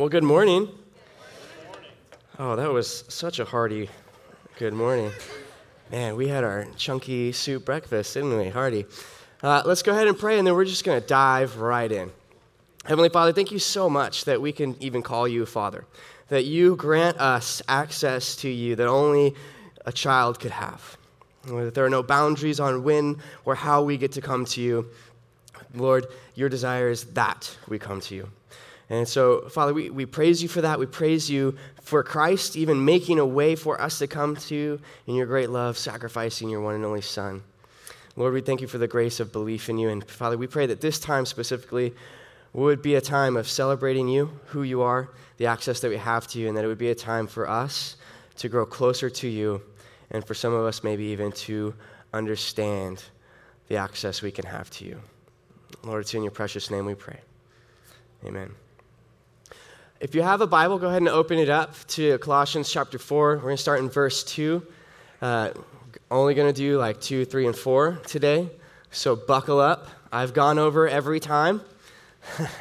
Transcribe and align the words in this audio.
Well, 0.00 0.08
good 0.08 0.24
morning. 0.24 0.66
Oh, 2.38 2.56
that 2.56 2.72
was 2.72 3.04
such 3.08 3.38
a 3.38 3.44
hearty 3.44 3.90
good 4.56 4.72
morning. 4.72 5.10
Man, 5.90 6.16
we 6.16 6.26
had 6.26 6.42
our 6.42 6.64
chunky 6.78 7.32
soup 7.32 7.66
breakfast, 7.66 8.14
didn't 8.14 8.34
we? 8.38 8.48
Hearty. 8.48 8.86
Uh, 9.42 9.62
let's 9.66 9.82
go 9.82 9.92
ahead 9.92 10.08
and 10.08 10.18
pray, 10.18 10.38
and 10.38 10.46
then 10.46 10.54
we're 10.54 10.64
just 10.64 10.84
going 10.84 10.98
to 10.98 11.06
dive 11.06 11.58
right 11.58 11.92
in. 11.92 12.10
Heavenly 12.86 13.10
Father, 13.10 13.34
thank 13.34 13.52
you 13.52 13.58
so 13.58 13.90
much 13.90 14.24
that 14.24 14.40
we 14.40 14.52
can 14.52 14.74
even 14.82 15.02
call 15.02 15.28
you 15.28 15.44
Father, 15.44 15.84
that 16.28 16.46
you 16.46 16.76
grant 16.76 17.18
us 17.20 17.60
access 17.68 18.36
to 18.36 18.48
you 18.48 18.76
that 18.76 18.88
only 18.88 19.34
a 19.84 19.92
child 19.92 20.40
could 20.40 20.52
have, 20.52 20.96
that 21.44 21.74
there 21.74 21.84
are 21.84 21.90
no 21.90 22.02
boundaries 22.02 22.58
on 22.58 22.84
when 22.84 23.18
or 23.44 23.54
how 23.54 23.82
we 23.82 23.98
get 23.98 24.12
to 24.12 24.22
come 24.22 24.46
to 24.46 24.62
you. 24.62 24.88
Lord, 25.74 26.06
your 26.36 26.48
desire 26.48 26.88
is 26.88 27.04
that 27.12 27.54
we 27.68 27.78
come 27.78 28.00
to 28.00 28.14
you. 28.14 28.30
And 28.90 29.08
so, 29.08 29.48
Father, 29.48 29.72
we, 29.72 29.88
we 29.88 30.04
praise 30.04 30.42
you 30.42 30.48
for 30.48 30.60
that. 30.62 30.80
We 30.80 30.86
praise 30.86 31.30
you 31.30 31.56
for 31.80 32.02
Christ 32.02 32.56
even 32.56 32.84
making 32.84 33.20
a 33.20 33.24
way 33.24 33.54
for 33.54 33.80
us 33.80 34.00
to 34.00 34.08
come 34.08 34.34
to 34.34 34.54
you 34.54 34.80
in 35.06 35.14
your 35.14 35.26
great 35.26 35.48
love, 35.48 35.78
sacrificing 35.78 36.50
your 36.50 36.60
one 36.60 36.74
and 36.74 36.84
only 36.84 37.00
Son. 37.00 37.44
Lord, 38.16 38.34
we 38.34 38.40
thank 38.40 38.60
you 38.60 38.66
for 38.66 38.78
the 38.78 38.88
grace 38.88 39.20
of 39.20 39.32
belief 39.32 39.68
in 39.68 39.78
you. 39.78 39.88
And 39.88 40.04
Father, 40.04 40.36
we 40.36 40.48
pray 40.48 40.66
that 40.66 40.80
this 40.80 40.98
time 40.98 41.24
specifically 41.24 41.94
would 42.52 42.82
be 42.82 42.96
a 42.96 43.00
time 43.00 43.36
of 43.36 43.48
celebrating 43.48 44.08
you, 44.08 44.38
who 44.46 44.64
you 44.64 44.82
are, 44.82 45.08
the 45.36 45.46
access 45.46 45.78
that 45.80 45.88
we 45.88 45.96
have 45.96 46.26
to 46.26 46.40
you, 46.40 46.48
and 46.48 46.56
that 46.56 46.64
it 46.64 46.68
would 46.68 46.76
be 46.76 46.90
a 46.90 46.94
time 46.94 47.28
for 47.28 47.48
us 47.48 47.96
to 48.36 48.48
grow 48.48 48.66
closer 48.66 49.08
to 49.08 49.28
you, 49.28 49.62
and 50.10 50.26
for 50.26 50.34
some 50.34 50.52
of 50.52 50.64
us, 50.64 50.82
maybe 50.82 51.04
even 51.04 51.30
to 51.30 51.72
understand 52.12 53.04
the 53.68 53.76
access 53.76 54.20
we 54.20 54.32
can 54.32 54.46
have 54.46 54.68
to 54.70 54.84
you. 54.84 55.00
Lord, 55.84 56.00
it's 56.00 56.12
in 56.12 56.24
your 56.24 56.32
precious 56.32 56.72
name 56.72 56.86
we 56.86 56.94
pray. 56.94 57.20
Amen. 58.26 58.50
If 60.00 60.14
you 60.14 60.22
have 60.22 60.40
a 60.40 60.46
Bible, 60.46 60.78
go 60.78 60.86
ahead 60.86 61.02
and 61.02 61.10
open 61.10 61.38
it 61.38 61.50
up 61.50 61.74
to 61.88 62.16
Colossians 62.20 62.72
chapter 62.72 62.98
4. 62.98 63.36
We're 63.36 63.42
going 63.42 63.56
to 63.56 63.62
start 63.62 63.80
in 63.80 63.90
verse 63.90 64.24
2. 64.24 64.66
Uh, 65.20 65.50
only 66.10 66.32
going 66.32 66.50
to 66.50 66.58
do 66.58 66.78
like 66.78 67.02
2, 67.02 67.26
3, 67.26 67.48
and 67.48 67.54
4 67.54 68.00
today. 68.06 68.48
So 68.90 69.14
buckle 69.14 69.60
up. 69.60 69.88
I've 70.10 70.32
gone 70.32 70.58
over 70.58 70.88
every 70.88 71.20
time. 71.20 71.60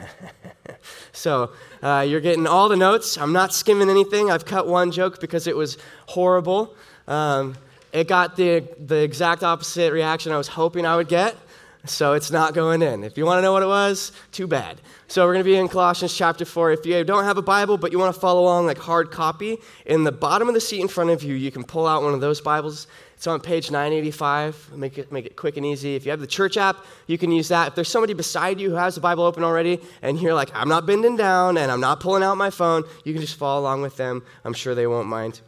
so 1.13 1.51
uh, 1.81 2.05
you're 2.05 2.19
getting 2.19 2.45
all 2.45 2.67
the 2.67 2.75
notes. 2.75 3.17
I'm 3.17 3.31
not 3.31 3.53
skimming 3.53 3.89
anything. 3.89 4.29
I've 4.29 4.45
cut 4.45 4.67
one 4.67 4.91
joke 4.91 5.21
because 5.21 5.47
it 5.47 5.55
was 5.55 5.77
horrible. 6.07 6.75
Um, 7.07 7.55
it 7.93 8.09
got 8.09 8.35
the, 8.35 8.67
the 8.85 9.01
exact 9.01 9.43
opposite 9.43 9.93
reaction 9.93 10.33
I 10.33 10.37
was 10.37 10.49
hoping 10.49 10.85
I 10.85 10.97
would 10.97 11.07
get. 11.07 11.37
So 11.85 12.13
it's 12.13 12.30
not 12.30 12.53
going 12.53 12.81
in. 12.81 13.05
If 13.05 13.17
you 13.17 13.25
want 13.25 13.38
to 13.38 13.41
know 13.41 13.53
what 13.53 13.63
it 13.63 13.67
was, 13.67 14.11
too 14.31 14.47
bad. 14.47 14.81
So 15.08 15.25
we're 15.25 15.33
going 15.33 15.45
to 15.45 15.49
be 15.49 15.55
in 15.55 15.69
Colossians 15.69 16.13
chapter 16.13 16.44
4. 16.44 16.73
If 16.73 16.86
you 16.86 17.03
don't 17.05 17.23
have 17.23 17.38
a 17.38 17.41
Bible, 17.41 17.77
but 17.77 17.94
you 17.94 17.99
want 17.99 18.13
to 18.13 18.19
follow 18.19 18.41
along 18.41 18.66
like 18.66 18.77
hard 18.77 19.11
copy, 19.11 19.58
in 19.86 20.03
the 20.03 20.11
bottom 20.11 20.49
of 20.49 20.53
the 20.53 20.59
seat 20.59 20.81
in 20.81 20.89
front 20.89 21.09
of 21.09 21.23
you, 21.23 21.36
you 21.36 21.52
can 21.52 21.63
pull 21.63 21.88
out 21.88 22.03
one 22.03 22.13
of 22.13 22.19
those 22.19 22.41
Bibles. 22.41 22.88
It's 23.16 23.27
on 23.27 23.39
page 23.39 23.71
985. 23.71 24.71
Make 24.75 24.97
it, 24.97 25.11
make 25.11 25.25
it 25.25 25.38
quick 25.38 25.55
and 25.55 25.66
easy. 25.66 25.95
If 25.95 26.05
you 26.05 26.11
have 26.11 26.19
the 26.19 26.27
church 26.27 26.58
app, 26.58 26.86
you 27.08 27.17
can 27.17 27.31
use 27.31 27.47
that. 27.47 27.69
If 27.69 27.75
there's 27.75 27.89
somebody 27.89 28.14
beside 28.14 28.59
you 28.59 28.69
who 28.69 28.75
has 28.75 28.95
the 28.95 29.02
Bible 29.02 29.23
open 29.23 29.43
already, 29.43 29.80
and 30.02 30.19
you're 30.21 30.33
like, 30.33 30.52
I'm 30.53 30.69
not 30.69 30.86
bending 30.86 31.16
down 31.16 31.58
and 31.58 31.71
I'm 31.71 31.81
not 31.81 32.02
pulling 32.02 32.23
out 32.23 32.36
my 32.36 32.49
phone, 32.49 32.83
you 33.05 33.14
can 33.14 33.21
just 33.21 33.36
follow 33.36 33.61
along 33.61 33.81
with 33.81 33.95
them. 33.95 34.21
I'm 34.43 34.53
sure 34.53 34.75
they 34.75 34.88
won't 34.88 35.08
mind. 35.08 35.39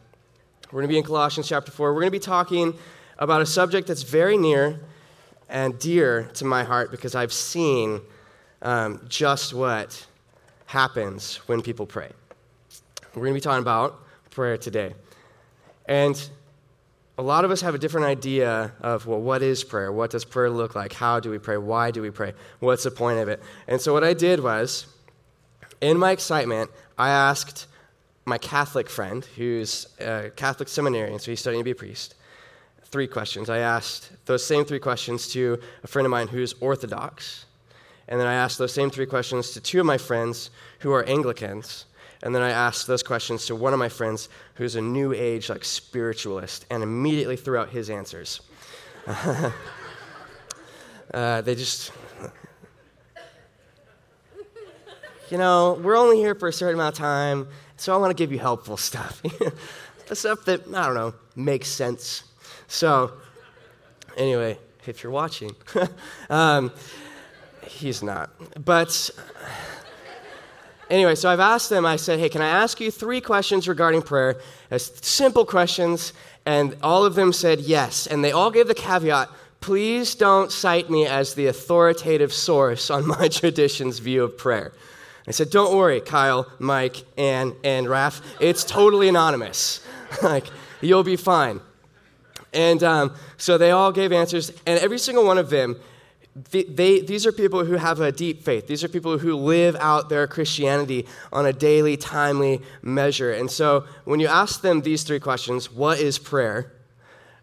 We're 0.71 0.79
going 0.79 0.87
to 0.87 0.93
be 0.93 0.97
in 0.97 1.03
Colossians 1.03 1.49
chapter 1.49 1.71
4. 1.71 1.93
We're 1.93 1.99
going 1.99 2.07
to 2.07 2.11
be 2.11 2.19
talking 2.19 2.73
about 3.19 3.41
a 3.41 3.45
subject 3.45 3.87
that's 3.87 4.03
very 4.03 4.37
near 4.37 4.79
and 5.51 5.77
dear 5.77 6.29
to 6.35 6.45
my 6.45 6.63
heart 6.63 6.89
because 6.89 7.13
I've 7.13 7.33
seen 7.33 8.01
um, 8.61 9.05
just 9.07 9.53
what 9.53 10.07
happens 10.65 11.35
when 11.47 11.61
people 11.61 11.85
pray. 11.85 12.09
We're 13.13 13.23
going 13.23 13.33
to 13.33 13.37
be 13.37 13.41
talking 13.41 13.61
about 13.61 13.99
prayer 14.31 14.57
today. 14.57 14.93
And 15.85 16.29
a 17.17 17.21
lot 17.21 17.43
of 17.43 17.51
us 17.51 17.59
have 17.61 17.75
a 17.75 17.77
different 17.77 18.07
idea 18.07 18.71
of, 18.79 19.05
well, 19.05 19.19
what 19.19 19.41
is 19.41 19.63
prayer? 19.65 19.91
What 19.91 20.11
does 20.11 20.23
prayer 20.23 20.49
look 20.49 20.73
like? 20.73 20.93
How 20.93 21.19
do 21.19 21.29
we 21.29 21.37
pray? 21.37 21.57
Why 21.57 21.91
do 21.91 22.01
we 22.01 22.11
pray? 22.11 22.33
What's 22.59 22.83
the 22.83 22.91
point 22.91 23.19
of 23.19 23.27
it? 23.27 23.41
And 23.67 23.81
so, 23.81 23.91
what 23.91 24.05
I 24.05 24.13
did 24.13 24.39
was, 24.39 24.85
in 25.81 25.97
my 25.97 26.11
excitement, 26.11 26.71
I 26.97 27.09
asked 27.09 27.67
my 28.25 28.37
Catholic 28.37 28.89
friend, 28.89 29.25
who's 29.35 29.87
a 29.99 30.31
Catholic 30.35 30.69
seminarian, 30.69 31.19
so 31.19 31.31
he's 31.31 31.41
studying 31.41 31.59
to 31.61 31.65
be 31.65 31.71
a 31.71 31.75
priest, 31.75 32.15
three 32.91 33.07
questions. 33.07 33.49
I 33.49 33.59
asked 33.59 34.11
those 34.25 34.45
same 34.45 34.65
three 34.65 34.79
questions 34.79 35.29
to 35.29 35.59
a 35.83 35.87
friend 35.87 36.05
of 36.05 36.11
mine 36.11 36.27
who's 36.27 36.53
Orthodox. 36.59 37.45
And 38.07 38.19
then 38.19 38.27
I 38.27 38.33
asked 38.33 38.57
those 38.57 38.73
same 38.73 38.89
three 38.89 39.05
questions 39.05 39.51
to 39.51 39.61
two 39.61 39.79
of 39.79 39.85
my 39.85 39.97
friends 39.97 40.51
who 40.79 40.91
are 40.91 41.03
Anglicans. 41.05 41.85
And 42.23 42.35
then 42.35 42.41
I 42.41 42.49
asked 42.49 42.85
those 42.85 43.01
questions 43.01 43.45
to 43.45 43.55
one 43.55 43.73
of 43.73 43.79
my 43.79 43.89
friends 43.89 44.29
who's 44.55 44.75
a 44.75 44.81
new 44.81 45.13
age, 45.13 45.49
like 45.49 45.63
spiritualist, 45.63 46.65
and 46.69 46.83
immediately 46.83 47.37
threw 47.37 47.57
out 47.57 47.69
his 47.69 47.89
answers. 47.89 48.41
uh, 49.07 49.51
they 51.41 51.55
just, 51.55 51.91
you 55.29 55.37
know, 55.37 55.79
we're 55.81 55.97
only 55.97 56.17
here 56.17 56.35
for 56.35 56.49
a 56.49 56.53
certain 56.53 56.75
amount 56.75 56.95
of 56.95 56.99
time, 56.99 57.47
so 57.77 57.95
I 57.95 57.97
want 57.97 58.11
to 58.11 58.21
give 58.21 58.31
you 58.31 58.37
helpful 58.37 58.77
stuff. 58.77 59.23
the 60.07 60.15
stuff 60.15 60.45
that, 60.45 60.67
I 60.67 60.85
don't 60.85 60.95
know, 60.95 61.15
makes 61.35 61.69
sense. 61.69 62.25
So, 62.71 63.11
anyway, 64.15 64.57
if 64.87 65.03
you're 65.03 65.11
watching, 65.11 65.53
um, 66.29 66.71
he's 67.67 68.01
not. 68.01 68.29
But 68.63 69.09
anyway, 70.89 71.15
so 71.15 71.29
I've 71.29 71.41
asked 71.41 71.69
them, 71.69 71.85
I 71.85 71.97
said, 71.97 72.19
hey, 72.19 72.29
can 72.29 72.41
I 72.41 72.47
ask 72.47 72.79
you 72.79 72.89
three 72.89 73.19
questions 73.19 73.67
regarding 73.67 74.03
prayer? 74.03 74.39
As 74.71 74.85
simple 75.01 75.45
questions. 75.45 76.13
And 76.45 76.77
all 76.81 77.03
of 77.03 77.15
them 77.15 77.33
said 77.33 77.59
yes. 77.59 78.07
And 78.07 78.23
they 78.23 78.31
all 78.31 78.49
gave 78.49 78.69
the 78.69 78.73
caveat 78.73 79.27
please 79.59 80.15
don't 80.15 80.51
cite 80.51 80.89
me 80.89 81.05
as 81.05 81.35
the 81.35 81.47
authoritative 81.47 82.33
source 82.33 82.89
on 82.89 83.05
my 83.05 83.27
tradition's 83.31 83.99
view 83.99 84.23
of 84.23 84.35
prayer. 84.37 84.71
I 85.27 85.31
said, 85.31 85.49
don't 85.51 85.75
worry, 85.75 85.99
Kyle, 85.99 86.49
Mike, 86.57 87.03
Ann, 87.17 87.53
and 87.65 87.85
Raph. 87.85 88.21
It's 88.39 88.63
totally 88.63 89.09
anonymous. 89.09 89.85
like, 90.23 90.47
you'll 90.79 91.03
be 91.03 91.17
fine. 91.17 91.59
And 92.53 92.83
um, 92.83 93.15
so 93.37 93.57
they 93.57 93.71
all 93.71 93.91
gave 93.91 94.11
answers, 94.11 94.51
and 94.65 94.79
every 94.79 94.99
single 94.99 95.25
one 95.25 95.37
of 95.37 95.49
them 95.49 95.79
they, 96.35 96.63
they, 96.63 97.01
these 97.01 97.25
are 97.25 97.31
people 97.31 97.65
who 97.65 97.73
have 97.73 97.99
a 97.99 98.11
deep 98.11 98.43
faith. 98.43 98.67
These 98.67 98.83
are 98.83 98.87
people 98.87 99.17
who 99.17 99.35
live 99.35 99.75
out 99.75 100.09
their 100.09 100.27
Christianity 100.27 101.05
on 101.31 101.45
a 101.45 101.51
daily, 101.51 101.97
timely 101.97 102.61
measure. 102.81 103.33
And 103.33 103.51
so 103.51 103.85
when 104.05 104.19
you 104.19 104.27
ask 104.27 104.61
them 104.61 104.81
these 104.81 105.03
three 105.03 105.19
questions 105.19 105.71
what 105.71 105.99
is 105.99 106.17
prayer? 106.17 106.71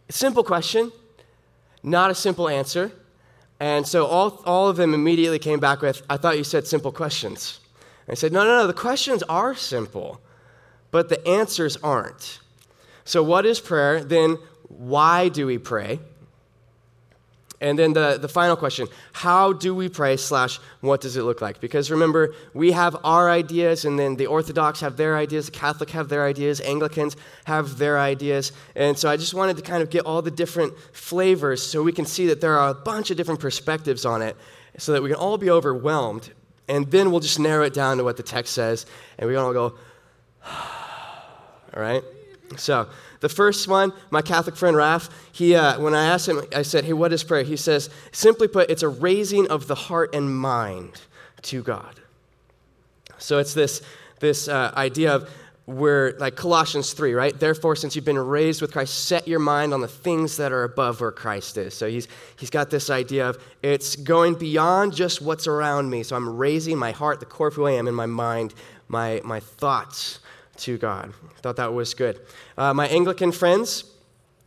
Simple 0.09 0.43
question, 0.43 0.91
not 1.83 2.11
a 2.11 2.15
simple 2.15 2.49
answer. 2.49 2.91
And 3.61 3.87
so 3.87 4.07
all, 4.07 4.41
all 4.47 4.69
of 4.69 4.77
them 4.77 4.95
immediately 4.95 5.39
came 5.39 5.61
back 5.61 5.83
with, 5.83 6.03
I 6.09 6.17
thought 6.17 6.39
you 6.39 6.45
said 6.45 6.67
simple 6.67 6.93
questions. 6.93 7.61
And 8.07 8.13
I 8.13 8.15
said, 8.15 8.33
no, 8.33 8.45
no, 8.45 8.61
no, 8.61 8.67
the 8.67 8.73
questions 8.73 9.23
are 9.25 9.55
simple, 9.55 10.21
but 10.91 11.09
the 11.09 11.27
answers 11.29 11.77
aren't. 11.79 12.41
So, 13.05 13.23
what 13.23 13.47
is 13.47 13.59
prayer? 13.59 14.05
Then, 14.05 14.39
why 14.69 15.29
do 15.29 15.47
we 15.47 15.59
pray? 15.59 16.01
And 17.61 17.77
then 17.77 17.93
the, 17.93 18.19
the 18.21 18.29
final 18.29 18.57
question 18.57 18.87
how 19.13 19.53
do 19.53 19.75
we 19.75 19.89
pray, 19.89 20.17
slash, 20.17 20.61
what 20.81 21.01
does 21.01 21.17
it 21.17 21.23
look 21.23 21.41
like? 21.41 21.61
Because 21.61 21.91
remember, 21.91 22.35
we 22.55 22.73
have 22.73 22.97
our 23.03 23.29
ideas, 23.31 23.85
and 23.85 23.99
then 23.99 24.17
the 24.17 24.27
Orthodox 24.27 24.81
have 24.81 24.97
their 24.97 25.17
ideas, 25.17 25.47
the 25.47 25.53
Catholic 25.53 25.91
have 25.91 26.09
their 26.09 26.25
ideas, 26.25 26.61
Anglicans 26.61 27.17
have 27.45 27.79
their 27.79 27.99
ideas. 27.99 28.53
And 28.77 28.97
so 28.97 29.11
I 29.11 29.17
just 29.17 29.35
wanted 29.35 29.57
to 29.57 29.63
kind 29.63 29.83
of 29.83 29.91
get 29.91 30.05
all 30.05 30.23
the 30.23 30.31
different 30.31 30.79
flavors 30.93 31.67
so 31.67 31.83
we 31.83 31.93
can 31.93 32.07
see 32.07 32.27
that 32.27 32.41
there 32.41 32.57
are 32.57 32.71
a 32.71 32.75
bunch 32.75 33.11
of 33.11 33.17
different 33.17 33.41
perspectives 33.41 34.05
on 34.05 34.23
it 34.23 34.37
so 34.77 34.93
that 34.93 35.03
we 35.03 35.09
can 35.09 35.19
all 35.19 35.39
be 35.39 35.51
overwhelmed. 35.51 36.31
And 36.69 36.89
then 36.91 37.11
we'll 37.11 37.21
just 37.21 37.41
narrow 37.41 37.65
it 37.65 37.75
down 37.75 37.97
to 37.97 38.05
what 38.05 38.17
the 38.17 38.23
text 38.23 38.55
says, 38.55 38.87
and 39.19 39.27
we 39.27 39.35
can 39.35 39.43
all 39.43 39.53
go, 39.53 39.75
all 40.47 41.83
right? 41.83 42.05
So, 42.57 42.89
the 43.21 43.29
first 43.29 43.69
one, 43.69 43.93
my 44.11 44.23
Catholic 44.23 44.57
friend 44.57 44.77
Raph, 44.77 45.11
he, 45.33 45.55
uh, 45.55 45.81
when 45.81 45.95
I 45.95 46.07
asked 46.07 46.29
him, 46.29 46.41
I 46.55 46.63
said, 46.63 46.85
Hey, 46.85 46.93
what 46.93 47.13
is 47.13 47.25
prayer? 47.25 47.43
He 47.43 47.57
says, 47.57 47.91
Simply 48.13 48.49
put, 48.49 48.71
it's 48.71 48.83
a 48.83 48.89
raising 48.89 49.49
of 49.49 49.67
the 49.67 49.75
heart 49.75 50.15
and 50.15 50.39
mind 50.39 51.01
to 51.43 51.63
God. 51.63 52.01
So 53.19 53.39
it's 53.39 53.55
this, 53.55 53.83
this 54.21 54.49
uh, 54.49 54.73
idea 54.77 55.15
of 55.15 55.29
where, 55.67 56.13
like 56.19 56.35
Colossians 56.35 56.95
3, 56.95 57.13
right? 57.13 57.39
Therefore, 57.39 57.77
since 57.77 57.95
you've 57.95 58.05
been 58.05 58.19
raised 58.19 58.63
with 58.63 58.73
Christ, 58.73 59.05
set 59.05 59.29
your 59.29 59.39
mind 59.39 59.75
on 59.75 59.83
the 59.83 59.89
things 59.89 60.39
that 60.39 60.51
are 60.51 60.65
above 60.65 61.01
where 61.01 61.13
Christ 61.13 61.59
is. 61.59 61.75
So 61.75 61.91
he's, 61.91 62.09
he's 62.39 62.49
got 62.49 62.71
this 62.71 62.89
idea 62.89 63.29
of 63.29 63.43
it's 63.63 63.95
going 63.95 64.35
beyond 64.35 64.95
just 64.95 65.21
what's 65.21 65.47
around 65.47 65.91
me. 65.91 66.05
So 66.05 66.17
I'm 66.17 66.39
raising 66.39 66.79
my 66.79 66.93
heart, 66.93 67.21
the 67.21 67.27
core 67.27 67.49
of 67.49 67.55
who 67.55 67.67
I 67.67 67.73
am, 67.73 67.87
and 67.87 67.95
my 67.95 68.07
mind, 68.07 68.55
my, 68.89 69.21
my 69.25 69.41
thoughts 69.41 70.21
to 70.59 70.79
God. 70.79 71.13
I 71.37 71.41
thought 71.41 71.57
that 71.57 71.73
was 71.73 71.95
good. 71.95 72.21
Uh, 72.57 72.75
my 72.75 72.87
Anglican 72.89 73.33
friends, 73.33 73.85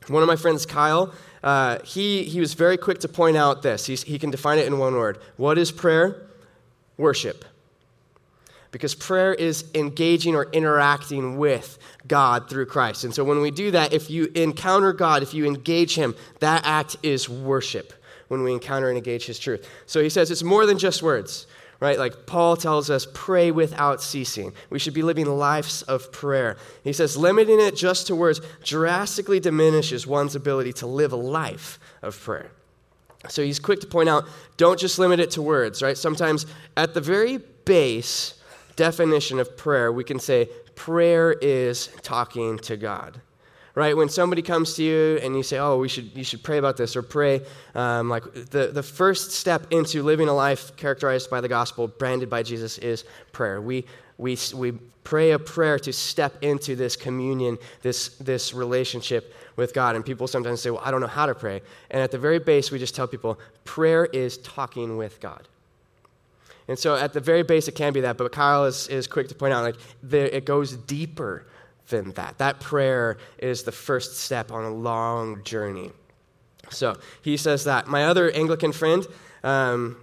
one 0.07 0.21
of 0.23 0.27
my 0.27 0.35
friends, 0.35 0.65
Kyle, 0.65 1.13
uh, 1.43 1.79
he, 1.83 2.23
he 2.23 2.39
was 2.39 2.53
very 2.53 2.77
quick 2.77 2.99
to 2.99 3.07
point 3.07 3.37
out 3.37 3.61
this. 3.61 3.85
He's, 3.85 4.03
he 4.03 4.19
can 4.19 4.29
define 4.29 4.59
it 4.59 4.67
in 4.67 4.77
one 4.77 4.95
word. 4.95 5.19
What 5.37 5.57
is 5.57 5.71
prayer? 5.71 6.27
Worship. 6.97 7.45
because 8.71 8.95
prayer 8.95 9.33
is 9.33 9.65
engaging 9.75 10.35
or 10.35 10.47
interacting 10.51 11.37
with 11.37 11.77
God 12.07 12.49
through 12.49 12.65
Christ. 12.67 13.03
And 13.03 13.13
so 13.13 13.23
when 13.23 13.41
we 13.41 13.51
do 13.51 13.71
that, 13.71 13.93
if 13.93 14.09
you 14.09 14.31
encounter 14.33 14.93
God, 14.93 15.23
if 15.23 15.33
you 15.33 15.45
engage 15.45 15.95
Him, 15.95 16.15
that 16.39 16.61
act 16.65 16.95
is 17.03 17.27
worship 17.29 17.93
when 18.29 18.43
we 18.43 18.53
encounter 18.53 18.87
and 18.87 18.97
engage 18.97 19.25
His 19.25 19.37
truth. 19.37 19.67
So 19.85 20.01
he 20.01 20.09
says 20.09 20.31
it's 20.31 20.43
more 20.43 20.65
than 20.65 20.77
just 20.77 21.03
words, 21.03 21.47
right? 21.81 21.99
Like 21.99 22.25
Paul 22.27 22.55
tells 22.55 22.89
us, 22.89 23.05
pray 23.11 23.51
without 23.51 24.01
ceasing. 24.01 24.53
We 24.69 24.79
should 24.79 24.93
be 24.93 25.01
living 25.01 25.25
lives 25.25 25.81
of 25.81 26.11
prayer. 26.11 26.55
He 26.83 26.93
says, 26.93 27.17
limiting 27.17 27.59
it 27.59 27.75
just 27.75 28.07
to 28.07 28.15
words 28.15 28.39
drastically 28.63 29.41
diminishes 29.41 30.07
one's 30.07 30.35
ability 30.35 30.73
to 30.73 30.87
live 30.87 31.11
a 31.11 31.17
life 31.17 31.79
of 32.03 32.17
prayer. 32.17 32.51
So 33.27 33.43
he's 33.43 33.59
quick 33.59 33.81
to 33.81 33.87
point 33.87 34.09
out 34.09 34.25
don't 34.57 34.79
just 34.79 34.99
limit 34.99 35.19
it 35.19 35.31
to 35.31 35.41
words, 35.41 35.81
right? 35.81 35.97
Sometimes 35.97 36.45
at 36.77 36.93
the 36.93 37.01
very 37.01 37.37
base 37.65 38.35
definition 38.75 39.39
of 39.39 39.57
prayer, 39.57 39.91
we 39.91 40.03
can 40.03 40.19
say 40.19 40.49
prayer 40.75 41.33
is 41.33 41.87
talking 42.03 42.59
to 42.59 42.77
God. 42.77 43.21
Right? 43.81 43.97
When 43.97 44.09
somebody 44.09 44.43
comes 44.43 44.75
to 44.75 44.83
you 44.83 45.19
and 45.23 45.35
you 45.35 45.41
say, 45.41 45.57
oh, 45.57 45.79
we 45.79 45.87
should, 45.87 46.15
you 46.15 46.23
should 46.23 46.43
pray 46.43 46.59
about 46.59 46.77
this 46.77 46.95
or 46.95 47.01
pray, 47.01 47.41
um, 47.73 48.09
like 48.09 48.31
the, 48.31 48.69
the 48.71 48.83
first 48.83 49.31
step 49.31 49.65
into 49.71 50.03
living 50.03 50.27
a 50.27 50.33
life 50.35 50.75
characterized 50.75 51.31
by 51.31 51.41
the 51.41 51.47
gospel, 51.47 51.87
branded 51.87 52.29
by 52.29 52.43
Jesus, 52.43 52.77
is 52.77 53.05
prayer. 53.31 53.59
We, 53.59 53.87
we, 54.19 54.37
we 54.53 54.73
pray 55.03 55.31
a 55.31 55.39
prayer 55.39 55.79
to 55.79 55.91
step 55.91 56.43
into 56.43 56.75
this 56.75 56.95
communion, 56.95 57.57
this, 57.81 58.09
this 58.19 58.53
relationship 58.53 59.33
with 59.55 59.73
God. 59.73 59.95
And 59.95 60.05
people 60.05 60.27
sometimes 60.27 60.61
say, 60.61 60.69
Well, 60.69 60.83
I 60.85 60.91
don't 60.91 61.01
know 61.01 61.07
how 61.07 61.25
to 61.25 61.33
pray. 61.33 61.59
And 61.89 62.03
at 62.03 62.11
the 62.11 62.19
very 62.19 62.37
base, 62.37 62.69
we 62.69 62.77
just 62.77 62.93
tell 62.93 63.07
people 63.07 63.39
prayer 63.65 64.05
is 64.05 64.37
talking 64.37 64.95
with 64.95 65.19
God. 65.19 65.47
And 66.67 66.77
so 66.77 66.95
at 66.95 67.13
the 67.13 67.19
very 67.19 67.41
base, 67.41 67.67
it 67.67 67.71
can 67.71 67.93
be 67.93 68.01
that, 68.01 68.15
but 68.15 68.31
Kyle 68.31 68.65
is, 68.65 68.87
is 68.89 69.07
quick 69.07 69.27
to 69.29 69.33
point 69.33 69.53
out 69.55 69.63
like 69.63 69.75
it 70.13 70.45
goes 70.45 70.77
deeper 70.77 71.47
than 71.89 72.11
that. 72.11 72.37
That 72.37 72.59
prayer 72.59 73.17
is 73.37 73.63
the 73.63 73.71
first 73.71 74.17
step 74.17 74.51
on 74.51 74.63
a 74.63 74.71
long 74.71 75.43
journey. 75.43 75.91
So 76.69 76.97
he 77.21 77.37
says 77.37 77.65
that. 77.65 77.87
My 77.87 78.05
other 78.05 78.31
Anglican 78.31 78.71
friend, 78.71 79.05
um, 79.43 79.97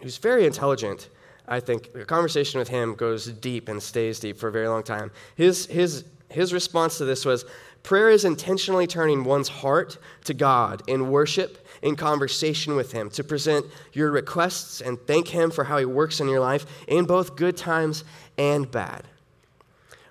who's 0.00 0.18
very 0.18 0.46
intelligent, 0.46 1.08
I 1.46 1.60
think 1.60 1.90
a 1.94 2.04
conversation 2.04 2.58
with 2.58 2.68
him 2.68 2.94
goes 2.94 3.26
deep 3.26 3.68
and 3.68 3.82
stays 3.82 4.20
deep 4.20 4.38
for 4.38 4.48
a 4.48 4.52
very 4.52 4.68
long 4.68 4.82
time. 4.82 5.10
His, 5.34 5.66
his, 5.66 6.04
his 6.28 6.52
response 6.52 6.98
to 6.98 7.04
this 7.04 7.24
was 7.24 7.44
prayer 7.82 8.10
is 8.10 8.24
intentionally 8.24 8.86
turning 8.86 9.24
one's 9.24 9.48
heart 9.48 9.98
to 10.24 10.34
God 10.34 10.82
in 10.86 11.10
worship, 11.10 11.66
in 11.80 11.96
conversation 11.96 12.76
with 12.76 12.92
Him, 12.92 13.08
to 13.10 13.24
present 13.24 13.64
your 13.92 14.10
requests 14.10 14.80
and 14.80 14.98
thank 15.06 15.28
Him 15.28 15.50
for 15.50 15.64
how 15.64 15.78
He 15.78 15.84
works 15.86 16.20
in 16.20 16.28
your 16.28 16.40
life 16.40 16.66
in 16.86 17.06
both 17.06 17.34
good 17.34 17.56
times 17.56 18.04
and 18.36 18.70
bad 18.70 19.04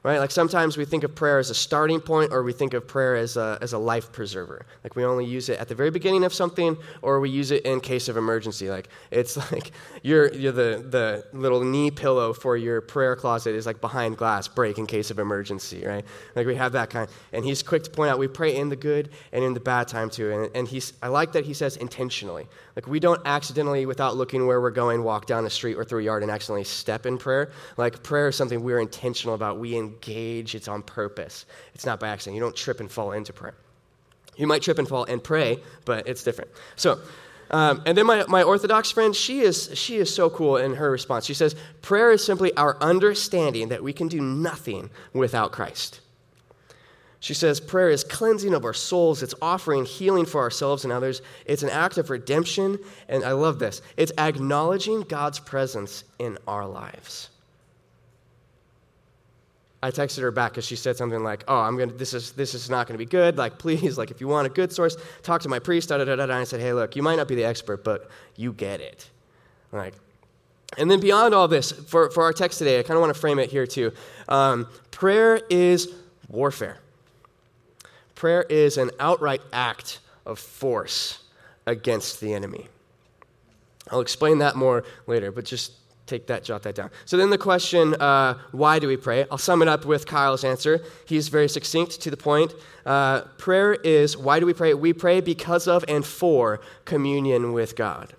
right? 0.07 0.19
Like 0.19 0.31
sometimes 0.31 0.77
we 0.77 0.85
think 0.85 1.03
of 1.03 1.13
prayer 1.13 1.37
as 1.37 1.49
a 1.49 1.53
starting 1.53 1.99
point 1.99 2.31
or 2.31 2.41
we 2.41 2.53
think 2.53 2.73
of 2.73 2.87
prayer 2.87 3.17
as 3.17 3.35
a, 3.35 3.57
as 3.61 3.73
a 3.73 3.77
life 3.77 4.13
preserver. 4.13 4.65
Like 4.81 4.95
we 4.95 5.03
only 5.03 5.25
use 5.25 5.49
it 5.49 5.59
at 5.59 5.67
the 5.67 5.75
very 5.75 5.91
beginning 5.91 6.23
of 6.23 6.33
something 6.33 6.77
or 7.01 7.19
we 7.19 7.29
use 7.29 7.51
it 7.51 7.65
in 7.65 7.81
case 7.81 8.07
of 8.07 8.15
emergency. 8.15 8.69
Like 8.69 8.87
it's 9.11 9.35
like 9.51 9.71
you're, 10.03 10.33
you're 10.33 10.53
the, 10.53 10.85
the 10.89 11.37
little 11.37 11.61
knee 11.61 11.91
pillow 11.91 12.31
for 12.31 12.55
your 12.55 12.79
prayer 12.79 13.17
closet 13.17 13.53
is 13.53 13.65
like 13.65 13.81
behind 13.81 14.15
glass, 14.15 14.47
break 14.47 14.77
in 14.77 14.87
case 14.87 15.11
of 15.11 15.19
emergency, 15.19 15.85
right? 15.85 16.05
Like 16.37 16.47
we 16.47 16.55
have 16.55 16.71
that 16.71 16.89
kind. 16.89 17.09
And 17.33 17.43
he's 17.43 17.61
quick 17.61 17.83
to 17.83 17.89
point 17.89 18.09
out 18.09 18.17
we 18.17 18.29
pray 18.29 18.55
in 18.55 18.69
the 18.69 18.77
good 18.77 19.09
and 19.33 19.43
in 19.43 19.53
the 19.53 19.59
bad 19.59 19.89
time 19.89 20.09
too. 20.09 20.31
And, 20.31 20.55
and 20.55 20.67
he's, 20.69 20.93
I 21.03 21.09
like 21.09 21.33
that 21.33 21.43
he 21.43 21.53
says 21.53 21.75
intentionally. 21.75 22.47
Like 22.77 22.87
we 22.87 23.01
don't 23.01 23.19
accidentally, 23.25 23.85
without 23.85 24.15
looking 24.15 24.47
where 24.47 24.61
we're 24.61 24.71
going, 24.71 25.03
walk 25.03 25.25
down 25.25 25.43
the 25.43 25.49
street 25.49 25.75
or 25.75 25.83
through 25.83 25.99
a 25.99 26.03
yard 26.03 26.23
and 26.23 26.31
accidentally 26.31 26.63
step 26.63 27.05
in 27.05 27.17
prayer. 27.17 27.51
Like 27.75 28.03
prayer 28.03 28.29
is 28.29 28.37
something 28.37 28.63
we're 28.63 28.79
intentional 28.79 29.35
about. 29.35 29.59
We 29.59 29.75
engage, 29.75 29.96
it's 30.05 30.67
on 30.67 30.83
purpose. 30.83 31.45
It's 31.73 31.85
not 31.85 31.99
by 31.99 32.09
accident. 32.09 32.35
You 32.35 32.41
don't 32.41 32.55
trip 32.55 32.79
and 32.79 32.91
fall 32.91 33.11
into 33.11 33.33
prayer. 33.33 33.55
You 34.35 34.47
might 34.47 34.61
trip 34.61 34.77
and 34.77 34.87
fall 34.87 35.03
and 35.05 35.23
pray, 35.23 35.59
but 35.85 36.07
it's 36.07 36.23
different. 36.23 36.51
So, 36.75 36.99
um, 37.49 37.81
and 37.85 37.97
then 37.97 38.05
my, 38.05 38.25
my 38.27 38.43
Orthodox 38.43 38.91
friend, 38.91 39.15
she 39.15 39.39
is, 39.39 39.71
she 39.73 39.97
is 39.97 40.13
so 40.13 40.29
cool 40.29 40.57
in 40.57 40.75
her 40.75 40.91
response. 40.91 41.25
She 41.25 41.33
says, 41.33 41.55
Prayer 41.81 42.11
is 42.11 42.23
simply 42.23 42.55
our 42.55 42.77
understanding 42.81 43.69
that 43.69 43.83
we 43.83 43.93
can 43.93 44.07
do 44.07 44.21
nothing 44.21 44.89
without 45.13 45.51
Christ. 45.51 46.01
She 47.19 47.33
says, 47.33 47.59
Prayer 47.59 47.89
is 47.89 48.03
cleansing 48.03 48.53
of 48.53 48.65
our 48.65 48.73
souls. 48.73 49.23
It's 49.23 49.33
offering 49.41 49.85
healing 49.85 50.25
for 50.25 50.41
ourselves 50.41 50.83
and 50.83 50.93
others. 50.93 51.21
It's 51.45 51.63
an 51.63 51.69
act 51.69 51.97
of 51.97 52.09
redemption. 52.09 52.79
And 53.07 53.23
I 53.23 53.31
love 53.31 53.59
this 53.59 53.81
it's 53.95 54.11
acknowledging 54.17 55.01
God's 55.01 55.39
presence 55.39 56.03
in 56.19 56.37
our 56.47 56.67
lives. 56.67 57.29
I 59.81 59.91
texted 59.91 60.21
her 60.21 60.31
back 60.31 60.53
because 60.53 60.65
she 60.65 60.75
said 60.75 60.97
something 60.97 61.23
like, 61.23 61.43
"Oh, 61.47 61.59
I'm 61.59 61.77
gonna. 61.77 61.93
This 61.93 62.13
is 62.13 62.31
this 62.31 62.53
is 62.55 62.69
not 62.69 62.87
gonna 62.87 62.97
be 62.97 63.05
good. 63.05 63.37
Like, 63.37 63.57
please, 63.59 63.97
like, 63.97 64.09
if 64.09 64.19
you 64.19 64.27
want 64.27 64.47
a 64.47 64.49
good 64.49 64.71
source, 64.71 64.97
talk 65.21 65.41
to 65.41 65.49
my 65.49 65.59
priest." 65.59 65.89
Da 65.89 65.97
da 65.97 66.05
da 66.05 66.15
da. 66.15 66.23
And 66.23 66.33
I 66.33 66.43
said, 66.45 66.59
"Hey, 66.59 66.73
look, 66.73 66.95
you 66.95 67.03
might 67.03 67.17
not 67.17 67.27
be 67.27 67.35
the 67.35 67.45
expert, 67.45 67.83
but 67.83 68.09
you 68.35 68.53
get 68.53 68.81
it." 68.81 69.09
Like, 69.71 69.93
and 70.77 70.89
then 70.89 70.99
beyond 70.99 71.35
all 71.35 71.47
this, 71.47 71.71
for 71.71 72.09
for 72.09 72.23
our 72.23 72.33
text 72.33 72.57
today, 72.57 72.79
I 72.79 72.83
kind 72.83 72.97
of 72.97 73.01
want 73.01 73.13
to 73.13 73.19
frame 73.19 73.37
it 73.37 73.51
here 73.51 73.67
too. 73.67 73.91
Um, 74.27 74.67
prayer 74.89 75.41
is 75.49 75.93
warfare. 76.27 76.79
Prayer 78.15 78.43
is 78.49 78.77
an 78.77 78.89
outright 78.99 79.41
act 79.53 79.99
of 80.25 80.39
force 80.39 81.19
against 81.67 82.19
the 82.19 82.33
enemy. 82.33 82.67
I'll 83.91 84.01
explain 84.01 84.39
that 84.39 84.55
more 84.55 84.83
later, 85.05 85.31
but 85.31 85.45
just 85.45 85.73
take 86.07 86.27
that, 86.27 86.43
jot 86.43 86.63
that 86.63 86.75
down. 86.75 86.89
So 87.05 87.17
then 87.17 87.29
the 87.29 87.37
question, 87.37 87.93
uh, 87.95 88.37
why 88.51 88.79
do 88.79 88.87
we 88.87 88.97
pray? 88.97 89.25
I'll 89.29 89.37
sum 89.37 89.61
it 89.61 89.67
up 89.67 89.85
with 89.85 90.05
Kyle's 90.05 90.43
answer. 90.43 90.81
He's 91.05 91.27
very 91.27 91.49
succinct 91.49 92.01
to 92.01 92.09
the 92.09 92.17
point. 92.17 92.53
Uh, 92.85 93.21
prayer 93.37 93.73
is, 93.73 94.17
why 94.17 94.39
do 94.39 94.45
we 94.45 94.53
pray? 94.53 94.73
We 94.73 94.93
pray 94.93 95.21
because 95.21 95.67
of 95.67 95.85
and 95.87 96.05
for 96.05 96.59
communion 96.85 97.53
with 97.53 97.75
God. 97.75 98.13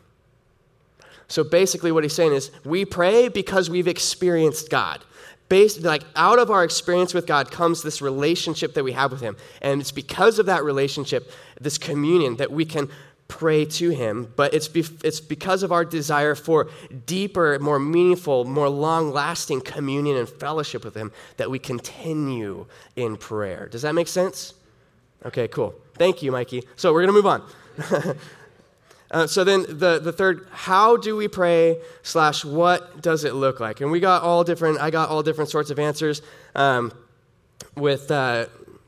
So 1.26 1.44
basically, 1.44 1.92
what 1.92 2.04
he's 2.04 2.14
saying 2.14 2.32
is, 2.32 2.50
we 2.64 2.84
pray 2.84 3.28
because 3.28 3.68
we've 3.68 3.88
experienced 3.88 4.70
God. 4.70 5.04
Based, 5.48 5.82
like 5.82 6.04
out 6.14 6.38
of 6.38 6.50
our 6.50 6.62
experience 6.62 7.14
with 7.14 7.26
God 7.26 7.50
comes 7.50 7.82
this 7.82 8.02
relationship 8.02 8.74
that 8.74 8.84
we 8.84 8.92
have 8.92 9.10
with 9.10 9.22
Him. 9.22 9.36
And 9.62 9.80
it's 9.80 9.92
because 9.92 10.38
of 10.38 10.44
that 10.46 10.62
relationship, 10.62 11.30
this 11.58 11.78
communion, 11.78 12.36
that 12.36 12.52
we 12.52 12.66
can 12.66 12.90
pray 13.28 13.66
to 13.66 13.90
him, 13.90 14.32
but 14.36 14.54
it's, 14.54 14.68
be, 14.68 14.82
it's 15.04 15.20
because 15.20 15.62
of 15.62 15.70
our 15.70 15.84
desire 15.84 16.34
for 16.34 16.68
deeper, 17.06 17.58
more 17.58 17.78
meaningful, 17.78 18.46
more 18.46 18.68
long 18.70 19.12
lasting 19.12 19.60
communion 19.60 20.16
and 20.16 20.28
fellowship 20.28 20.82
with 20.82 20.94
him 20.94 21.12
that 21.36 21.50
we 21.50 21.58
continue 21.58 22.66
in 22.96 23.16
prayer. 23.16 23.68
Does 23.68 23.82
that 23.82 23.94
make 23.94 24.08
sense? 24.08 24.54
Okay, 25.26 25.46
cool. 25.48 25.74
Thank 25.96 26.22
you, 26.22 26.32
Mikey. 26.32 26.64
So 26.76 26.92
we're 26.92 27.04
going 27.04 27.14
to 27.14 27.22
move 27.22 27.26
on. 27.26 28.16
uh, 29.10 29.26
so 29.26 29.44
then 29.44 29.66
the, 29.68 29.98
the 29.98 30.12
third, 30.12 30.48
how 30.50 30.96
do 30.96 31.14
we 31.14 31.28
pray 31.28 31.78
slash 32.02 32.44
what 32.44 33.02
does 33.02 33.24
it 33.24 33.34
look 33.34 33.60
like? 33.60 33.82
And 33.82 33.90
we 33.90 34.00
got 34.00 34.22
all 34.22 34.42
different, 34.42 34.80
I 34.80 34.90
got 34.90 35.10
all 35.10 35.22
different 35.22 35.50
sorts 35.50 35.70
of 35.70 35.78
answers 35.78 36.22
um, 36.54 36.92
with 37.76 38.10
uh, 38.10 38.46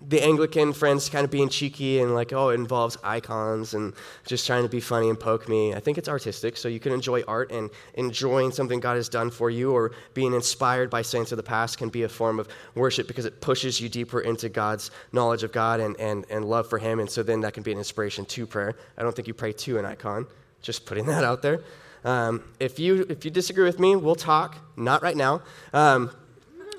the 0.08 0.22
Anglican 0.22 0.72
friends 0.72 1.08
kind 1.10 1.24
of 1.24 1.30
being 1.30 1.48
cheeky 1.48 2.00
and 2.00 2.14
like, 2.14 2.32
oh, 2.32 2.48
it 2.48 2.54
involves 2.54 2.96
icons 3.04 3.74
and 3.74 3.92
just 4.26 4.46
trying 4.46 4.62
to 4.62 4.68
be 4.68 4.80
funny 4.80 5.10
and 5.10 5.20
poke 5.20 5.48
me. 5.48 5.74
I 5.74 5.80
think 5.80 5.98
it's 5.98 6.08
artistic, 6.08 6.56
so 6.56 6.68
you 6.68 6.80
can 6.80 6.92
enjoy 6.92 7.22
art 7.28 7.52
and 7.52 7.70
enjoying 7.94 8.50
something 8.50 8.80
God 8.80 8.96
has 8.96 9.08
done 9.08 9.30
for 9.30 9.50
you 9.50 9.72
or 9.72 9.92
being 10.14 10.32
inspired 10.32 10.88
by 10.88 11.02
saints 11.02 11.32
of 11.32 11.36
the 11.36 11.42
past 11.42 11.76
can 11.76 11.90
be 11.90 12.04
a 12.04 12.08
form 12.08 12.40
of 12.40 12.48
worship 12.74 13.06
because 13.08 13.26
it 13.26 13.40
pushes 13.40 13.80
you 13.80 13.88
deeper 13.88 14.20
into 14.20 14.48
God's 14.48 14.90
knowledge 15.12 15.42
of 15.42 15.52
God 15.52 15.80
and, 15.80 15.98
and, 16.00 16.24
and 16.30 16.44
love 16.46 16.68
for 16.68 16.78
Him. 16.78 16.98
And 16.98 17.10
so 17.10 17.22
then 17.22 17.40
that 17.40 17.52
can 17.52 17.62
be 17.62 17.72
an 17.72 17.78
inspiration 17.78 18.24
to 18.24 18.46
prayer. 18.46 18.76
I 18.96 19.02
don't 19.02 19.14
think 19.14 19.28
you 19.28 19.34
pray 19.34 19.52
to 19.52 19.78
an 19.78 19.84
icon, 19.84 20.26
just 20.62 20.86
putting 20.86 21.06
that 21.06 21.24
out 21.24 21.42
there. 21.42 21.62
Um, 22.04 22.42
if, 22.58 22.78
you, 22.78 23.04
if 23.10 23.24
you 23.24 23.30
disagree 23.30 23.64
with 23.64 23.78
me, 23.78 23.96
we'll 23.96 24.14
talk. 24.14 24.56
Not 24.76 25.02
right 25.02 25.16
now. 25.16 25.42
Um, 25.74 26.10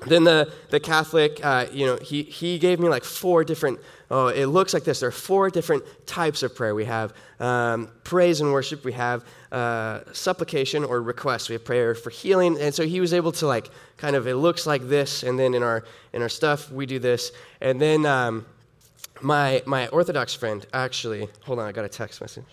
then 0.06 0.24
the, 0.24 0.52
the 0.70 0.80
Catholic, 0.80 1.44
uh, 1.44 1.66
you 1.72 1.86
know, 1.86 1.96
he, 1.96 2.22
he 2.22 2.58
gave 2.58 2.80
me 2.80 2.88
like 2.88 3.04
four 3.04 3.44
different, 3.44 3.78
oh, 4.10 4.28
it 4.28 4.46
looks 4.46 4.74
like 4.74 4.84
this. 4.84 5.00
There 5.00 5.08
are 5.08 5.12
four 5.12 5.50
different 5.50 5.84
types 6.06 6.42
of 6.42 6.54
prayer. 6.54 6.74
We 6.74 6.86
have 6.86 7.14
um, 7.40 7.90
praise 8.02 8.40
and 8.40 8.52
worship. 8.52 8.84
We 8.84 8.92
have 8.92 9.24
uh, 9.50 10.00
supplication 10.12 10.84
or 10.84 11.02
request. 11.02 11.48
We 11.48 11.54
have 11.54 11.64
prayer 11.64 11.94
for 11.94 12.10
healing. 12.10 12.58
And 12.60 12.74
so 12.74 12.86
he 12.86 13.00
was 13.00 13.12
able 13.12 13.32
to 13.32 13.46
like 13.46 13.70
kind 13.96 14.16
of, 14.16 14.26
it 14.26 14.36
looks 14.36 14.66
like 14.66 14.88
this. 14.88 15.22
And 15.22 15.38
then 15.38 15.54
in 15.54 15.62
our, 15.62 15.84
in 16.12 16.22
our 16.22 16.28
stuff, 16.28 16.70
we 16.70 16.86
do 16.86 16.98
this. 16.98 17.32
And 17.60 17.80
then 17.80 18.06
um, 18.06 18.46
my, 19.20 19.62
my 19.66 19.88
Orthodox 19.88 20.34
friend, 20.34 20.66
actually, 20.72 21.28
hold 21.44 21.58
on, 21.58 21.66
I 21.66 21.72
got 21.72 21.84
a 21.84 21.88
text 21.88 22.20
message. 22.20 22.44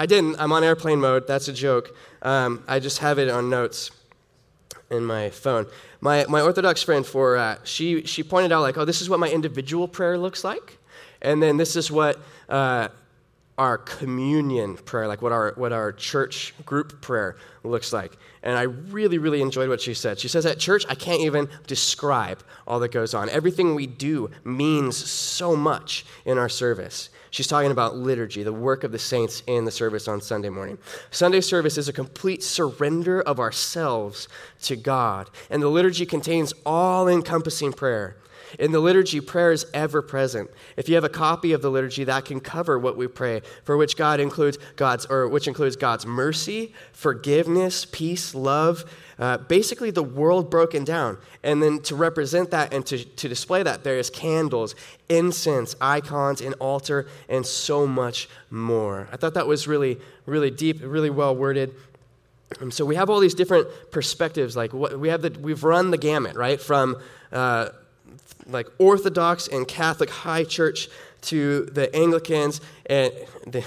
I 0.00 0.06
didn't. 0.06 0.36
I'm 0.38 0.52
on 0.52 0.62
airplane 0.62 1.00
mode. 1.00 1.26
That's 1.26 1.48
a 1.48 1.52
joke. 1.52 1.96
Um, 2.22 2.62
I 2.68 2.78
just 2.78 2.98
have 2.98 3.18
it 3.18 3.28
on 3.28 3.50
notes 3.50 3.90
in 4.90 5.04
my 5.04 5.30
phone. 5.30 5.66
My, 6.00 6.24
my 6.28 6.40
Orthodox 6.40 6.82
friend, 6.82 7.04
for 7.04 7.36
uh, 7.36 7.58
she, 7.64 8.04
she 8.04 8.22
pointed 8.22 8.52
out, 8.52 8.62
like, 8.62 8.78
oh, 8.78 8.84
this 8.84 9.00
is 9.00 9.08
what 9.08 9.20
my 9.20 9.28
individual 9.28 9.88
prayer 9.88 10.16
looks 10.18 10.44
like. 10.44 10.78
And 11.20 11.42
then 11.42 11.56
this 11.56 11.76
is 11.76 11.90
what 11.90 12.18
uh, 12.48 12.88
our 13.58 13.76
communion 13.76 14.76
prayer, 14.76 15.08
like 15.08 15.20
what 15.20 15.32
our, 15.32 15.52
what 15.56 15.72
our 15.72 15.92
church 15.92 16.54
group 16.64 17.00
prayer 17.00 17.36
looks 17.64 17.92
like. 17.92 18.16
And 18.42 18.56
I 18.56 18.62
really, 18.62 19.18
really 19.18 19.42
enjoyed 19.42 19.68
what 19.68 19.80
she 19.80 19.94
said. 19.94 20.18
She 20.20 20.28
says, 20.28 20.46
At 20.46 20.58
church, 20.58 20.84
I 20.88 20.94
can't 20.94 21.22
even 21.22 21.48
describe 21.66 22.42
all 22.66 22.78
that 22.80 22.92
goes 22.92 23.14
on. 23.14 23.28
Everything 23.28 23.74
we 23.74 23.86
do 23.86 24.30
means 24.44 24.96
so 24.96 25.56
much 25.56 26.06
in 26.24 26.38
our 26.38 26.48
service. 26.48 27.10
She's 27.30 27.46
talking 27.46 27.70
about 27.70 27.96
liturgy, 27.96 28.42
the 28.42 28.52
work 28.52 28.84
of 28.84 28.92
the 28.92 28.98
saints 28.98 29.42
in 29.46 29.64
the 29.64 29.70
service 29.70 30.08
on 30.08 30.20
Sunday 30.20 30.48
morning. 30.48 30.78
Sunday 31.10 31.40
service 31.40 31.78
is 31.78 31.88
a 31.88 31.92
complete 31.92 32.42
surrender 32.42 33.20
of 33.20 33.38
ourselves 33.38 34.28
to 34.62 34.76
God, 34.76 35.30
and 35.50 35.62
the 35.62 35.68
liturgy 35.68 36.06
contains 36.06 36.52
all 36.64 37.08
encompassing 37.08 37.72
prayer. 37.72 38.16
In 38.58 38.72
the 38.72 38.80
liturgy, 38.80 39.20
prayer 39.20 39.52
is 39.52 39.66
ever 39.74 40.02
present. 40.02 40.50
If 40.76 40.88
you 40.88 40.94
have 40.94 41.04
a 41.04 41.08
copy 41.08 41.52
of 41.52 41.62
the 41.62 41.70
liturgy, 41.70 42.04
that 42.04 42.24
can 42.24 42.40
cover 42.40 42.78
what 42.78 42.96
we 42.96 43.06
pray, 43.06 43.42
for 43.64 43.76
which 43.76 43.96
God 43.96 44.20
includes 44.20 44.58
God's, 44.76 45.06
or 45.06 45.28
which 45.28 45.48
includes 45.48 45.76
God's 45.76 46.06
mercy, 46.06 46.72
forgiveness, 46.92 47.84
peace, 47.84 48.34
love, 48.34 48.84
uh, 49.18 49.38
basically 49.38 49.90
the 49.90 50.02
world 50.02 50.50
broken 50.50 50.84
down. 50.84 51.18
And 51.42 51.62
then 51.62 51.80
to 51.82 51.96
represent 51.96 52.50
that 52.52 52.72
and 52.72 52.86
to, 52.86 53.04
to 53.04 53.28
display 53.28 53.62
that, 53.62 53.84
there 53.84 53.98
is 53.98 54.10
candles, 54.10 54.74
incense, 55.08 55.74
icons, 55.80 56.40
an 56.40 56.54
altar, 56.54 57.08
and 57.28 57.44
so 57.44 57.86
much 57.86 58.28
more. 58.50 59.08
I 59.12 59.16
thought 59.16 59.34
that 59.34 59.46
was 59.46 59.66
really, 59.66 59.98
really 60.26 60.50
deep, 60.50 60.80
really 60.82 61.10
well 61.10 61.34
worded. 61.34 61.74
And 62.60 62.72
so 62.72 62.84
we 62.84 62.96
have 62.96 63.10
all 63.10 63.20
these 63.20 63.34
different 63.34 63.68
perspectives. 63.90 64.56
Like 64.56 64.72
what, 64.72 64.98
we 64.98 65.08
have 65.08 65.22
the, 65.22 65.30
we've 65.30 65.64
run 65.64 65.90
the 65.90 65.98
gamut, 65.98 66.36
right? 66.36 66.60
From 66.60 66.96
uh, 67.32 67.70
like 68.48 68.66
Orthodox 68.78 69.46
and 69.48 69.68
Catholic 69.68 70.10
high 70.10 70.44
church 70.44 70.88
to 71.22 71.66
the 71.66 71.94
Anglicans. 71.94 72.60
And 72.86 73.12
the, 73.46 73.64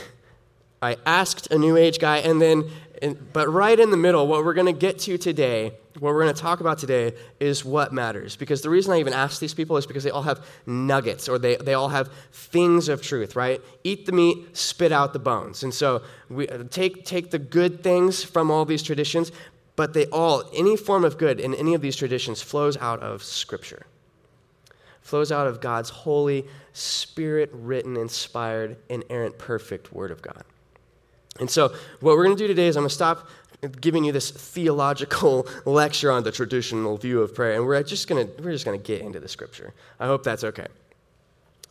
I 0.82 0.98
asked 1.06 1.52
a 1.52 1.58
New 1.58 1.78
Age 1.78 2.00
guy, 2.00 2.18
and 2.18 2.42
then 2.42 2.70
and, 3.02 3.34
but 3.34 3.52
right 3.52 3.80
in 3.80 3.90
the 3.90 3.98
middle, 3.98 4.28
what 4.28 4.46
we're 4.46 4.54
going 4.54 4.68
to 4.68 4.80
get 4.80 5.00
to 5.00 5.18
today, 5.18 5.74
what 6.00 6.14
we're 6.14 6.22
going 6.22 6.36
to 6.36 6.40
talk 6.40 6.60
about 6.60 6.78
today, 6.78 7.14
is 7.40 7.66
what 7.66 7.92
matters. 7.92 8.36
Because 8.36 8.62
the 8.62 8.70
reason 8.70 8.94
I 8.94 9.00
even 9.00 9.14
ask 9.14 9.40
these 9.40 9.56
people 9.56 9.76
is 9.78 9.88
because 9.88 10.04
they 10.04 10.12
all 10.12 10.22
have 10.22 10.46
nuggets 10.68 11.28
or 11.28 11.40
they, 11.40 11.56
they 11.56 11.74
all 11.74 11.90
have 11.90 12.12
things 12.32 12.90
of 12.90 13.02
truth, 13.02 13.36
right? 13.36 13.60
Eat 13.84 14.06
the 14.06 14.12
meat, 14.12 14.56
spit 14.56 14.92
out 14.92 15.14
the 15.14 15.20
bones. 15.20 15.64
And 15.64 15.74
so 15.74 16.04
we 16.30 16.46
take, 16.70 17.04
take 17.04 17.32
the 17.32 17.40
good 17.40 17.82
things 17.82 18.24
from 18.24 18.52
all 18.52 18.66
these 18.66 18.84
traditions, 18.84 19.32
but 19.76 19.94
they 19.94 20.06
all, 20.08 20.44
any 20.54 20.78
form 20.78 21.04
of 21.04 21.18
good 21.18 21.40
in 21.40 21.56
any 21.56 21.74
of 21.74 21.82
these 21.82 21.96
traditions 21.96 22.44
flows 22.44 22.78
out 22.78 23.00
of 23.00 23.24
Scripture, 23.24 23.88
flows 25.12 25.30
out 25.30 25.46
of 25.46 25.60
God's 25.60 25.90
holy, 25.90 26.48
spirit 26.72 27.50
written, 27.52 27.98
inspired, 27.98 28.78
inerrant, 28.88 29.38
perfect 29.38 29.92
Word 29.92 30.10
of 30.10 30.22
God. 30.22 30.46
And 31.38 31.52
so, 31.52 31.68
what 32.00 32.16
we're 32.16 32.24
going 32.24 32.38
to 32.38 32.42
do 32.42 32.48
today 32.48 32.68
is 32.68 32.78
I'm 32.78 32.84
going 32.84 32.90
to 32.90 32.96
stop 32.96 33.28
giving 33.82 34.06
you 34.06 34.14
this 34.14 34.32
theological 34.32 35.46
lecture 35.66 36.12
on 36.14 36.24
the 36.24 36.32
traditional 36.32 36.96
view 36.96 37.22
of 37.22 37.36
prayer, 37.36 37.56
and 37.58 37.66
we're 37.66 37.84
just 37.84 38.08
going 38.08 38.26
to 38.26 38.42
we're 38.42 38.54
just 38.54 38.64
going 38.64 38.80
to 38.80 38.84
get 38.84 39.02
into 39.02 39.20
the 39.20 39.28
scripture. 39.28 39.74
I 40.00 40.08
hope 40.08 40.24
that's 40.24 40.46
okay. 40.46 40.68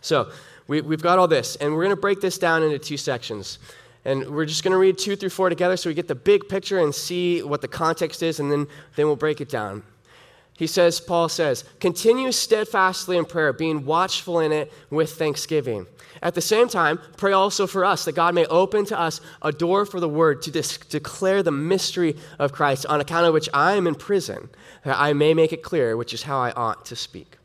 So, 0.03 0.31
we, 0.69 0.83
we've 0.83 1.03
got 1.03 1.19
all 1.19 1.27
this, 1.27 1.57
and 1.57 1.75
we're 1.75 1.85
going 1.85 1.97
to 1.97 2.01
break 2.01 2.21
this 2.21 2.37
down 2.37 2.63
into 2.63 2.79
two 2.79 2.99
sections. 2.99 3.59
And 4.05 4.29
we're 4.29 4.47
just 4.47 4.65
going 4.65 4.73
to 4.73 4.79
read 4.79 4.99
two 4.99 5.17
through 5.17 5.31
four 5.31 5.49
together 5.49 5.79
so 5.79 5.89
we 5.89 5.95
get 5.95 6.09
the 6.09 6.15
big 6.15 6.49
picture 6.49 6.79
and 6.79 6.95
see 6.95 7.43
what 7.43 7.63
the 7.63 7.69
context 7.69 8.23
is, 8.23 8.39
and 8.39 8.53
then, 8.53 8.67
then 8.97 9.07
we'll 9.07 9.17
break 9.17 9.41
it 9.41 9.49
down. 9.49 9.83
He 10.61 10.67
says, 10.67 11.01
Paul 11.01 11.31
says, 11.31 11.65
continue 11.81 12.31
steadfastly 12.33 13.17
in 13.17 13.25
prayer, 13.25 13.51
being 13.55 13.87
watchful 13.87 14.41
in 14.41 14.53
it 14.53 14.71
with 14.91 15.13
thanksgiving. 15.13 15.87
At 16.21 16.35
the 16.35 16.43
same 16.43 16.69
time, 16.69 17.01
pray 17.17 17.33
also 17.33 17.67
for 17.67 17.83
us 17.83 18.05
that 18.05 18.13
God 18.13 18.35
may 18.35 18.45
open 18.45 18.85
to 18.85 19.01
us 19.01 19.23
a 19.41 19.53
door 19.53 19.87
for 19.87 20.01
the 20.01 20.09
word 20.09 20.43
to 20.43 20.51
dis- 20.51 20.77
declare 20.77 21.43
the 21.43 21.51
mystery 21.51 22.15
of 22.39 22.53
Christ, 22.53 22.85
on 22.85 23.01
account 23.01 23.25
of 23.25 23.33
which 23.33 23.49
I 23.55 23.73
am 23.73 23.87
in 23.87 23.95
prison, 23.95 24.51
that 24.85 25.01
I 25.01 25.15
may 25.15 25.33
make 25.33 25.55
it 25.55 25.63
clear, 25.63 25.97
which 25.97 26.13
is 26.13 26.25
how 26.25 26.39
I 26.39 26.51
ought 26.51 26.85
to 26.85 26.95
speak. 26.95 27.39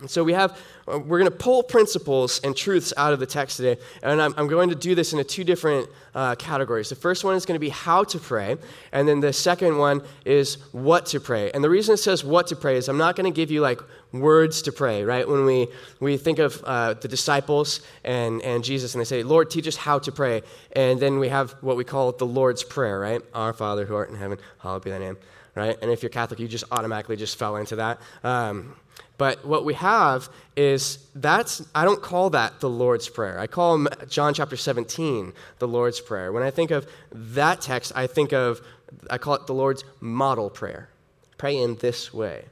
And 0.00 0.10
so 0.10 0.24
we 0.24 0.32
have, 0.32 0.58
uh, 0.88 0.98
we're 0.98 1.18
going 1.18 1.30
to 1.30 1.36
pull 1.36 1.62
principles 1.62 2.40
and 2.42 2.56
truths 2.56 2.92
out 2.96 3.12
of 3.12 3.20
the 3.20 3.26
text 3.26 3.58
today, 3.58 3.80
and 4.02 4.20
I'm, 4.20 4.34
I'm 4.36 4.48
going 4.48 4.70
to 4.70 4.74
do 4.74 4.94
this 4.94 5.12
in 5.12 5.22
two 5.24 5.44
different 5.44 5.88
uh, 6.14 6.34
categories. 6.36 6.88
The 6.88 6.96
first 6.96 7.22
one 7.22 7.36
is 7.36 7.44
going 7.46 7.56
to 7.56 7.60
be 7.60 7.68
how 7.68 8.04
to 8.04 8.18
pray, 8.18 8.56
and 8.92 9.06
then 9.06 9.20
the 9.20 9.32
second 9.32 9.76
one 9.76 10.02
is 10.24 10.56
what 10.72 11.06
to 11.06 11.20
pray. 11.20 11.50
And 11.52 11.62
the 11.62 11.70
reason 11.70 11.94
it 11.94 11.98
says 11.98 12.24
what 12.24 12.46
to 12.48 12.56
pray 12.56 12.76
is 12.76 12.88
I'm 12.88 12.98
not 12.98 13.16
going 13.16 13.30
to 13.30 13.34
give 13.34 13.50
you 13.50 13.60
like 13.60 13.80
words 14.12 14.62
to 14.62 14.72
pray, 14.72 15.04
right? 15.04 15.28
When 15.28 15.44
we, 15.44 15.68
we 16.00 16.16
think 16.16 16.38
of 16.38 16.62
uh, 16.64 16.94
the 16.94 17.08
disciples 17.08 17.80
and, 18.04 18.42
and 18.42 18.64
Jesus, 18.64 18.94
and 18.94 19.00
they 19.00 19.04
say, 19.04 19.22
Lord, 19.22 19.50
teach 19.50 19.68
us 19.68 19.76
how 19.76 19.98
to 20.00 20.12
pray. 20.12 20.42
And 20.72 20.98
then 20.98 21.18
we 21.18 21.28
have 21.28 21.52
what 21.60 21.76
we 21.76 21.84
call 21.84 22.12
the 22.12 22.26
Lord's 22.26 22.64
Prayer, 22.64 22.98
right? 22.98 23.20
Our 23.34 23.52
Father 23.52 23.84
who 23.84 23.94
art 23.94 24.10
in 24.10 24.16
heaven, 24.16 24.38
hallowed 24.58 24.82
be 24.82 24.90
thy 24.90 24.98
name, 24.98 25.16
right? 25.54 25.76
And 25.80 25.90
if 25.90 26.02
you're 26.02 26.10
Catholic, 26.10 26.40
you 26.40 26.48
just 26.48 26.64
automatically 26.72 27.16
just 27.16 27.38
fell 27.38 27.56
into 27.56 27.76
that. 27.76 28.00
Um, 28.24 28.74
but 29.20 29.44
what 29.44 29.66
we 29.66 29.74
have 29.74 30.30
is 30.56 30.98
that's, 31.14 31.62
I 31.74 31.84
don't 31.84 32.00
call 32.00 32.30
that 32.30 32.60
the 32.60 32.70
Lord's 32.70 33.06
Prayer. 33.06 33.38
I 33.38 33.46
call 33.46 33.86
John 34.08 34.32
chapter 34.32 34.56
17 34.56 35.34
the 35.58 35.68
Lord's 35.68 36.00
Prayer. 36.00 36.32
When 36.32 36.42
I 36.42 36.50
think 36.50 36.70
of 36.70 36.88
that 37.12 37.60
text, 37.60 37.92
I 37.94 38.06
think 38.06 38.32
of, 38.32 38.62
I 39.10 39.18
call 39.18 39.34
it 39.34 39.46
the 39.46 39.52
Lord's 39.52 39.84
model 40.00 40.48
prayer. 40.48 40.88
Pray 41.36 41.58
in 41.58 41.76
this 41.76 42.14
way. 42.14 42.46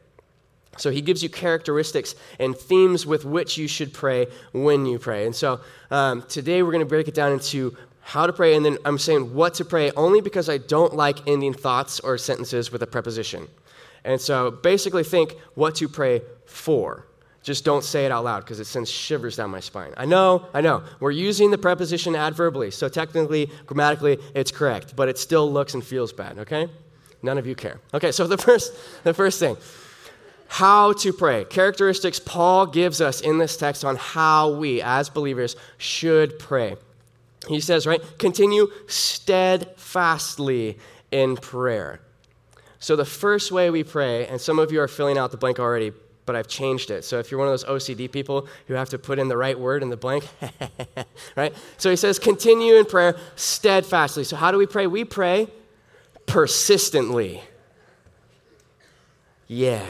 So 0.77 0.91
he 0.91 1.01
gives 1.01 1.23
you 1.23 1.31
characteristics 1.31 2.15
and 2.39 2.55
themes 2.55 3.07
with 3.07 3.25
which 3.25 3.57
you 3.57 3.67
should 3.67 3.95
pray 3.95 4.27
when 4.53 4.85
you 4.85 4.99
pray. 4.99 5.25
And 5.25 5.35
so 5.35 5.61
um, 5.91 6.21
today 6.29 6.63
we're 6.63 6.73
going 6.73 6.85
to 6.85 6.87
break 6.87 7.09
it 7.09 7.15
down 7.15 7.33
into 7.33 7.79
how 8.03 8.27
to 8.27 8.33
pray, 8.35 8.55
and 8.55 8.63
then 8.63 8.77
I'm 8.85 8.99
saying 8.99 9.33
what 9.33 9.55
to 9.55 9.65
pray 9.65 9.91
only 9.93 10.21
because 10.21 10.51
I 10.51 10.59
don't 10.59 10.95
like 10.95 11.27
ending 11.27 11.55
thoughts 11.55 11.99
or 12.01 12.19
sentences 12.19 12.71
with 12.71 12.83
a 12.83 12.87
preposition. 12.87 13.49
And 14.05 14.21
so 14.21 14.51
basically 14.51 15.05
think 15.05 15.35
what 15.55 15.77
to 15.77 15.89
pray 15.89 16.21
for. 16.49 17.07
Just 17.43 17.65
don't 17.65 17.85
say 17.85 18.05
it 18.05 18.13
out 18.13 18.25
loud 18.25 18.41
because 18.41 18.61
it 18.61 18.67
sends 18.67 18.91
shivers 18.91 19.37
down 19.37 19.51
my 19.51 19.61
spine. 19.61 19.93
I 19.97 20.05
know, 20.05 20.47
I 20.53 20.61
know. 20.61 20.83
We're 21.01 21.13
using 21.13 21.51
the 21.51 21.59
preposition 21.59 22.15
adverbally, 22.15 22.73
so 22.73 22.89
technically, 22.89 23.51
grammatically, 23.65 24.19
it's 24.35 24.51
correct, 24.51 24.97
but 24.97 25.09
it 25.09 25.17
still 25.17 25.51
looks 25.51 25.75
and 25.75 25.83
feels 25.83 26.13
bad, 26.13 26.39
okay? 26.41 26.69
None 27.23 27.39
of 27.39 27.47
you 27.47 27.55
care. 27.55 27.81
Okay, 27.95 28.13
so 28.13 28.27
the 28.27 28.39
first, 28.39 28.75
the 29.05 29.15
first 29.15 29.39
thing 29.39 29.57
how 30.49 30.95
to 30.95 31.13
pray. 31.13 31.45
Characteristics 31.45 32.19
Paul 32.19 32.67
gives 32.67 33.01
us 33.01 33.21
in 33.21 33.39
this 33.39 33.57
text 33.57 33.85
on 33.85 33.97
how 33.97 34.51
we, 34.51 34.81
as 34.83 35.11
believers, 35.11 35.57
should 35.77 36.39
pray. 36.39 36.77
He 37.47 37.61
says, 37.61 37.87
right, 37.87 38.01
continue 38.19 38.69
steadfastly 38.87 40.79
in 41.13 41.37
prayer. 41.37 42.01
So, 42.81 42.97
the 42.97 43.05
first 43.05 43.53
way 43.53 43.71
we 43.71 43.85
pray, 43.85 44.27
and 44.27 44.41
some 44.41 44.59
of 44.59 44.73
you 44.73 44.81
are 44.81 44.89
filling 44.89 45.19
out 45.19 45.31
the 45.31 45.37
blank 45.37 45.59
already, 45.59 45.93
but 46.29 46.37
I've 46.37 46.47
changed 46.47 46.91
it. 46.91 47.07
So, 47.07 47.19
if 47.19 47.31
you're 47.31 47.39
one 47.39 47.49
of 47.49 47.53
those 47.53 47.65
OCD 47.65 48.13
people 48.13 48.47
who 48.67 48.75
have 48.75 48.91
to 48.91 48.99
put 48.99 49.19
in 49.19 49.29
the 49.29 49.37
right 49.39 49.59
word 49.59 49.83
in 49.83 49.89
the 49.89 49.97
blank, 49.97 50.29
right? 51.37 51.55
So, 51.79 51.89
he 51.89 51.97
says, 51.97 52.19
continue 52.19 52.75
in 52.75 52.85
prayer 52.85 53.17
steadfastly. 53.35 54.25
So, 54.25 54.37
how 54.37 54.51
do 54.51 54.59
we 54.59 54.67
pray? 54.67 54.87
We 54.87 55.07
pray 55.07 55.49
persistently. 56.27 57.41
Yeah. 59.47 59.87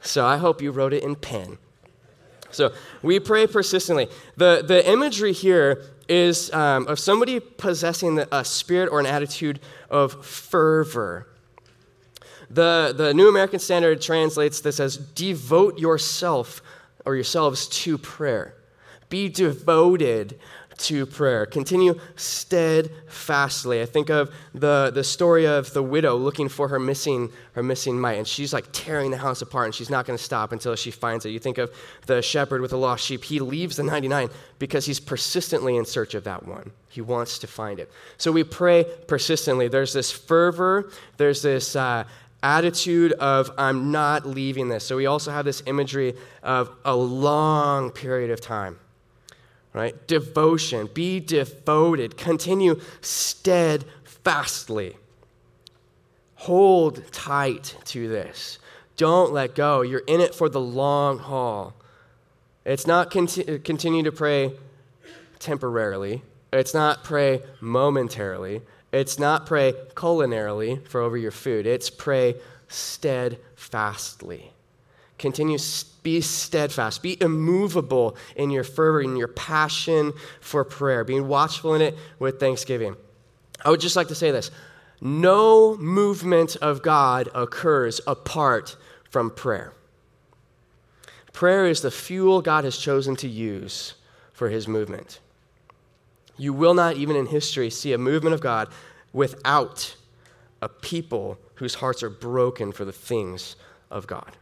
So, 0.00 0.26
I 0.26 0.36
hope 0.36 0.60
you 0.60 0.72
wrote 0.72 0.92
it 0.92 1.04
in 1.04 1.14
pen. 1.14 1.58
So, 2.50 2.72
we 3.00 3.20
pray 3.20 3.46
persistently. 3.46 4.08
The, 4.36 4.64
the 4.66 4.84
imagery 4.90 5.32
here 5.32 5.84
is 6.08 6.52
um, 6.52 6.88
of 6.88 6.98
somebody 6.98 7.38
possessing 7.38 8.18
a 8.32 8.44
spirit 8.44 8.88
or 8.90 8.98
an 8.98 9.06
attitude 9.06 9.60
of 9.90 10.26
fervor. 10.26 11.27
The, 12.50 12.94
the 12.96 13.12
New 13.12 13.28
American 13.28 13.58
Standard 13.58 14.00
translates 14.00 14.60
this 14.60 14.80
as 14.80 14.96
devote 14.96 15.78
yourself 15.78 16.62
or 17.04 17.14
yourselves 17.14 17.68
to 17.68 17.98
prayer. 17.98 18.54
Be 19.08 19.28
devoted 19.28 20.38
to 20.78 21.06
prayer. 21.06 21.44
Continue 21.44 21.98
steadfastly. 22.16 23.82
I 23.82 23.86
think 23.86 24.10
of 24.10 24.32
the, 24.54 24.90
the 24.94 25.04
story 25.04 25.46
of 25.46 25.72
the 25.72 25.82
widow 25.82 26.16
looking 26.16 26.48
for 26.48 26.68
her 26.68 26.78
missing, 26.78 27.30
her 27.52 27.62
missing 27.62 28.00
mite, 28.00 28.18
and 28.18 28.26
she's 28.26 28.52
like 28.52 28.66
tearing 28.72 29.10
the 29.10 29.16
house 29.16 29.42
apart, 29.42 29.66
and 29.66 29.74
she's 29.74 29.90
not 29.90 30.06
going 30.06 30.16
to 30.16 30.22
stop 30.22 30.52
until 30.52 30.76
she 30.76 30.90
finds 30.90 31.26
it. 31.26 31.30
You 31.30 31.40
think 31.40 31.58
of 31.58 31.72
the 32.06 32.22
shepherd 32.22 32.60
with 32.60 32.70
the 32.70 32.78
lost 32.78 33.04
sheep. 33.04 33.24
He 33.24 33.40
leaves 33.40 33.76
the 33.76 33.82
99 33.82 34.28
because 34.58 34.86
he's 34.86 35.00
persistently 35.00 35.76
in 35.76 35.84
search 35.84 36.14
of 36.14 36.24
that 36.24 36.46
one. 36.46 36.70
He 36.88 37.00
wants 37.00 37.38
to 37.40 37.46
find 37.46 37.80
it. 37.80 37.90
So 38.16 38.32
we 38.32 38.44
pray 38.44 38.84
persistently. 39.06 39.68
There's 39.68 39.92
this 39.92 40.12
fervor, 40.12 40.90
there's 41.16 41.42
this 41.42 41.74
uh, 41.74 42.04
attitude 42.42 43.12
of, 43.12 43.50
I'm 43.58 43.90
not 43.90 44.26
leaving 44.26 44.68
this. 44.68 44.84
So 44.84 44.96
we 44.96 45.06
also 45.06 45.30
have 45.30 45.44
this 45.44 45.62
imagery 45.66 46.14
of 46.42 46.70
a 46.84 46.94
long 46.94 47.90
period 47.90 48.30
of 48.30 48.40
time, 48.40 48.78
right? 49.72 50.06
Devotion. 50.06 50.88
Be 50.92 51.20
devoted. 51.20 52.16
Continue 52.16 52.80
steadfastly. 53.00 54.96
Hold 56.36 57.10
tight 57.12 57.76
to 57.86 58.08
this. 58.08 58.58
Don't 58.96 59.32
let 59.32 59.54
go. 59.54 59.82
You're 59.82 60.02
in 60.06 60.20
it 60.20 60.34
for 60.34 60.48
the 60.48 60.60
long 60.60 61.18
haul. 61.18 61.74
It's 62.64 62.86
not 62.86 63.10
conti- 63.10 63.58
continue 63.60 64.02
to 64.04 64.12
pray 64.12 64.52
temporarily. 65.38 66.22
It's 66.52 66.74
not 66.74 67.04
pray 67.04 67.42
momentarily. 67.60 68.62
It's 68.92 69.18
not 69.18 69.46
pray 69.46 69.74
culinarily 69.94 70.86
for 70.86 71.00
over 71.00 71.16
your 71.16 71.30
food. 71.30 71.66
It's 71.66 71.90
pray 71.90 72.36
steadfastly. 72.68 74.52
Continue, 75.18 75.58
be 76.02 76.20
steadfast, 76.20 77.02
be 77.02 77.20
immovable 77.20 78.16
in 78.36 78.50
your 78.50 78.64
fervor, 78.64 79.00
in 79.02 79.16
your 79.16 79.28
passion 79.28 80.12
for 80.40 80.64
prayer, 80.64 81.02
being 81.02 81.26
watchful 81.26 81.74
in 81.74 81.82
it 81.82 81.96
with 82.18 82.38
thanksgiving. 82.38 82.96
I 83.64 83.70
would 83.70 83.80
just 83.80 83.96
like 83.96 84.08
to 84.08 84.14
say 84.14 84.30
this 84.30 84.50
no 85.00 85.76
movement 85.76 86.56
of 86.56 86.82
God 86.82 87.28
occurs 87.34 88.00
apart 88.06 88.76
from 89.10 89.30
prayer. 89.30 89.72
Prayer 91.32 91.66
is 91.66 91.82
the 91.82 91.90
fuel 91.90 92.40
God 92.40 92.64
has 92.64 92.76
chosen 92.76 93.14
to 93.16 93.28
use 93.28 93.94
for 94.32 94.48
his 94.48 94.66
movement. 94.66 95.20
You 96.38 96.52
will 96.52 96.74
not, 96.74 96.96
even 96.96 97.16
in 97.16 97.26
history, 97.26 97.68
see 97.68 97.92
a 97.92 97.98
movement 97.98 98.34
of 98.34 98.40
God 98.40 98.68
without 99.12 99.96
a 100.62 100.68
people 100.68 101.38
whose 101.54 101.74
hearts 101.74 102.02
are 102.02 102.10
broken 102.10 102.72
for 102.72 102.84
the 102.84 102.92
things 102.92 103.56
of 103.90 104.06
God. 104.06 104.36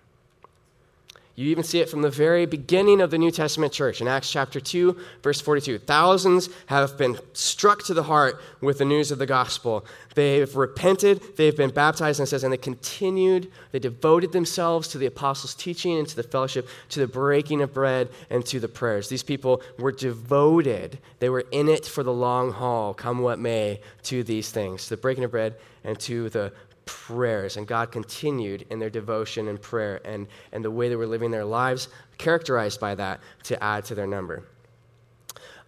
You 1.36 1.50
even 1.50 1.64
see 1.64 1.80
it 1.80 1.90
from 1.90 2.00
the 2.00 2.08
very 2.08 2.46
beginning 2.46 3.02
of 3.02 3.10
the 3.10 3.18
New 3.18 3.30
Testament 3.30 3.70
church 3.70 4.00
in 4.00 4.08
Acts 4.08 4.30
chapter 4.30 4.58
2, 4.58 4.96
verse 5.22 5.38
42. 5.38 5.80
Thousands 5.80 6.48
have 6.64 6.96
been 6.96 7.18
struck 7.34 7.82
to 7.84 7.94
the 7.94 8.04
heart 8.04 8.40
with 8.62 8.78
the 8.78 8.86
news 8.86 9.10
of 9.10 9.18
the 9.18 9.26
gospel. 9.26 9.84
They've 10.14 10.56
repented, 10.56 11.36
they've 11.36 11.54
been 11.54 11.72
baptized, 11.72 12.20
and 12.20 12.28
says, 12.28 12.42
and 12.42 12.50
they 12.50 12.56
continued, 12.56 13.52
they 13.70 13.78
devoted 13.78 14.32
themselves 14.32 14.88
to 14.88 14.98
the 14.98 15.04
apostles' 15.04 15.54
teaching 15.54 15.98
and 15.98 16.08
to 16.08 16.16
the 16.16 16.22
fellowship, 16.22 16.70
to 16.88 17.00
the 17.00 17.06
breaking 17.06 17.60
of 17.60 17.74
bread, 17.74 18.08
and 18.30 18.44
to 18.46 18.58
the 18.58 18.68
prayers. 18.68 19.10
These 19.10 19.22
people 19.22 19.60
were 19.78 19.92
devoted, 19.92 20.98
they 21.18 21.28
were 21.28 21.44
in 21.52 21.68
it 21.68 21.84
for 21.84 22.02
the 22.02 22.14
long 22.14 22.52
haul, 22.52 22.94
come 22.94 23.18
what 23.18 23.38
may, 23.38 23.80
to 24.04 24.24
these 24.24 24.50
things, 24.50 24.88
the 24.88 24.96
breaking 24.96 25.24
of 25.24 25.32
bread 25.32 25.56
and 25.84 25.98
to 26.00 26.28
the 26.30 26.52
prayers. 26.86 27.56
And 27.56 27.66
God 27.66 27.92
continued 27.92 28.66
in 28.70 28.78
their 28.78 28.90
devotion 28.90 29.48
and 29.48 29.60
prayer 29.60 30.00
and, 30.04 30.26
and 30.52 30.64
the 30.64 30.70
way 30.70 30.88
they 30.88 30.96
were 30.96 31.06
living 31.06 31.30
their 31.30 31.44
lives, 31.44 31.88
characterized 32.16 32.80
by 32.80 32.94
that, 32.94 33.20
to 33.44 33.62
add 33.62 33.84
to 33.86 33.94
their 33.94 34.06
number. 34.06 34.44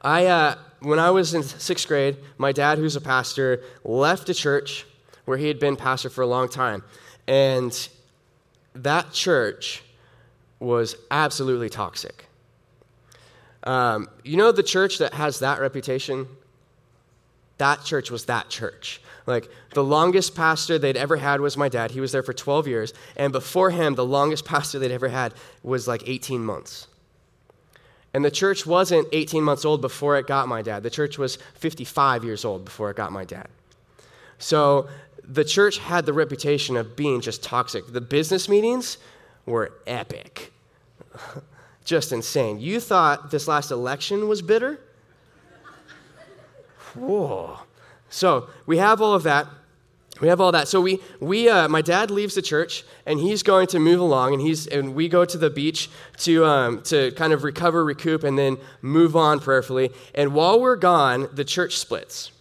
I, 0.01 0.27
uh, 0.27 0.55
when 0.81 0.99
I 0.99 1.11
was 1.11 1.35
in 1.35 1.43
sixth 1.43 1.87
grade, 1.87 2.17
my 2.39 2.53
dad, 2.53 2.79
who's 2.79 2.97
a 2.97 3.01
pastor, 3.01 3.63
left 3.85 4.29
a 4.29 4.35
church 4.35 4.87
where 5.25 5.37
he 5.37 5.49
had 5.49 5.59
been 5.59 5.77
pastor 5.77 6.09
for 6.09 6.23
a 6.23 6.27
long 6.27 6.49
time. 6.49 6.83
And 7.27 7.89
that 8.75 9.13
church 9.13 9.83
was 10.61 10.97
absolutely 11.11 11.69
toxic. 11.69 12.27
Um, 13.65 14.09
you 14.25 14.37
know 14.37 14.53
the 14.53 14.63
church 14.63 14.99
that 14.99 15.15
has 15.15 15.41
that 15.41 15.61
reputation? 15.61 16.27
That 17.59 17.85
church 17.85 18.11
was 18.11 18.27
that 18.27 18.49
church. 18.49 19.01
Like 19.29 19.51
the 19.75 19.85
longest 19.85 20.35
pastor 20.35 20.79
they'd 20.79 20.97
ever 20.97 21.17
had 21.17 21.43
was 21.43 21.55
my 21.55 21.69
dad. 21.69 21.91
He 21.91 22.01
was 22.01 22.13
there 22.13 22.23
for 22.23 22.33
12 22.33 22.67
years. 22.67 22.95
And 23.15 23.31
before 23.31 23.71
him, 23.71 23.95
the 23.95 24.05
longest 24.05 24.47
pastor 24.47 24.79
they'd 24.79 24.91
ever 24.91 25.09
had 25.09 25.35
was 25.63 25.87
like 25.87 26.09
18 26.09 26.43
months. 26.43 26.87
And 28.15 28.25
the 28.25 28.31
church 28.31 28.65
wasn't 28.65 29.07
18 29.13 29.45
months 29.45 29.67
old 29.67 29.83
before 29.83 30.17
it 30.17 30.27
got 30.27 30.49
my 30.49 30.63
dad. 30.63 30.83
The 30.83 30.89
church 30.89 31.19
was 31.19 31.37
55 31.57 32.25
years 32.25 32.43
old 32.47 32.65
before 32.65 32.91
it 32.91 32.97
got 32.97 33.13
my 33.13 33.27
dad. 33.27 33.49
So 34.39 34.89
the 35.23 35.45
church 35.45 35.77
had 35.77 36.07
the 36.07 36.15
reputation 36.15 36.79
of 36.79 36.97
being 36.97 37.21
just 37.21 37.43
toxic. 37.43 37.87
The 37.87 38.01
business 38.01 38.49
meetings 38.49 38.97
were 39.45 39.75
epic, 39.87 40.55
just 41.85 42.13
insane. 42.13 42.61
You 42.61 42.81
thought 42.81 43.31
this 43.31 43.47
last 43.47 43.71
election 43.71 44.27
was 44.27 44.41
bitter? 44.41 44.81
Whoa. 46.95 47.59
So 48.11 48.49
we 48.67 48.79
have 48.79 49.01
all 49.01 49.15
of 49.15 49.23
that. 49.25 49.47
We 50.21 50.29
have 50.29 50.41
all 50.41 50.51
that. 50.53 50.67
So 50.67 50.81
we, 50.81 50.99
we 51.21 51.49
uh, 51.49 51.69
my 51.69 51.81
dad 51.81 52.11
leaves 52.11 52.35
the 52.35 52.43
church 52.43 52.85
and 53.07 53.21
he's 53.21 53.43
going 53.43 53.69
to 53.69 53.79
move 53.79 54.01
along 54.01 54.33
and 54.33 54.43
he's 54.43 54.67
and 54.67 54.95
we 54.95 55.09
go 55.09 55.25
to 55.25 55.39
the 55.39 55.51
beach 55.51 55.89
to 56.19 56.45
um, 56.45 56.83
to 56.83 57.13
kind 57.13 57.33
of 57.33 57.45
recover, 57.45 57.85
recoup, 57.85 58.25
and 58.25 58.37
then 58.37 58.59
move 58.83 59.15
on 59.15 59.39
prayerfully. 59.39 59.91
And 60.15 60.35
while 60.35 60.61
we're 60.61 60.77
gone, 60.77 61.29
the 61.33 61.45
church 61.45 61.79
splits. 61.79 62.33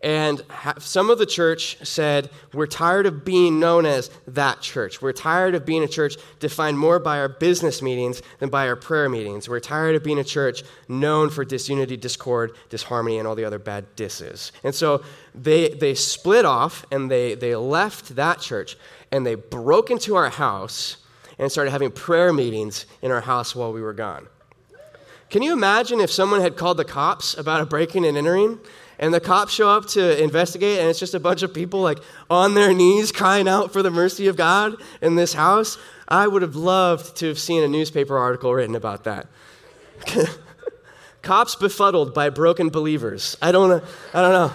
And 0.00 0.42
some 0.78 1.10
of 1.10 1.18
the 1.18 1.26
church 1.26 1.76
said, 1.84 2.30
We're 2.52 2.66
tired 2.66 3.06
of 3.06 3.24
being 3.24 3.58
known 3.58 3.84
as 3.84 4.10
that 4.28 4.60
church. 4.60 5.02
We're 5.02 5.12
tired 5.12 5.56
of 5.56 5.66
being 5.66 5.82
a 5.82 5.88
church 5.88 6.16
defined 6.38 6.78
more 6.78 7.00
by 7.00 7.18
our 7.18 7.28
business 7.28 7.82
meetings 7.82 8.22
than 8.38 8.48
by 8.48 8.68
our 8.68 8.76
prayer 8.76 9.08
meetings. 9.08 9.48
We're 9.48 9.58
tired 9.58 9.96
of 9.96 10.04
being 10.04 10.20
a 10.20 10.24
church 10.24 10.62
known 10.88 11.30
for 11.30 11.44
disunity, 11.44 11.96
discord, 11.96 12.52
disharmony, 12.68 13.18
and 13.18 13.26
all 13.26 13.34
the 13.34 13.44
other 13.44 13.58
bad 13.58 13.96
disses. 13.96 14.52
And 14.62 14.72
so 14.72 15.02
they, 15.34 15.70
they 15.70 15.94
split 15.94 16.44
off 16.44 16.86
and 16.92 17.10
they, 17.10 17.34
they 17.34 17.56
left 17.56 18.14
that 18.14 18.40
church 18.40 18.76
and 19.10 19.26
they 19.26 19.34
broke 19.34 19.90
into 19.90 20.14
our 20.14 20.30
house 20.30 20.98
and 21.40 21.50
started 21.50 21.72
having 21.72 21.90
prayer 21.90 22.32
meetings 22.32 22.86
in 23.02 23.10
our 23.10 23.20
house 23.22 23.54
while 23.54 23.72
we 23.72 23.80
were 23.80 23.92
gone. 23.92 24.28
Can 25.30 25.42
you 25.42 25.52
imagine 25.52 26.00
if 26.00 26.10
someone 26.10 26.40
had 26.40 26.56
called 26.56 26.76
the 26.76 26.84
cops 26.84 27.36
about 27.36 27.60
a 27.60 27.66
breaking 27.66 28.06
and 28.06 28.16
entering? 28.16 28.60
And 28.98 29.14
the 29.14 29.20
cops 29.20 29.52
show 29.52 29.68
up 29.68 29.86
to 29.88 30.22
investigate, 30.22 30.80
and 30.80 30.88
it's 30.88 30.98
just 30.98 31.14
a 31.14 31.20
bunch 31.20 31.42
of 31.42 31.54
people 31.54 31.80
like 31.80 31.98
on 32.28 32.54
their 32.54 32.74
knees 32.74 33.12
crying 33.12 33.48
out 33.48 33.72
for 33.72 33.82
the 33.82 33.90
mercy 33.90 34.26
of 34.26 34.36
God 34.36 34.74
in 35.00 35.14
this 35.14 35.34
house. 35.34 35.78
I 36.08 36.26
would 36.26 36.42
have 36.42 36.56
loved 36.56 37.16
to 37.16 37.28
have 37.28 37.38
seen 37.38 37.62
a 37.62 37.68
newspaper 37.68 38.18
article 38.18 38.52
written 38.52 38.74
about 38.74 39.04
that. 39.04 39.26
cops 41.22 41.54
befuddled 41.54 42.14
by 42.14 42.30
broken 42.30 42.70
believers. 42.70 43.36
I 43.42 43.52
don't. 43.52 43.84
I 44.14 44.22
don't 44.22 44.32
know. 44.32 44.52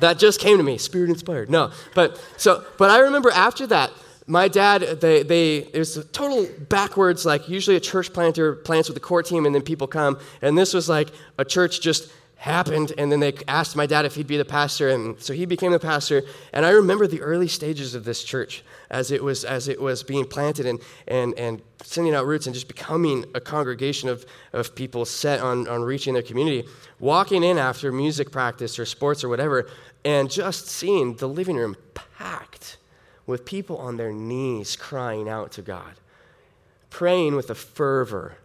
That 0.00 0.18
just 0.18 0.40
came 0.40 0.56
to 0.56 0.62
me, 0.62 0.78
spirit 0.78 1.10
inspired. 1.10 1.50
No, 1.50 1.72
but 1.94 2.22
so, 2.36 2.64
but 2.78 2.90
I 2.90 3.00
remember 3.00 3.30
after 3.30 3.66
that, 3.66 3.90
my 4.26 4.48
dad, 4.48 4.82
they, 5.00 5.22
they, 5.22 5.56
it 5.56 5.78
was 5.78 5.96
a 5.96 6.04
total 6.04 6.48
backwards, 6.68 7.26
like 7.26 7.48
usually 7.48 7.76
a 7.76 7.80
church 7.80 8.12
planter 8.12 8.54
plants 8.54 8.88
with 8.88 8.94
the 8.94 9.00
core 9.00 9.22
team 9.22 9.44
and 9.44 9.54
then 9.54 9.62
people 9.62 9.86
come. 9.86 10.18
And 10.40 10.56
this 10.56 10.72
was 10.72 10.88
like 10.88 11.10
a 11.36 11.44
church 11.44 11.80
just 11.80 12.10
happened 12.40 12.90
and 12.96 13.12
then 13.12 13.20
they 13.20 13.34
asked 13.48 13.76
my 13.76 13.84
dad 13.84 14.06
if 14.06 14.14
he'd 14.14 14.26
be 14.26 14.38
the 14.38 14.44
pastor 14.46 14.88
and 14.88 15.20
so 15.20 15.34
he 15.34 15.44
became 15.44 15.72
the 15.72 15.78
pastor. 15.78 16.22
And 16.54 16.64
i 16.64 16.70
remember 16.70 17.06
the 17.06 17.20
early 17.20 17.48
stages 17.48 17.94
of 17.94 18.04
this 18.04 18.24
church 18.24 18.64
as 18.90 19.10
it 19.10 19.22
was 19.22 19.44
as 19.44 19.68
it 19.68 19.78
was 19.78 20.02
being 20.02 20.24
planted 20.24 20.64
and 20.64 20.80
and 21.06 21.38
and 21.38 21.60
sending 21.82 22.14
out 22.14 22.24
roots 22.24 22.46
and 22.46 22.54
just 22.54 22.66
becoming 22.66 23.26
a 23.34 23.40
congregation 23.40 24.08
of 24.08 24.24
of 24.54 24.74
people 24.74 25.04
set 25.04 25.40
on 25.40 25.68
on 25.68 25.82
reaching 25.82 26.14
their 26.14 26.22
community 26.22 26.66
walking 26.98 27.44
in 27.44 27.58
after 27.58 27.92
music 27.92 28.32
practice 28.32 28.78
or 28.78 28.86
sports 28.86 29.22
or 29.22 29.28
whatever 29.28 29.68
and 30.06 30.30
just 30.30 30.66
seeing 30.66 31.16
the 31.16 31.28
living 31.28 31.56
room 31.56 31.76
packed 31.92 32.78
with 33.26 33.44
people 33.44 33.76
on 33.76 33.98
their 33.98 34.12
knees 34.12 34.76
crying 34.76 35.28
out 35.28 35.52
to 35.52 35.60
god 35.60 35.92
praying 36.88 37.36
with 37.36 37.50
a 37.50 37.54
fervor 37.54 38.38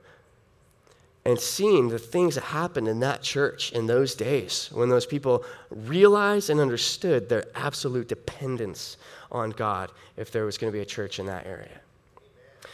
and 1.25 1.39
seeing 1.39 1.89
the 1.89 1.97
things 1.97 2.35
that 2.35 2.43
happened 2.43 2.87
in 2.87 2.99
that 2.99 3.21
church 3.23 3.71
in 3.71 3.87
those 3.87 4.13
days 4.13 4.69
when 4.71 4.89
those 4.89 5.07
people 5.07 5.43
realized 5.71 6.51
and 6.51 6.59
understood 6.59 7.27
their 7.27 7.45
absolute 7.55 8.07
dependence 8.07 8.97
on 9.31 9.49
God 9.49 9.91
if 10.17 10.31
there 10.31 10.45
was 10.45 10.57
going 10.57 10.71
to 10.71 10.77
be 10.77 10.81
a 10.81 10.85
church 10.85 11.19
in 11.19 11.25
that 11.25 11.47
area. 11.47 11.81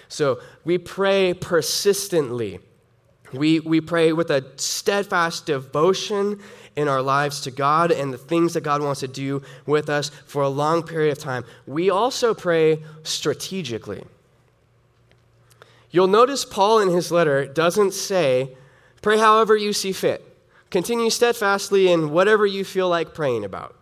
So 0.10 0.42
we 0.66 0.78
pray 0.78 1.34
persistently. 1.34 2.60
We, 3.32 3.62
we 3.62 3.80
pray 3.80 4.12
with 4.12 4.30
a 4.30 4.46
steadfast 4.58 5.46
devotion 5.46 6.42
in 6.76 6.90
our 6.90 7.02
lives 7.02 7.40
to 7.42 7.52
God 7.52 7.92
and 7.92 8.14
the 8.14 8.18
things 8.18 8.54
that 8.54 8.62
God 8.62 8.82
wants 8.82 9.00
to 9.00 9.08
do 9.08 9.42
with 9.66 9.90
us 9.90 10.10
for 10.26 10.42
a 10.42 10.50
long 10.50 10.84
period 10.84 11.14
of 11.14 11.20
time. 11.20 11.46
We 11.66 11.90
also 11.90 12.34
pray 12.34 12.84
strategically. 13.04 14.04
You'll 15.92 16.08
notice 16.08 16.46
Paul 16.46 16.80
in 16.80 16.90
his 16.90 17.12
letter 17.12 17.46
doesn't 17.46 17.94
say, 17.94 18.56
pray 19.02 19.18
however 19.18 19.56
you 19.56 19.74
see 19.74 19.92
fit. 19.92 20.26
Continue 20.70 21.10
steadfastly 21.10 21.92
in 21.92 22.12
whatever 22.12 22.46
you 22.46 22.64
feel 22.64 22.88
like 22.88 23.14
praying 23.14 23.44
about. 23.44 23.76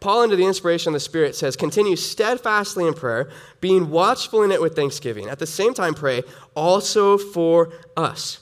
Paul, 0.00 0.22
under 0.22 0.36
the 0.36 0.46
inspiration 0.46 0.90
of 0.90 0.94
the 0.94 1.00
Spirit, 1.00 1.34
says, 1.34 1.56
Continue 1.56 1.96
steadfastly 1.96 2.86
in 2.86 2.94
prayer, 2.94 3.28
being 3.60 3.90
watchful 3.90 4.44
in 4.44 4.52
it 4.52 4.62
with 4.62 4.76
thanksgiving. 4.76 5.28
At 5.28 5.40
the 5.40 5.46
same 5.46 5.74
time, 5.74 5.94
pray 5.94 6.22
also 6.54 7.18
for 7.18 7.72
us, 7.96 8.38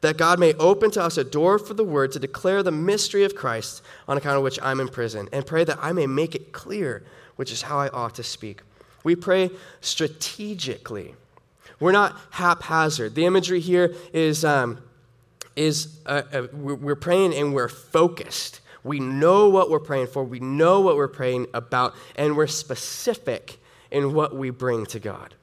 that 0.00 0.16
God 0.16 0.40
may 0.40 0.54
open 0.54 0.90
to 0.92 1.02
us 1.02 1.16
a 1.16 1.22
door 1.22 1.60
for 1.60 1.74
the 1.74 1.84
word 1.84 2.10
to 2.12 2.18
declare 2.18 2.64
the 2.64 2.72
mystery 2.72 3.22
of 3.22 3.36
Christ, 3.36 3.82
on 4.08 4.16
account 4.16 4.36
of 4.36 4.42
which 4.42 4.58
I'm 4.60 4.80
in 4.80 4.88
prison, 4.88 5.28
and 5.32 5.46
pray 5.46 5.62
that 5.62 5.78
I 5.80 5.92
may 5.92 6.08
make 6.08 6.34
it 6.34 6.50
clear, 6.50 7.04
which 7.36 7.52
is 7.52 7.62
how 7.62 7.78
I 7.78 7.88
ought 7.90 8.16
to 8.16 8.24
speak. 8.24 8.62
We 9.04 9.14
pray 9.14 9.50
strategically. 9.80 11.14
We're 11.80 11.92
not 11.92 12.18
haphazard. 12.30 13.14
The 13.14 13.24
imagery 13.24 13.60
here 13.60 13.94
is, 14.12 14.44
um, 14.44 14.80
is 15.54 15.98
uh, 16.06 16.22
uh, 16.32 16.46
we're 16.52 16.96
praying 16.96 17.34
and 17.34 17.54
we're 17.54 17.68
focused. 17.68 18.60
We 18.84 19.00
know 19.00 19.48
what 19.48 19.70
we're 19.70 19.80
praying 19.80 20.06
for, 20.08 20.24
we 20.24 20.40
know 20.40 20.80
what 20.80 20.96
we're 20.96 21.08
praying 21.08 21.48
about, 21.52 21.94
and 22.16 22.36
we're 22.36 22.46
specific 22.46 23.58
in 23.90 24.14
what 24.14 24.34
we 24.36 24.50
bring 24.50 24.86
to 24.86 24.98
God. 24.98 25.34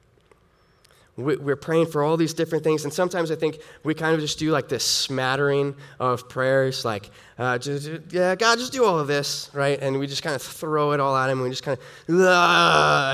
we're 1.16 1.56
praying 1.56 1.86
for 1.86 2.02
all 2.02 2.16
these 2.16 2.34
different 2.34 2.62
things, 2.62 2.84
and 2.84 2.92
sometimes 2.92 3.30
I 3.30 3.36
think 3.36 3.58
we 3.84 3.94
kind 3.94 4.14
of 4.14 4.20
just 4.20 4.38
do 4.38 4.50
like 4.50 4.68
this 4.68 4.84
smattering 4.84 5.74
of 5.98 6.28
prayers, 6.28 6.84
like, 6.84 7.10
uh, 7.38 7.56
just, 7.58 7.90
yeah, 8.10 8.34
God, 8.34 8.58
just 8.58 8.72
do 8.72 8.84
all 8.84 8.98
of 8.98 9.06
this, 9.06 9.48
right? 9.54 9.78
And 9.80 9.98
we 9.98 10.06
just 10.06 10.22
kind 10.22 10.36
of 10.36 10.42
throw 10.42 10.92
it 10.92 11.00
all 11.00 11.16
at 11.16 11.30
Him, 11.30 11.38
and 11.38 11.44
we 11.44 11.50
just 11.50 11.62
kind 11.62 11.78
of, 11.78 12.18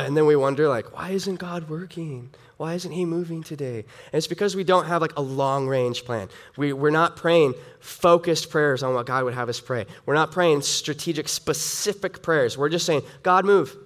and 0.07 0.17
then 0.17 0.27
we 0.27 0.35
wonder, 0.35 0.69
like, 0.69 0.97
why 0.97 1.11
isn't 1.11 1.37
God 1.37 1.69
working? 1.69 2.31
Why 2.63 2.75
isn't 2.75 2.93
He 2.93 3.05
moving 3.05 3.43
today? 3.43 3.79
And 3.79 4.15
it's 4.15 4.29
because 4.29 4.55
we 4.55 4.63
don't 4.63 4.85
have 4.85 5.03
like 5.03 5.17
a 5.17 5.21
long 5.21 5.67
range 5.67 6.05
plan. 6.05 6.29
We, 6.57 6.73
we're 6.73 6.91
not 6.91 7.17
praying 7.17 7.55
focused 7.81 8.51
prayers 8.51 8.85
on 8.85 8.95
what 8.95 9.05
God 9.05 9.25
would 9.25 9.35
have 9.35 9.49
us 9.49 9.59
pray. 9.59 9.85
We're 10.07 10.15
not 10.15 10.31
praying 10.31 10.63
strategic, 10.63 11.29
specific 11.29 12.23
prayers. 12.23 12.57
We're 12.57 12.69
just 12.69 12.87
saying, 12.87 13.03
God, 13.25 13.45
move. 13.45 13.77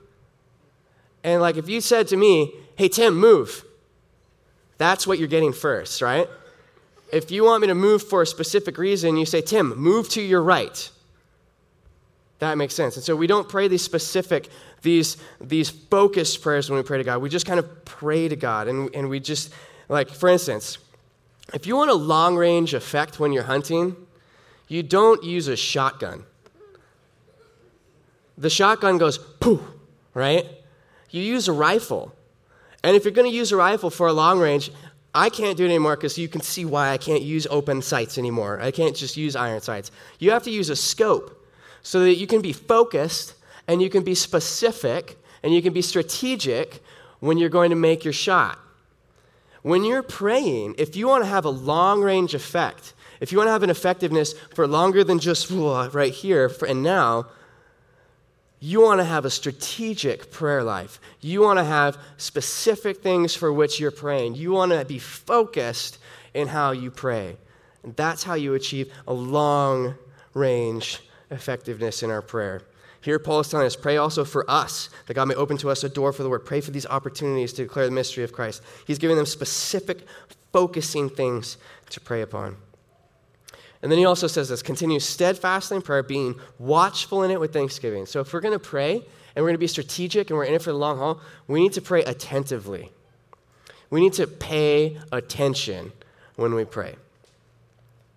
And 1.25 1.41
like, 1.41 1.57
if 1.57 1.71
you 1.71 1.81
said 1.81 2.09
to 2.09 2.19
me, 2.19 2.53
hey, 2.77 2.89
Tim, 2.89 3.17
move 3.17 3.65
that's 4.77 5.07
what 5.07 5.19
you're 5.19 5.27
getting 5.27 5.55
first, 5.55 6.03
right? 6.03 6.29
If 7.11 7.31
you 7.31 7.45
want 7.45 7.63
me 7.63 7.69
to 7.69 7.75
move 7.75 8.03
for 8.03 8.21
a 8.21 8.27
specific 8.27 8.77
reason, 8.77 9.17
you 9.17 9.25
say, 9.25 9.41
Tim, 9.41 9.75
move 9.75 10.11
to 10.11 10.21
your 10.21 10.43
right. 10.43 10.91
That 12.41 12.59
makes 12.59 12.75
sense. 12.75 12.97
And 12.97 13.05
so 13.05 13.17
we 13.17 13.27
don't 13.27 13.49
pray 13.49 13.69
these 13.69 13.81
specific, 13.83 14.51
these, 14.83 15.17
these 15.41 15.71
focused 15.71 16.43
prayers 16.43 16.71
when 16.71 16.79
we 16.79 16.83
pray 16.83 16.99
to 16.99 17.05
God. 17.05 17.19
We 17.19 17.29
just 17.29 17.47
kind 17.47 17.59
of 17.59 17.85
pray 17.85 18.29
to 18.29 18.37
God. 18.37 18.69
And, 18.69 18.95
and 18.95 19.09
we 19.09 19.21
just, 19.21 19.53
like, 19.89 20.11
for 20.11 20.29
instance, 20.29 20.79
if 21.55 21.67
you 21.67 21.77
want 21.77 21.91
a 21.91 21.95
long 21.95 22.37
range 22.37 22.75
effect 22.75 23.21
when 23.21 23.33
you're 23.33 23.45
hunting, 23.45 23.97
you 24.69 24.83
don't 24.83 25.23
use 25.23 25.49
a 25.49 25.57
shotgun. 25.57 26.25
The 28.39 28.51
shotgun 28.51 28.99
goes 28.99 29.19
poof, 29.19 29.61
right? 30.13 30.47
You 31.11 31.23
use 31.23 31.49
a 31.49 31.53
rifle. 31.53 32.15
And 32.83 32.95
if 32.97 33.05
you're 33.05 33.13
going 33.13 33.31
to 33.31 33.37
use 33.37 33.53
a 33.53 33.57
rifle 33.57 33.91
for 33.91 34.07
a 34.07 34.13
long 34.13 34.39
range, 34.39 34.71
I 35.15 35.31
can't 35.31 35.57
do 35.57 35.65
it 35.65 35.69
anymore 35.69 35.97
because 35.97 36.19
you 36.19 36.29
can 36.29 36.43
see 36.43 36.67
why 36.67 36.91
I 36.91 36.99
can't 36.99 37.23
use 37.23 37.47
open 37.49 37.81
sights 37.81 38.19
anymore. 38.19 38.61
I 38.61 38.71
can't 38.71 38.95
just 38.95 39.17
use 39.17 39.35
iron 39.35 39.63
sights. 39.63 39.91
You 40.19 40.33
have 40.33 40.43
to 40.43 40.51
use 40.51 40.69
a 40.69 40.77
scope 40.77 41.43
so 41.83 42.01
that 42.01 42.17
you 42.17 42.27
can 42.27 42.43
be 42.43 42.53
focused 42.53 43.36
and 43.69 43.83
you 43.83 43.91
can 43.91 44.03
be 44.03 44.15
specific 44.15 45.19
and 45.43 45.55
you 45.55 45.63
can 45.63 45.73
be 45.73 45.83
strategic 45.83 46.83
when 47.21 47.39
you're 47.39 47.49
going 47.49 47.71
to 47.71 47.77
make 47.77 48.05
your 48.05 48.13
shot. 48.13 48.59
When 49.63 49.85
you're 49.85 50.03
praying, 50.03 50.77
if 50.79 50.97
you 50.97 51.09
want 51.09 51.25
to 51.25 51.29
have 51.29 51.45
a 51.45 51.51
long 51.51 52.01
range 52.01 52.35
effect, 52.35 52.95
if 53.21 53.33
you 53.33 53.39
want 53.39 53.49
to 53.49 53.53
have 53.53 53.63
an 53.63 53.71
effectiveness 53.71 54.35
for 54.55 54.67
longer 54.67 55.03
than 55.03 55.19
just 55.19 55.51
right 55.51 56.13
here 56.13 56.51
and 56.69 56.83
now, 56.83 57.27
you 58.61 58.81
want 58.81 59.01
to 59.01 59.05
have 59.05 59.25
a 59.25 59.31
strategic 59.31 60.31
prayer 60.31 60.63
life. 60.63 61.01
You 61.21 61.43
want 61.43 61.59
to 61.59 61.65
have 61.65 61.99
specific 62.17 63.03
things 63.03 63.35
for 63.35 63.53
which 63.53 63.79
you're 63.79 63.91
praying. 63.91 64.35
You 64.35 64.53
want 64.53 64.73
to 64.73 64.85
be 64.85 64.99
focused 64.99 65.99
in 66.33 66.49
how 66.49 66.73
you 66.73 66.91
pray. 66.91 67.37
And 67.83 67.95
that's 67.97 68.23
how 68.23 68.35
you 68.35 68.55
achieve 68.55 68.93
a 69.07 69.13
long 69.13 69.95
range 70.33 71.01
effectiveness 71.31 72.03
in 72.03 72.11
our 72.11 72.23
prayer. 72.23 72.63
Here, 73.07 73.21
Paul 73.21 73.39
is 73.39 73.49
telling 73.49 73.69
us 73.69 73.77
pray 73.77 73.99
also 73.99 74.25
for 74.25 74.45
us, 74.51 74.91
that 75.07 75.15
God 75.15 75.29
may 75.29 75.37
open 75.37 75.57
to 75.59 75.71
us 75.71 75.85
a 75.85 75.89
door 75.89 76.13
for 76.13 76.25
the 76.25 76.29
word. 76.29 76.41
Pray 76.41 76.61
for 76.61 76.73
these 76.73 76.87
opportunities 76.87 77.53
to 77.53 77.63
declare 77.63 77.85
the 77.85 77.93
mystery 77.93 78.25
of 78.25 78.33
Christ. 78.33 78.65
He's 78.85 78.99
giving 78.99 79.17
them 79.17 79.27
specific, 79.27 80.05
focusing 80.53 81.09
things 81.09 81.57
to 81.91 82.01
pray 82.01 82.21
upon. 82.21 82.57
And 83.81 83.93
then 83.93 84.01
he 84.01 84.05
also 84.05 84.27
says 84.27 84.49
this 84.49 84.61
continue 84.61 84.99
steadfastly 84.99 85.77
in 85.77 85.83
prayer, 85.83 86.03
being 86.03 86.35
watchful 86.59 87.23
in 87.23 87.31
it 87.31 87.39
with 87.39 87.53
thanksgiving. 87.53 88.07
So 88.07 88.19
if 88.19 88.33
we're 88.33 88.41
going 88.41 88.55
to 88.55 88.59
pray 88.59 88.95
and 88.95 89.37
we're 89.37 89.51
going 89.51 89.55
to 89.55 89.59
be 89.59 89.69
strategic 89.69 90.31
and 90.31 90.37
we're 90.37 90.47
in 90.47 90.55
it 90.55 90.63
for 90.63 90.73
the 90.73 90.79
long 90.79 90.99
haul, 90.99 91.21
we 91.47 91.61
need 91.61 91.75
to 91.75 91.83
pray 91.83 92.03
attentively. 92.03 92.91
We 93.89 94.01
need 94.01 94.15
to 94.15 94.27
pay 94.27 94.99
attention 95.13 95.93
when 96.35 96.55
we 96.55 96.65
pray. 96.65 96.97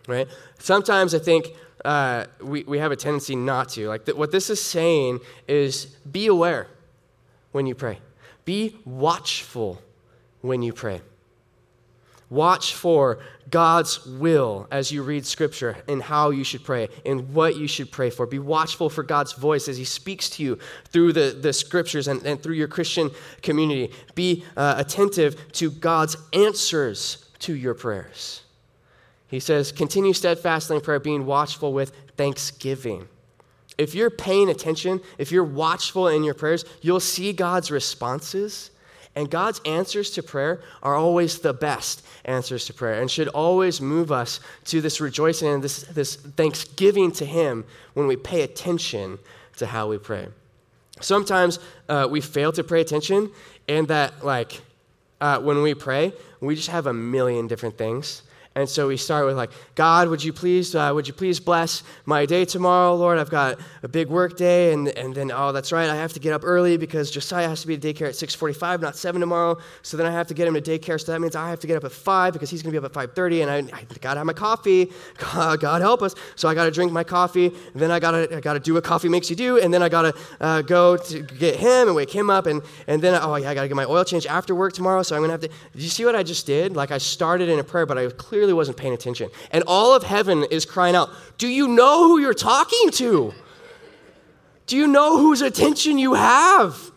Right? 0.08 0.28
Sometimes 0.58 1.14
I 1.14 1.20
think 1.20 1.50
uh, 1.86 2.26
we, 2.42 2.64
we 2.64 2.80
have 2.80 2.92
a 2.92 2.96
tendency 2.96 3.36
not 3.36 3.70
to. 3.70 3.88
Like, 3.88 4.06
th- 4.06 4.18
what 4.18 4.32
this 4.32 4.50
is 4.50 4.62
saying 4.62 5.20
is 5.48 5.86
be 6.12 6.28
aware 6.28 6.68
when 7.52 7.66
you 7.66 7.76
pray, 7.76 8.00
be 8.46 8.78
watchful 8.86 9.82
when 10.42 10.62
you 10.62 10.74
pray. 10.74 11.02
Watch 12.30 12.76
for 12.76 13.20
God's 13.50 14.06
will 14.06 14.68
as 14.70 14.92
you 14.92 15.02
read 15.02 15.26
scripture 15.26 15.78
and 15.88 16.02
how 16.02 16.30
you 16.30 16.44
should 16.44 16.64
pray 16.64 16.90
and 17.04 17.34
what 17.34 17.56
you 17.56 17.68
should 17.68 17.92
pray 17.92 18.12
for. 18.12 18.28
Be 18.28 18.38
watchful 18.38 18.90
for 18.90 19.02
God's 19.02 19.34
voice 19.34 19.68
as 19.68 19.78
He 19.78 19.84
speaks 19.84 20.30
to 20.32 20.44
you 20.44 20.60
through 20.90 21.14
the, 21.14 21.36
the 21.42 21.52
scriptures 21.54 22.08
and, 22.08 22.24
and 22.24 22.42
through 22.42 22.54
your 22.54 22.68
Christian 22.68 23.10
community. 23.42 23.92
Be 24.14 24.44
uh, 24.56 24.76
attentive 24.78 25.52
to 25.54 25.72
God's 25.72 26.18
answers 26.32 27.26
to 27.40 27.56
your 27.56 27.74
prayers. 27.74 28.44
He 29.30 29.40
says, 29.40 29.72
continue 29.72 30.14
steadfastly 30.14 30.78
in 30.78 30.82
prayer, 30.82 31.00
being 31.00 31.26
watchful 31.26 31.72
with 31.72 31.94
thanksgiving. 32.18 33.08
If 33.78 33.96
you're 33.96 34.10
paying 34.10 34.50
attention, 34.50 35.02
if 35.18 35.32
you're 35.32 35.44
watchful 35.44 36.08
in 36.08 36.24
your 36.24 36.34
prayers, 36.34 36.66
you'll 36.82 37.00
see 37.00 37.32
God's 37.32 37.72
responses 37.72 38.72
and 39.16 39.30
God's 39.30 39.60
answers 39.66 40.12
to 40.12 40.24
prayer 40.24 40.62
are 40.84 40.96
always 40.96 41.40
the 41.40 41.54
best 41.54 42.06
answers 42.26 42.66
to 42.66 42.74
prayer 42.74 43.02
and 43.02 43.10
should 43.10 43.28
always 43.30 43.82
move 43.82 44.12
us 44.12 44.40
to 44.66 44.82
this 44.82 45.02
rejoicing 45.02 45.48
and 45.48 45.64
this, 45.64 45.84
this 45.84 46.16
thanksgiving 46.16 47.12
to 47.14 47.26
Him 47.26 47.66
when 47.94 48.08
we 48.08 48.16
pay 48.16 48.44
attention 48.44 49.20
to 49.58 49.66
how 49.66 49.90
we 49.90 49.98
pray. 49.98 50.28
Sometimes 51.02 51.60
uh, 51.88 52.08
we 52.10 52.22
fail 52.22 52.52
to 52.52 52.64
pay 52.64 52.82
attention, 52.82 53.32
and 53.68 53.88
that, 53.88 54.24
like, 54.24 54.62
uh, 55.22 55.40
when 55.40 55.62
we 55.62 55.74
pray, 55.74 56.14
we 56.40 56.56
just 56.56 56.70
have 56.70 56.88
a 56.88 56.94
million 56.94 57.48
different 57.48 57.78
things 57.78 58.24
and 58.60 58.68
so 58.68 58.90
we 58.90 58.98
start 58.98 59.26
with 59.26 59.38
like, 59.38 59.52
God, 59.76 60.10
would 60.10 60.22
you 60.22 60.34
please, 60.34 60.76
uh, 60.76 60.92
would 60.94 61.08
you 61.08 61.14
please 61.14 61.40
bless 61.40 61.82
my 62.06 62.26
day 62.26 62.44
tomorrow, 62.44 62.94
Lord? 62.94 63.18
I've 63.18 63.30
got 63.30 63.58
a 63.84 63.88
big 63.88 64.10
work 64.10 64.36
day, 64.36 64.74
and, 64.74 64.90
and 64.90 65.16
then 65.16 65.32
oh, 65.34 65.54
that's 65.54 65.72
right, 65.72 65.90
I 65.90 65.96
have 65.96 66.12
to 66.14 66.20
get 66.20 66.34
up 66.34 66.42
early 66.44 66.76
because 66.76 67.10
Josiah 67.10 67.48
has 67.48 67.62
to 67.62 67.68
be 67.68 67.76
at 67.76 67.80
daycare 67.80 68.10
at 68.10 68.16
6:45, 68.16 68.82
not 68.82 68.98
7 68.98 69.22
tomorrow. 69.22 69.58
So 69.82 69.96
then 69.96 70.06
I 70.06 70.12
have 70.12 70.28
to 70.28 70.34
get 70.34 70.46
him 70.46 70.56
to 70.56 70.62
daycare. 70.62 71.00
So 71.00 71.14
that 71.14 71.22
means 71.22 71.38
I 71.38 71.50
have 71.50 71.62
to 71.62 71.68
get 71.68 71.78
up 71.78 71.86
at 71.86 71.94
5 71.94 72.34
because 72.34 72.50
he's 72.50 72.62
going 72.62 72.74
to 72.74 72.82
be 72.82 72.86
up 72.86 72.98
at 72.98 73.16
5:30, 73.16 73.44
and 73.44 73.50
I, 73.50 73.78
I 73.78 73.84
got 74.02 74.16
to 74.16 74.20
have 74.20 74.26
my 74.28 74.34
coffee. 74.34 74.92
God, 75.18 75.62
God, 75.62 75.82
help 75.82 76.02
us. 76.02 76.14
So 76.36 76.50
I 76.50 76.54
got 76.54 76.66
to 76.66 76.72
drink 76.72 76.92
my 76.92 77.06
coffee. 77.06 77.46
and 77.46 77.82
Then 77.82 77.92
I 77.92 78.00
got 78.00 78.12
to 78.12 78.36
I 78.36 78.42
got 78.42 78.56
to 78.56 78.60
do 78.60 78.74
what 78.74 78.84
coffee 78.84 79.08
makes 79.08 79.30
you 79.30 79.38
do, 79.38 79.58
and 79.58 79.74
then 79.74 79.82
I 79.82 79.88
got 79.88 80.02
to 80.02 80.14
uh, 80.42 80.62
go 80.64 80.98
to 80.98 81.22
get 81.22 81.56
him 81.56 81.88
and 81.88 81.96
wake 81.96 82.12
him 82.14 82.30
up, 82.30 82.46
and 82.46 82.62
and 82.88 83.02
then 83.02 83.18
oh 83.22 83.36
yeah, 83.38 83.52
I 83.52 83.54
got 83.54 83.62
to 83.62 83.70
get 83.70 83.78
my 83.78 83.86
oil 83.86 84.04
change 84.04 84.26
after 84.26 84.54
work 84.54 84.74
tomorrow. 84.74 85.02
So 85.04 85.16
I'm 85.16 85.22
going 85.22 85.30
to 85.30 85.34
have 85.34 85.42
to. 85.42 85.48
Did 85.72 85.84
you 85.84 85.90
see 85.90 86.04
what 86.04 86.18
I 86.18 86.24
just 86.24 86.46
did? 86.46 86.76
Like 86.76 86.92
I 86.92 86.98
started 86.98 87.48
in 87.48 87.60
a 87.60 87.64
prayer, 87.64 87.86
but 87.86 87.98
I 87.98 88.10
clearly 88.10 88.49
wasn't 88.54 88.78
paying 88.78 88.94
attention. 88.94 89.30
And 89.52 89.64
all 89.68 89.96
of 89.96 90.04
heaven 90.04 90.46
is 90.52 90.66
crying 90.66 90.96
out, 90.96 91.10
Do 91.38 91.48
you 91.48 91.68
know 91.68 92.08
who 92.08 92.20
you're 92.20 92.34
talking 92.34 92.92
to? 92.92 93.34
Do 94.68 94.78
you 94.78 94.88
know 94.88 95.18
whose 95.18 95.42
attention 95.42 95.98
you 95.98 96.14
have? 96.14 96.92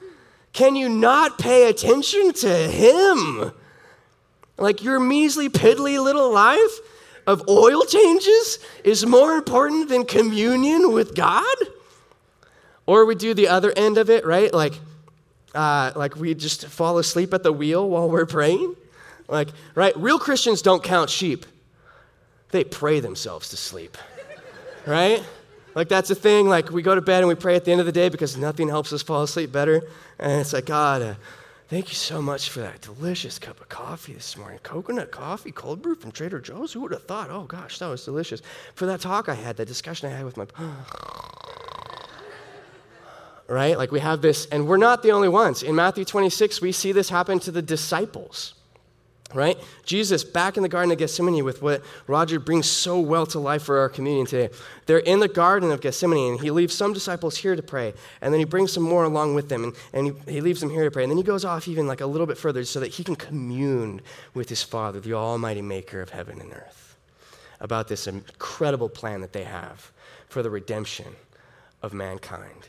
Can 0.53 0.77
you 0.77 0.89
not 0.89 1.39
pay 1.39 1.69
attention 1.69 2.33
to 2.35 2.49
him? 2.49 3.53
Like 4.59 4.83
your 4.83 5.01
measly, 5.01 5.49
piddly 5.49 6.03
little 6.03 6.31
life 6.31 6.79
of 7.27 7.49
oil 7.49 7.85
changes 7.85 8.59
is 8.85 9.07
more 9.07 9.35
important 9.35 9.89
than 9.89 10.05
communion 10.05 10.93
with 10.93 11.15
God? 11.15 11.57
Or 12.85 13.07
we 13.07 13.15
do 13.15 13.33
the 13.33 13.49
other 13.49 13.73
end 13.77 13.97
of 13.97 14.11
it, 14.11 14.27
right? 14.27 14.53
Like, 14.53 14.75
uh, 15.55 15.93
like 15.97 16.17
we 16.17 16.35
just 16.35 16.67
fall 16.67 16.99
asleep 16.99 17.33
at 17.33 17.43
the 17.43 17.53
wheel 17.53 17.89
while 17.89 18.11
we're 18.11 18.27
praying. 18.27 18.77
Like, 19.33 19.49
right? 19.75 19.97
Real 19.97 20.19
Christians 20.19 20.61
don't 20.61 20.83
count 20.83 21.09
sheep, 21.09 21.47
they 22.51 22.65
pray 22.65 23.01
themselves 23.01 23.49
to 23.49 23.57
sleep, 23.57 23.97
right? 24.87 25.25
Like, 25.75 25.89
that's 25.89 26.11
a 26.11 26.15
thing. 26.15 26.51
Like, 26.51 26.71
we 26.71 26.83
go 26.83 26.95
to 26.95 27.01
bed 27.01 27.21
and 27.21 27.29
we 27.29 27.35
pray 27.35 27.57
at 27.57 27.65
the 27.65 27.73
end 27.73 27.81
of 27.81 27.87
the 27.87 27.93
day 27.93 28.11
because 28.11 28.37
nothing 28.37 28.69
helps 28.69 28.93
us 28.93 29.03
fall 29.03 29.23
asleep 29.23 29.51
better. 29.51 29.89
And 30.19 30.43
it's 30.43 30.53
like, 30.53 30.67
God, 30.67 31.01
uh, 31.01 31.15
thank 31.69 31.89
you 31.89 31.95
so 31.95 32.21
much 32.21 32.51
for 32.51 32.61
that 32.61 32.83
delicious 32.83 33.39
cup 33.39 33.59
of 33.59 33.71
coffee 33.71 34.13
this 34.13 34.37
morning. 34.37 34.59
Coconut 34.63 35.11
coffee, 35.11 35.51
cold 35.51 35.81
brew 35.81 35.95
from 35.95 36.13
Trader 36.13 36.39
Joe's. 36.39 36.75
Who 36.75 36.83
would 36.83 36.93
have 36.93 37.05
thought? 37.05 37.31
Oh, 37.31 37.45
gosh, 37.45 37.79
that 37.79 37.89
was 37.89 38.05
delicious. 38.05 38.43
For 38.75 38.85
that 38.85 39.01
talk 39.01 39.31
I 39.31 39.35
had, 39.35 39.57
that 39.57 39.67
discussion 39.67 40.13
I 40.13 40.15
had 40.15 40.27
with 40.27 40.37
my. 40.37 40.45
right? 43.49 43.79
Like, 43.79 43.93
we 43.93 44.01
have 44.01 44.21
this, 44.21 44.45
and 44.53 44.69
we're 44.69 44.77
not 44.77 45.03
the 45.03 45.13
only 45.13 45.31
ones. 45.31 45.63
In 45.63 45.75
Matthew 45.75 46.05
26, 46.05 46.61
we 46.61 46.71
see 46.71 46.93
this 46.93 47.09
happen 47.09 47.39
to 47.39 47.51
the 47.51 47.63
disciples 47.63 48.53
right? 49.35 49.59
Jesus 49.85 50.25
back 50.25 50.57
in 50.57 50.63
the 50.63 50.69
Garden 50.69 50.93
of 50.93 50.99
Gethsemane 50.99 51.45
with 51.45 51.63
what 51.63 51.83
Roger 52.07 52.39
brings 52.39 52.67
so 52.67 52.99
well 53.01 53.27
to 53.27 53.39
life 53.39 53.63
for 53.63 53.79
our 53.79 53.89
communion 53.89 54.27
today. 54.27 54.55
They're 54.87 54.99
in 54.99 55.21
the 55.21 55.29
Garden 55.29 55.71
of 55.71 55.81
Gethsemane, 55.81 56.33
and 56.33 56.41
he 56.41 56.51
leaves 56.51 56.75
some 56.75 56.93
disciples 56.93 57.37
here 57.37 57.57
to 57.57 57.63
pray, 57.63 57.95
and 58.21 58.33
then 58.33 58.39
he 58.39 58.45
brings 58.45 58.73
some 58.73 58.83
more 58.83 59.05
along 59.05 59.35
with 59.35 59.49
them, 59.49 59.65
and, 59.65 59.75
and 59.93 60.07
he, 60.27 60.35
he 60.35 60.41
leaves 60.41 60.61
them 60.61 60.71
here 60.71 60.85
to 60.85 60.91
pray. 60.91 61.05
And 61.05 61.11
then 61.11 61.17
he 61.17 61.23
goes 61.23 61.45
off 61.45 61.69
even 61.69 61.87
like 61.87 62.01
a 62.01 62.07
little 62.07 62.27
bit 62.27 62.39
further 62.39 62.65
so 62.65 62.81
that 62.81 62.93
he 62.93 63.05
can 63.05 63.17
commune 63.17 64.01
with 64.35 64.49
his 64.49 64.63
Father, 64.63 65.01
the 65.01 65.15
Almighty 65.15 65.63
Maker 65.63 66.01
of 66.01 66.11
heaven 66.11 66.41
and 66.41 66.53
earth, 66.53 66.97
about 67.61 67.89
this 67.89 68.07
incredible 68.07 68.89
plan 68.89 69.21
that 69.21 69.33
they 69.33 69.45
have 69.45 69.93
for 70.29 70.43
the 70.43 70.51
redemption 70.51 71.17
of 71.83 71.93
mankind. 71.93 72.69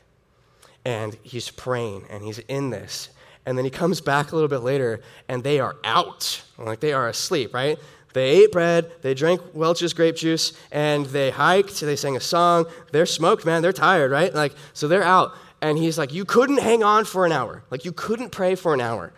And 0.85 1.17
he's 1.23 1.49
praying, 1.49 2.05
and 2.09 2.23
he's 2.23 2.39
in 2.39 2.69
this, 2.69 3.09
And 3.45 3.57
then 3.57 3.65
he 3.65 3.71
comes 3.71 4.01
back 4.01 4.31
a 4.31 4.35
little 4.35 4.47
bit 4.47 4.59
later 4.59 5.01
and 5.27 5.43
they 5.43 5.59
are 5.59 5.75
out. 5.83 6.41
Like 6.57 6.79
they 6.79 6.93
are 6.93 7.09
asleep, 7.09 7.53
right? 7.53 7.77
They 8.13 8.43
ate 8.43 8.51
bread, 8.51 8.91
they 9.01 9.15
drank 9.15 9.41
Welch's 9.53 9.93
grape 9.93 10.15
juice, 10.15 10.53
and 10.71 11.07
they 11.07 11.31
hiked, 11.31 11.81
they 11.81 11.95
sang 11.95 12.15
a 12.15 12.19
song. 12.21 12.67
They're 12.91 13.07
smoked, 13.07 13.43
man. 13.43 13.63
They're 13.63 13.73
tired, 13.73 14.11
right? 14.11 14.33
Like, 14.33 14.53
so 14.73 14.87
they're 14.87 15.03
out. 15.03 15.33
And 15.61 15.77
he's 15.77 15.97
like, 15.97 16.13
You 16.13 16.23
couldn't 16.25 16.59
hang 16.59 16.83
on 16.83 17.05
for 17.05 17.25
an 17.25 17.31
hour. 17.31 17.63
Like, 17.71 17.85
you 17.85 17.91
couldn't 17.91 18.29
pray 18.29 18.55
for 18.55 18.73
an 18.73 18.81
hour. 18.81 19.13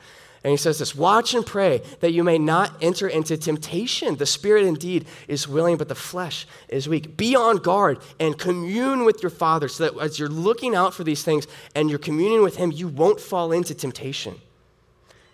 And 0.46 0.52
he 0.52 0.58
says 0.58 0.78
this 0.78 0.94
Watch 0.94 1.34
and 1.34 1.44
pray 1.44 1.82
that 2.02 2.12
you 2.12 2.24
may 2.24 2.38
not 2.38 2.72
enter 2.80 3.08
into 3.08 3.36
temptation. 3.36 4.16
The 4.16 4.28
spirit 4.28 4.64
indeed 4.64 5.08
is 5.28 5.48
willing, 5.48 5.76
but 5.76 5.90
the 5.90 5.96
flesh 5.96 6.46
is 6.70 6.88
weak. 6.88 7.18
Be 7.18 7.36
on 7.36 7.58
guard 7.58 7.98
and 8.20 8.38
commune 8.38 9.06
with 9.06 9.24
your 9.24 9.32
Father 9.32 9.68
so 9.68 9.86
that 9.90 10.00
as 10.00 10.20
you're 10.20 10.30
looking 10.30 10.76
out 10.76 10.94
for 10.94 11.04
these 11.04 11.24
things 11.24 11.48
and 11.74 11.90
you're 11.90 11.98
communing 11.98 12.44
with 12.44 12.58
Him, 12.58 12.72
you 12.72 12.88
won't 12.88 13.20
fall 13.20 13.52
into 13.52 13.74
temptation. 13.74 14.36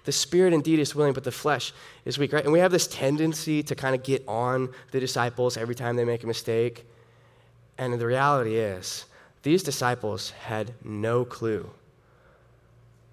The 0.06 0.13
spirit 0.13 0.54
indeed 0.54 0.80
is 0.80 0.95
willing, 0.95 1.12
but 1.12 1.26
the 1.26 1.32
flesh 1.32 1.74
is 2.06 2.17
weak, 2.17 2.32
right? 2.32 2.45
And 2.45 2.54
we 2.54 2.60
have 2.60 2.71
this 2.71 2.88
tendency 2.88 3.62
to 3.63 3.76
kind 3.76 3.93
of 3.93 4.04
get 4.04 4.24
on 4.30 4.69
the 4.91 5.02
disciples 5.02 5.58
every 5.58 5.76
time 5.76 5.97
they 5.97 6.06
make 6.06 6.24
a 6.24 6.28
mistake. 6.28 6.86
And 7.78 8.00
the 8.00 8.08
reality 8.08 8.56
is, 8.56 9.08
these 9.43 9.62
disciples 9.62 10.30
had 10.30 10.71
no 10.86 11.26
clue 11.26 11.69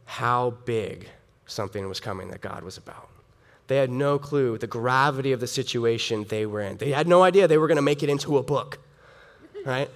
how 0.04 0.50
big 0.64 1.08
something 1.48 1.88
was 1.88 1.98
coming 1.98 2.30
that 2.30 2.40
God 2.40 2.62
was 2.62 2.76
about. 2.76 3.08
They 3.66 3.76
had 3.76 3.90
no 3.90 4.18
clue 4.18 4.56
the 4.56 4.66
gravity 4.66 5.32
of 5.32 5.40
the 5.40 5.46
situation 5.46 6.24
they 6.28 6.46
were 6.46 6.60
in. 6.60 6.76
They 6.76 6.92
had 6.92 7.08
no 7.08 7.22
idea 7.22 7.48
they 7.48 7.58
were 7.58 7.66
going 7.66 7.76
to 7.76 7.82
make 7.82 8.02
it 8.02 8.08
into 8.08 8.38
a 8.38 8.42
book, 8.42 8.78
right? 9.66 9.90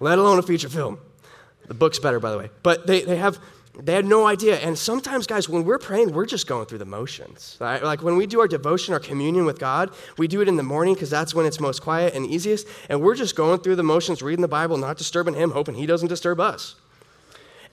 Let 0.00 0.18
alone 0.18 0.38
a 0.38 0.42
feature 0.42 0.68
film. 0.68 0.98
The 1.68 1.74
book's 1.74 1.98
better, 1.98 2.18
by 2.18 2.30
the 2.30 2.38
way. 2.38 2.50
But 2.62 2.86
they, 2.86 3.02
they 3.02 3.16
have 3.16 3.38
they 3.78 3.92
had 3.92 4.06
no 4.06 4.26
idea. 4.26 4.56
And 4.56 4.78
sometimes, 4.78 5.26
guys, 5.26 5.48
when 5.48 5.64
we're 5.64 5.78
praying, 5.78 6.12
we're 6.12 6.26
just 6.26 6.46
going 6.46 6.66
through 6.66 6.78
the 6.78 6.86
motions. 6.86 7.58
Right? 7.60 7.82
Like 7.82 8.02
when 8.02 8.16
we 8.16 8.26
do 8.26 8.40
our 8.40 8.48
devotion, 8.48 8.94
our 8.94 9.00
communion 9.00 9.44
with 9.44 9.58
God, 9.58 9.90
we 10.16 10.28
do 10.28 10.40
it 10.40 10.48
in 10.48 10.56
the 10.56 10.62
morning 10.62 10.94
because 10.94 11.10
that's 11.10 11.34
when 11.34 11.44
it's 11.44 11.60
most 11.60 11.82
quiet 11.82 12.14
and 12.14 12.26
easiest. 12.26 12.66
And 12.88 13.02
we're 13.02 13.14
just 13.14 13.36
going 13.36 13.60
through 13.60 13.76
the 13.76 13.82
motions, 13.82 14.22
reading 14.22 14.42
the 14.42 14.48
Bible, 14.48 14.78
not 14.78 14.96
disturbing 14.96 15.34
Him, 15.34 15.50
hoping 15.50 15.74
He 15.74 15.86
doesn't 15.86 16.08
disturb 16.08 16.40
us. 16.40 16.76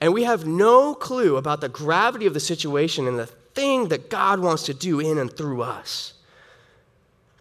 And 0.04 0.12
we 0.12 0.24
have 0.24 0.46
no 0.46 0.94
clue 0.94 1.38
about 1.38 1.62
the 1.62 1.68
gravity 1.70 2.26
of 2.26 2.34
the 2.34 2.38
situation 2.40 3.08
and 3.08 3.18
the 3.18 3.24
thing 3.24 3.88
that 3.88 4.10
God 4.10 4.38
wants 4.38 4.64
to 4.64 4.74
do 4.74 5.00
in 5.00 5.16
and 5.16 5.34
through 5.34 5.62
us. 5.62 6.12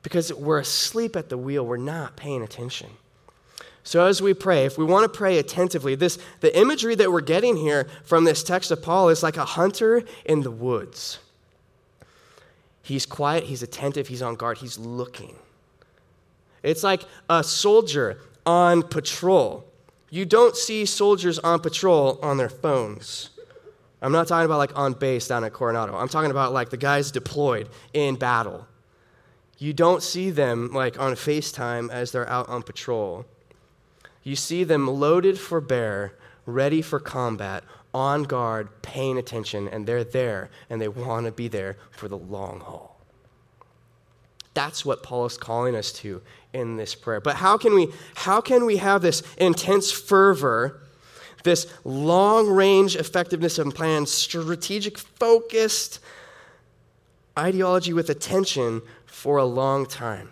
Because 0.01 0.31
we're 0.31 0.59
asleep 0.59 1.17
at 1.17 1.27
the 1.27 1.37
wheel, 1.37 1.65
we're 1.65 1.75
not 1.75 2.15
paying 2.15 2.41
attention. 2.41 2.89
So 3.83 4.05
as 4.05 4.21
we 4.21 4.33
pray, 4.33 4.63
if 4.63 4.77
we 4.77 4.85
want 4.85 5.03
to 5.03 5.09
pray 5.09 5.39
attentively, 5.39 5.95
this 5.95 6.17
the 6.39 6.57
imagery 6.57 6.95
that 6.95 7.11
we're 7.11 7.19
getting 7.19 7.57
here 7.57 7.89
from 8.05 8.23
this 8.23 8.43
text 8.43 8.71
of 8.71 8.81
Paul 8.81 9.09
is 9.09 9.23
like 9.23 9.35
a 9.35 9.43
hunter 9.43 10.01
in 10.23 10.43
the 10.43 10.51
woods. 10.51 11.19
He's 12.81 13.05
quiet, 13.05 13.43
he's 13.43 13.61
attentive, 13.61 14.07
he's 14.07 14.21
on 14.21 14.35
guard, 14.35 14.59
he's 14.59 14.77
looking. 14.77 15.35
It's 16.63 16.81
like 16.81 17.03
a 17.29 17.43
soldier 17.43 18.21
on 18.45 18.83
patrol. 18.83 19.65
You 20.13 20.25
don't 20.25 20.55
see 20.55 20.85
soldiers 20.85 21.39
on 21.39 21.61
patrol 21.61 22.19
on 22.21 22.37
their 22.37 22.47
phones. 22.47 23.31
I'm 23.99 24.11
not 24.11 24.27
talking 24.27 24.45
about 24.45 24.59
like 24.59 24.77
on 24.77 24.93
base 24.93 25.27
down 25.27 25.43
at 25.43 25.53
Coronado. 25.53 25.95
I'm 25.95 26.07
talking 26.07 26.29
about 26.29 26.53
like 26.53 26.69
the 26.69 26.77
guys 26.77 27.09
deployed 27.09 27.67
in 27.95 28.17
battle. 28.17 28.67
You 29.57 29.73
don't 29.73 30.03
see 30.03 30.29
them 30.29 30.71
like 30.71 30.99
on 30.99 31.13
FaceTime 31.13 31.89
as 31.89 32.11
they're 32.11 32.29
out 32.29 32.47
on 32.47 32.61
patrol. 32.61 33.25
You 34.21 34.35
see 34.35 34.63
them 34.63 34.87
loaded 34.87 35.39
for 35.39 35.59
bear, 35.59 36.13
ready 36.45 36.83
for 36.83 36.99
combat, 36.99 37.63
on 37.91 38.21
guard, 38.21 38.83
paying 38.83 39.17
attention, 39.17 39.67
and 39.67 39.87
they're 39.87 40.03
there 40.03 40.51
and 40.69 40.79
they 40.79 40.89
want 40.89 41.25
to 41.25 41.31
be 41.31 41.47
there 41.47 41.75
for 41.89 42.07
the 42.07 42.19
long 42.19 42.59
haul. 42.59 43.01
That's 44.53 44.85
what 44.85 45.01
Paul 45.01 45.25
is 45.25 45.37
calling 45.37 45.75
us 45.75 45.91
to 45.93 46.21
in 46.53 46.77
this 46.77 46.95
prayer. 46.95 47.19
But 47.19 47.37
how 47.37 47.57
can 47.57 47.73
we 47.73 47.89
how 48.15 48.41
can 48.41 48.65
we 48.65 48.77
have 48.77 49.01
this 49.01 49.23
intense 49.37 49.91
fervor, 49.91 50.81
this 51.43 51.67
long-range 51.83 52.95
effectiveness 52.95 53.57
of 53.57 53.73
plan, 53.73 54.05
strategic 54.05 54.97
focused 54.97 55.99
ideology 57.37 57.93
with 57.93 58.09
attention 58.09 58.81
for 59.05 59.37
a 59.37 59.45
long 59.45 59.85
time? 59.85 60.29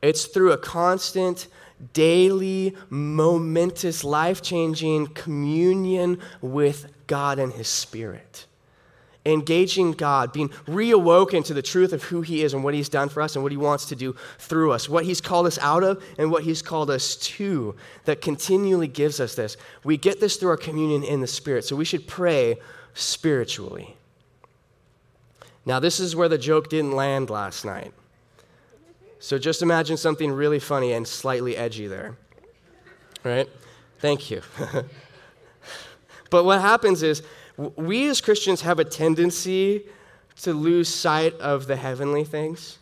It's 0.00 0.26
through 0.26 0.52
a 0.52 0.58
constant 0.58 1.48
daily, 1.92 2.76
momentous, 2.88 4.04
life 4.04 4.42
changing 4.42 5.08
communion 5.08 6.20
with 6.40 6.92
God 7.06 7.38
and 7.38 7.52
His 7.52 7.68
Spirit 7.68 8.47
engaging 9.26 9.92
God, 9.92 10.32
being 10.32 10.48
reawoken 10.66 11.44
to 11.44 11.54
the 11.54 11.62
truth 11.62 11.92
of 11.92 12.04
who 12.04 12.22
He 12.22 12.42
is 12.42 12.54
and 12.54 12.64
what 12.64 12.74
He's 12.74 12.88
done 12.88 13.08
for 13.08 13.20
us 13.20 13.36
and 13.36 13.42
what 13.42 13.52
He 13.52 13.58
wants 13.58 13.86
to 13.86 13.96
do 13.96 14.16
through 14.38 14.72
us, 14.72 14.88
what 14.88 15.04
He's 15.04 15.20
called 15.20 15.46
us 15.46 15.58
out 15.58 15.84
of 15.84 16.02
and 16.18 16.30
what 16.30 16.44
He's 16.44 16.62
called 16.62 16.90
us 16.90 17.16
to, 17.16 17.74
that 18.04 18.20
continually 18.20 18.88
gives 18.88 19.20
us 19.20 19.34
this. 19.34 19.56
We 19.84 19.96
get 19.96 20.20
this 20.20 20.36
through 20.36 20.50
our 20.50 20.56
communion 20.56 21.04
in 21.04 21.20
the 21.20 21.26
Spirit, 21.26 21.64
so 21.64 21.76
we 21.76 21.84
should 21.84 22.06
pray 22.06 22.56
spiritually. 22.94 23.96
Now, 25.66 25.80
this 25.80 26.00
is 26.00 26.16
where 26.16 26.28
the 26.28 26.38
joke 26.38 26.70
didn't 26.70 26.92
land 26.92 27.28
last 27.28 27.64
night. 27.64 27.92
So 29.18 29.36
just 29.36 29.62
imagine 29.62 29.96
something 29.96 30.32
really 30.32 30.60
funny 30.60 30.92
and 30.92 31.06
slightly 31.06 31.56
edgy 31.56 31.86
there. 31.86 32.16
Right? 33.24 33.48
Thank 33.98 34.30
you. 34.30 34.42
but 36.30 36.44
what 36.44 36.60
happens 36.60 37.02
is, 37.02 37.22
we 37.58 38.08
as 38.08 38.20
Christians 38.20 38.60
have 38.62 38.78
a 38.78 38.84
tendency 38.84 39.84
to 40.42 40.52
lose 40.52 40.88
sight 40.88 41.34
of 41.40 41.66
the 41.66 41.76
heavenly 41.76 42.24
things. 42.24 42.78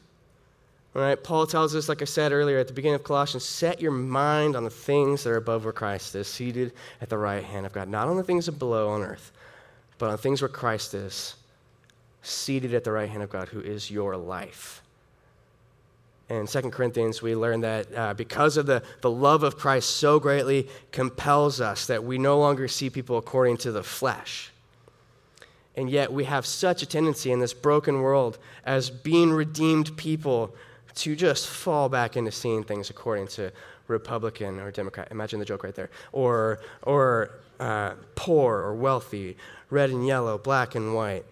Right? 0.93 1.23
Paul 1.23 1.47
tells 1.47 1.75
us, 1.75 1.89
like 1.89 2.01
I 2.01 2.07
said 2.07 2.33
earlier 2.33 2.59
at 2.59 2.69
the 2.69 2.73
beginning 2.73 2.95
of 2.95 3.05
Colossians, 3.05 3.45
set 3.45 3.81
your 3.81 3.93
mind 3.93 4.57
on 4.57 4.65
the 4.65 4.71
things 4.71 5.25
that 5.25 5.31
are 5.31 5.37
above 5.37 5.65
where 5.65 5.73
Christ 5.73 6.15
is, 6.15 6.27
seated 6.27 6.73
at 7.01 7.11
the 7.11 7.19
right 7.19 7.45
hand 7.45 7.67
of 7.67 7.73
God. 7.73 7.89
Not 7.89 8.09
on 8.09 8.17
the 8.17 8.23
things 8.23 8.49
below 8.49 8.89
on 8.91 9.03
earth, 9.03 9.33
but 9.99 10.11
on 10.11 10.17
things 10.17 10.41
where 10.41 10.49
Christ 10.49 10.95
is, 10.95 11.35
seated 12.23 12.73
at 12.73 12.85
the 12.85 12.93
right 12.93 13.09
hand 13.09 13.23
of 13.23 13.31
God, 13.31 13.49
who 13.49 13.61
is 13.61 13.91
your 13.91 14.17
life. 14.17 14.83
In 16.29 16.47
2 16.47 16.62
Corinthians, 16.71 17.23
we 17.23 17.37
learn 17.37 17.61
that 17.61 17.95
uh, 17.95 18.15
because 18.15 18.57
of 18.57 18.67
the, 18.67 18.83
the 19.01 19.11
love 19.11 19.43
of 19.43 19.57
Christ 19.57 19.99
so 19.99 20.19
greatly 20.19 20.69
compels 20.93 21.61
us 21.61 21.87
that 21.87 22.05
we 22.05 22.19
no 22.19 22.39
longer 22.39 22.69
see 22.69 22.91
people 22.91 23.17
according 23.19 23.59
to 23.59 23.73
the 23.73 23.83
flesh 23.83 24.51
and 25.77 25.91
yet 25.91 26.12
we 26.12 26.25
have 26.25 26.47
such 26.47 26.83
a 26.83 26.87
tendency 26.87 27.31
in 27.33 27.41
this 27.41 27.53
broken 27.53 28.01
world 28.01 28.39
as 28.65 28.91
being 28.91 29.31
redeemed 29.31 29.97
people 29.97 30.55
to 30.95 31.15
just 31.15 31.47
fall 31.47 31.89
back 31.89 32.17
into 32.17 32.33
seeing 32.33 32.65
things 32.65 32.89
according 32.89 33.29
to 33.29 33.53
Republican 33.87 34.59
or 34.59 34.71
Democrat. 34.71 35.09
Imagine 35.11 35.39
the 35.39 35.45
joke 35.45 35.62
right 35.62 35.75
there. 35.75 35.91
Or, 36.12 36.61
or 36.83 37.31
uh, 37.61 37.93
poor 38.15 38.57
or 38.57 38.75
wealthy, 38.75 39.37
red 39.71 39.91
and 39.91 40.07
yellow, 40.07 40.39
black 40.39 40.75
and 40.75 40.95
white. 40.95 41.25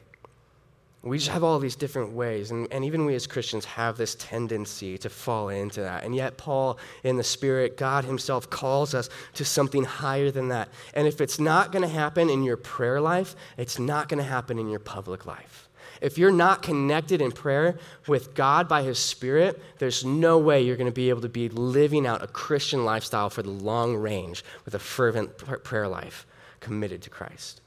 We 1.04 1.18
just 1.18 1.30
have 1.30 1.44
all 1.44 1.58
these 1.58 1.76
different 1.76 2.12
ways, 2.12 2.50
and, 2.50 2.66
and 2.72 2.82
even 2.82 3.04
we 3.04 3.14
as 3.14 3.26
Christians 3.26 3.66
have 3.66 3.98
this 3.98 4.14
tendency 4.14 4.96
to 4.98 5.10
fall 5.10 5.50
into 5.50 5.82
that. 5.82 6.02
And 6.02 6.14
yet, 6.14 6.38
Paul, 6.38 6.78
in 7.02 7.18
the 7.18 7.22
Spirit, 7.22 7.76
God 7.76 8.06
Himself 8.06 8.48
calls 8.48 8.94
us 8.94 9.10
to 9.34 9.44
something 9.44 9.84
higher 9.84 10.30
than 10.30 10.48
that. 10.48 10.70
And 10.94 11.06
if 11.06 11.20
it's 11.20 11.38
not 11.38 11.72
going 11.72 11.82
to 11.82 11.88
happen 11.88 12.30
in 12.30 12.42
your 12.42 12.56
prayer 12.56 13.02
life, 13.02 13.36
it's 13.58 13.78
not 13.78 14.08
going 14.08 14.16
to 14.16 14.28
happen 14.28 14.58
in 14.58 14.70
your 14.70 14.80
public 14.80 15.26
life. 15.26 15.68
If 16.00 16.16
you're 16.16 16.32
not 16.32 16.62
connected 16.62 17.20
in 17.20 17.32
prayer 17.32 17.78
with 18.06 18.34
God 18.34 18.66
by 18.66 18.82
His 18.82 18.98
Spirit, 18.98 19.62
there's 19.78 20.06
no 20.06 20.38
way 20.38 20.62
you're 20.62 20.76
going 20.76 20.90
to 20.90 20.94
be 20.94 21.10
able 21.10 21.20
to 21.20 21.28
be 21.28 21.50
living 21.50 22.06
out 22.06 22.22
a 22.22 22.26
Christian 22.26 22.86
lifestyle 22.86 23.28
for 23.28 23.42
the 23.42 23.50
long 23.50 23.94
range 23.94 24.42
with 24.64 24.74
a 24.74 24.78
fervent 24.78 25.36
prayer 25.64 25.86
life 25.86 26.26
committed 26.60 27.02
to 27.02 27.10
Christ. 27.10 27.60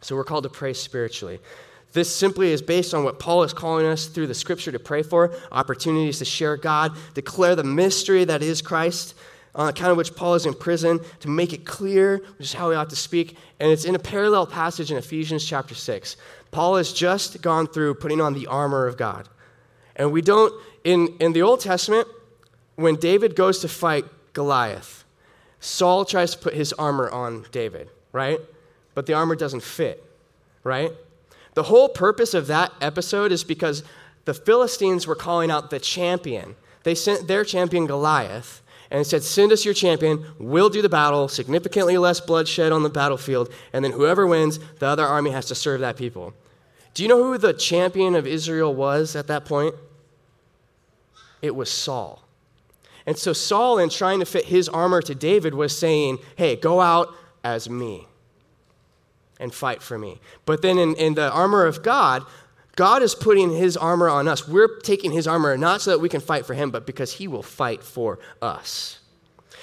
So 0.00 0.14
we're 0.14 0.24
called 0.24 0.44
to 0.44 0.48
pray 0.48 0.72
spiritually. 0.74 1.40
This 1.92 2.14
simply 2.14 2.52
is 2.52 2.62
based 2.62 2.94
on 2.94 3.02
what 3.02 3.18
Paul 3.18 3.42
is 3.42 3.52
calling 3.52 3.86
us 3.86 4.06
through 4.06 4.28
the 4.28 4.34
scripture 4.34 4.70
to 4.70 4.78
pray 4.78 5.02
for 5.02 5.32
opportunities 5.50 6.18
to 6.18 6.24
share 6.24 6.56
God, 6.56 6.96
declare 7.14 7.56
the 7.56 7.64
mystery 7.64 8.24
that 8.24 8.42
is 8.42 8.62
Christ, 8.62 9.14
uh, 9.54 9.62
on 9.62 9.68
account 9.68 9.90
of 9.90 9.96
which 9.96 10.14
Paul 10.14 10.34
is 10.34 10.46
in 10.46 10.54
prison, 10.54 11.00
to 11.20 11.28
make 11.28 11.52
it 11.52 11.64
clear, 11.64 12.18
which 12.38 12.48
is 12.48 12.52
how 12.52 12.68
we 12.68 12.76
ought 12.76 12.90
to 12.90 12.96
speak. 12.96 13.36
And 13.58 13.72
it's 13.72 13.84
in 13.84 13.96
a 13.96 13.98
parallel 13.98 14.46
passage 14.46 14.92
in 14.92 14.96
Ephesians 14.96 15.44
chapter 15.44 15.74
6. 15.74 16.16
Paul 16.52 16.76
has 16.76 16.92
just 16.92 17.42
gone 17.42 17.66
through 17.66 17.94
putting 17.94 18.20
on 18.20 18.34
the 18.34 18.46
armor 18.46 18.86
of 18.86 18.96
God. 18.96 19.28
And 19.96 20.12
we 20.12 20.22
don't, 20.22 20.54
in, 20.84 21.16
in 21.18 21.32
the 21.32 21.42
Old 21.42 21.60
Testament, 21.60 22.06
when 22.76 22.94
David 22.94 23.34
goes 23.34 23.58
to 23.60 23.68
fight 23.68 24.04
Goliath, 24.32 25.04
Saul 25.58 26.04
tries 26.04 26.32
to 26.32 26.38
put 26.38 26.54
his 26.54 26.72
armor 26.74 27.10
on 27.10 27.44
David, 27.50 27.90
right? 28.12 28.38
But 28.94 29.06
the 29.06 29.14
armor 29.14 29.34
doesn't 29.34 29.62
fit, 29.62 30.02
right? 30.62 30.92
The 31.54 31.64
whole 31.64 31.88
purpose 31.88 32.34
of 32.34 32.46
that 32.46 32.72
episode 32.80 33.32
is 33.32 33.44
because 33.44 33.82
the 34.24 34.34
Philistines 34.34 35.06
were 35.06 35.14
calling 35.16 35.50
out 35.50 35.70
the 35.70 35.80
champion. 35.80 36.56
They 36.84 36.94
sent 36.94 37.28
their 37.28 37.44
champion 37.44 37.86
Goliath, 37.86 38.62
and 38.90 39.06
said, 39.06 39.22
Send 39.22 39.52
us 39.52 39.64
your 39.64 39.74
champion. 39.74 40.24
We'll 40.38 40.68
do 40.68 40.82
the 40.82 40.88
battle, 40.88 41.28
significantly 41.28 41.96
less 41.96 42.20
bloodshed 42.20 42.72
on 42.72 42.82
the 42.82 42.90
battlefield, 42.90 43.52
and 43.72 43.84
then 43.84 43.92
whoever 43.92 44.26
wins, 44.26 44.58
the 44.78 44.86
other 44.86 45.06
army 45.06 45.30
has 45.30 45.46
to 45.46 45.54
serve 45.54 45.80
that 45.80 45.96
people. 45.96 46.34
Do 46.94 47.02
you 47.02 47.08
know 47.08 47.22
who 47.22 47.38
the 47.38 47.52
champion 47.52 48.14
of 48.14 48.26
Israel 48.26 48.74
was 48.74 49.14
at 49.14 49.28
that 49.28 49.44
point? 49.44 49.74
It 51.40 51.54
was 51.54 51.70
Saul. 51.70 52.22
And 53.06 53.16
so 53.16 53.32
Saul, 53.32 53.78
in 53.78 53.88
trying 53.88 54.20
to 54.20 54.26
fit 54.26 54.46
his 54.46 54.68
armor 54.68 55.00
to 55.02 55.14
David, 55.14 55.54
was 55.54 55.76
saying, 55.76 56.18
Hey, 56.36 56.56
go 56.56 56.80
out 56.80 57.14
as 57.44 57.70
me 57.70 58.06
and 59.40 59.52
fight 59.52 59.82
for 59.82 59.98
me. 59.98 60.20
But 60.44 60.62
then 60.62 60.78
in, 60.78 60.94
in 60.94 61.14
the 61.14 61.32
armor 61.32 61.66
of 61.66 61.82
God, 61.82 62.24
God 62.76 63.02
is 63.02 63.14
putting 63.14 63.50
his 63.50 63.76
armor 63.76 64.08
on 64.08 64.28
us. 64.28 64.46
We're 64.46 64.78
taking 64.78 65.10
his 65.10 65.26
armor 65.26 65.56
not 65.56 65.80
so 65.80 65.90
that 65.90 65.98
we 65.98 66.08
can 66.08 66.20
fight 66.20 66.46
for 66.46 66.54
him, 66.54 66.70
but 66.70 66.86
because 66.86 67.12
he 67.14 67.26
will 67.26 67.42
fight 67.42 67.82
for 67.82 68.18
us. 68.40 69.00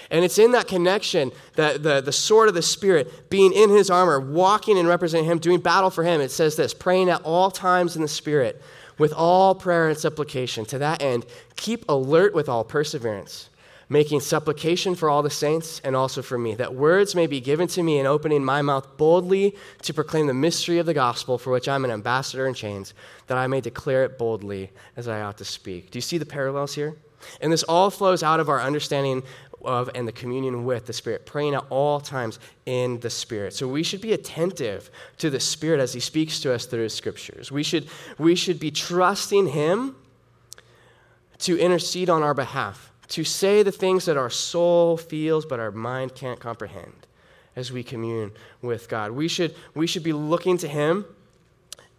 And 0.09 0.23
it's 0.23 0.37
in 0.37 0.51
that 0.51 0.67
connection 0.67 1.31
that 1.55 1.83
the, 1.83 2.01
the 2.01 2.11
sword 2.11 2.47
of 2.49 2.55
the 2.55 2.61
Spirit, 2.61 3.29
being 3.29 3.53
in 3.53 3.69
his 3.69 3.89
armor, 3.89 4.19
walking 4.19 4.77
and 4.77 4.87
representing 4.87 5.29
him, 5.29 5.39
doing 5.39 5.59
battle 5.59 5.89
for 5.89 6.03
him, 6.03 6.21
it 6.21 6.31
says 6.31 6.55
this 6.55 6.73
praying 6.73 7.09
at 7.09 7.21
all 7.23 7.51
times 7.51 7.95
in 7.95 8.01
the 8.01 8.07
Spirit 8.07 8.61
with 8.97 9.13
all 9.13 9.53
prayer 9.53 9.89
and 9.89 9.97
supplication. 9.97 10.65
To 10.65 10.79
that 10.79 11.01
end, 11.01 11.25
keep 11.55 11.85
alert 11.89 12.33
with 12.33 12.49
all 12.49 12.63
perseverance 12.63 13.49
making 13.89 14.19
supplication 14.19 14.95
for 14.95 15.09
all 15.09 15.23
the 15.23 15.29
saints 15.29 15.79
and 15.83 15.95
also 15.95 16.21
for 16.21 16.37
me, 16.37 16.55
that 16.55 16.75
words 16.75 17.15
may 17.15 17.27
be 17.27 17.39
given 17.39 17.67
to 17.67 17.81
me 17.81 17.99
in 17.99 18.05
opening 18.05 18.43
my 18.43 18.61
mouth 18.61 18.97
boldly 18.97 19.55
to 19.81 19.93
proclaim 19.93 20.27
the 20.27 20.33
mystery 20.33 20.77
of 20.77 20.85
the 20.85 20.93
gospel 20.93 21.37
for 21.37 21.51
which 21.51 21.69
I'm 21.69 21.85
an 21.85 21.91
ambassador 21.91 22.47
in 22.47 22.53
chains, 22.53 22.93
that 23.27 23.37
I 23.37 23.47
may 23.47 23.61
declare 23.61 24.03
it 24.03 24.17
boldly 24.17 24.71
as 24.97 25.07
I 25.07 25.21
ought 25.21 25.37
to 25.37 25.45
speak. 25.45 25.91
Do 25.91 25.97
you 25.97 26.01
see 26.01 26.17
the 26.17 26.25
parallels 26.25 26.75
here? 26.75 26.95
And 27.41 27.51
this 27.51 27.63
all 27.63 27.89
flows 27.89 28.23
out 28.23 28.39
of 28.39 28.49
our 28.49 28.61
understanding 28.61 29.23
of 29.65 29.89
and 29.95 30.07
the 30.07 30.11
communion 30.11 30.65
with 30.65 30.85
the 30.85 30.93
Spirit, 30.93 31.25
praying 31.25 31.55
at 31.55 31.65
all 31.69 31.99
times 31.99 32.39
in 32.65 32.99
the 32.99 33.09
Spirit. 33.09 33.53
So 33.53 33.67
we 33.67 33.83
should 33.83 34.01
be 34.01 34.13
attentive 34.13 34.91
to 35.17 35.29
the 35.29 35.39
Spirit 35.39 35.79
as 35.79 35.93
He 35.93 35.99
speaks 35.99 36.39
to 36.41 36.53
us 36.53 36.65
through 36.65 36.83
His 36.83 36.93
scriptures. 36.93 37.51
We 37.51 37.63
should, 37.63 37.87
we 38.17 38.35
should 38.35 38.59
be 38.59 38.69
trusting 38.69 39.47
Him 39.47 39.95
to 41.39 41.59
intercede 41.59 42.09
on 42.09 42.23
our 42.23 42.33
behalf 42.33 42.91
to 43.09 43.23
say 43.23 43.63
the 43.63 43.71
things 43.71 44.05
that 44.05 44.17
our 44.17 44.29
soul 44.29 44.97
feels 44.97 45.45
but 45.45 45.59
our 45.59 45.71
mind 45.71 46.15
can't 46.15 46.39
comprehend 46.39 47.07
as 47.55 47.71
we 47.71 47.83
commune 47.83 48.31
with 48.61 48.87
God. 48.87 49.11
We 49.11 49.27
should, 49.27 49.55
we 49.73 49.87
should 49.87 50.03
be 50.03 50.13
looking 50.13 50.57
to 50.59 50.67
Him 50.67 51.05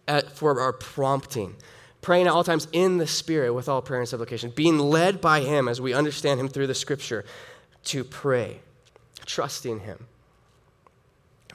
at, 0.06 0.30
for 0.30 0.60
our 0.60 0.72
prompting, 0.72 1.56
praying 2.00 2.26
at 2.26 2.32
all 2.32 2.44
times 2.44 2.68
in 2.72 2.98
the 2.98 3.06
Spirit 3.06 3.52
with 3.52 3.68
all 3.68 3.82
prayer 3.82 4.00
and 4.00 4.08
supplication, 4.08 4.50
being 4.50 4.78
led 4.78 5.20
by 5.20 5.40
Him 5.40 5.66
as 5.66 5.80
we 5.80 5.94
understand 5.94 6.38
Him 6.38 6.48
through 6.48 6.68
the 6.68 6.74
Scripture 6.74 7.24
to 7.84 8.04
pray, 8.04 8.60
trusting 9.26 9.80
Him. 9.80 10.06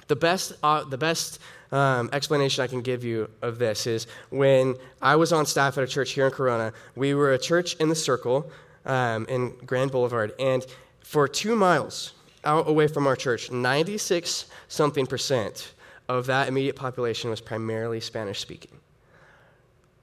The 0.07 0.17
best, 0.17 0.53
uh, 0.61 0.83
the 0.83 0.97
best 0.97 1.39
um, 1.71 2.09
explanation 2.11 2.63
I 2.63 2.67
can 2.67 2.81
give 2.81 3.03
you 3.03 3.29
of 3.41 3.57
this 3.57 3.87
is 3.87 4.05
when 4.29 4.75
I 5.01 5.15
was 5.15 5.31
on 5.31 5.45
staff 5.45 5.77
at 5.77 5.83
a 5.83 5.87
church 5.87 6.11
here 6.11 6.25
in 6.25 6.31
Corona, 6.31 6.73
we 6.95 7.13
were 7.13 7.33
a 7.33 7.39
church 7.39 7.75
in 7.77 7.89
the 7.89 7.95
circle 7.95 8.51
um, 8.85 9.25
in 9.27 9.53
Grand 9.65 9.91
Boulevard. 9.91 10.33
And 10.39 10.65
for 11.01 11.27
two 11.27 11.55
miles 11.55 12.13
out 12.43 12.67
away 12.67 12.87
from 12.87 13.07
our 13.07 13.15
church, 13.15 13.51
96 13.51 14.45
something 14.67 15.05
percent 15.05 15.73
of 16.09 16.25
that 16.25 16.47
immediate 16.47 16.75
population 16.75 17.29
was 17.29 17.41
primarily 17.41 17.99
Spanish 17.99 18.39
speaking. 18.39 18.71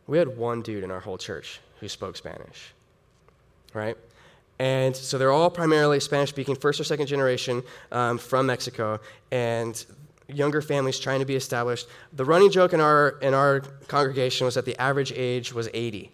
We 0.06 0.18
had 0.18 0.36
one 0.36 0.62
dude 0.62 0.82
in 0.82 0.90
our 0.90 1.00
whole 1.00 1.18
church 1.18 1.60
who 1.80 1.88
spoke 1.88 2.16
Spanish, 2.16 2.72
right? 3.74 3.96
And 4.58 4.94
so 4.94 5.16
they're 5.16 5.32
all 5.32 5.50
primarily 5.50 6.00
Spanish 6.00 6.30
speaking, 6.30 6.54
first 6.54 6.80
or 6.80 6.84
second 6.84 7.06
generation 7.06 7.62
um, 7.92 8.18
from 8.18 8.46
Mexico, 8.46 9.00
and 9.30 9.82
younger 10.28 10.60
families 10.60 10.98
trying 10.98 11.20
to 11.20 11.24
be 11.24 11.36
established. 11.36 11.88
The 12.12 12.24
running 12.24 12.50
joke 12.50 12.72
in 12.72 12.80
our, 12.80 13.18
in 13.22 13.34
our 13.34 13.60
congregation 13.88 14.44
was 14.44 14.54
that 14.54 14.64
the 14.64 14.78
average 14.80 15.12
age 15.12 15.52
was 15.52 15.68
80. 15.72 16.10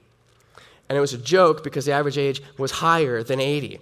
And 0.89 0.97
it 0.97 1.01
was 1.01 1.13
a 1.13 1.19
joke 1.19 1.65
because 1.65 1.85
the 1.85 1.93
average 1.93 2.19
age 2.19 2.43
was 2.59 2.71
higher 2.71 3.23
than 3.23 3.41
80. 3.41 3.81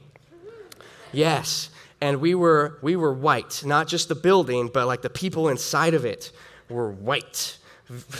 Yes. 1.12 1.70
And 2.00 2.20
we 2.20 2.34
were, 2.34 2.78
we 2.82 2.96
were 2.96 3.12
white, 3.12 3.62
not 3.64 3.88
just 3.88 4.08
the 4.08 4.14
building, 4.14 4.70
but 4.72 4.86
like 4.86 5.02
the 5.02 5.10
people 5.10 5.48
inside 5.48 5.94
of 5.94 6.04
it 6.04 6.32
were 6.68 6.90
white. 6.90 7.58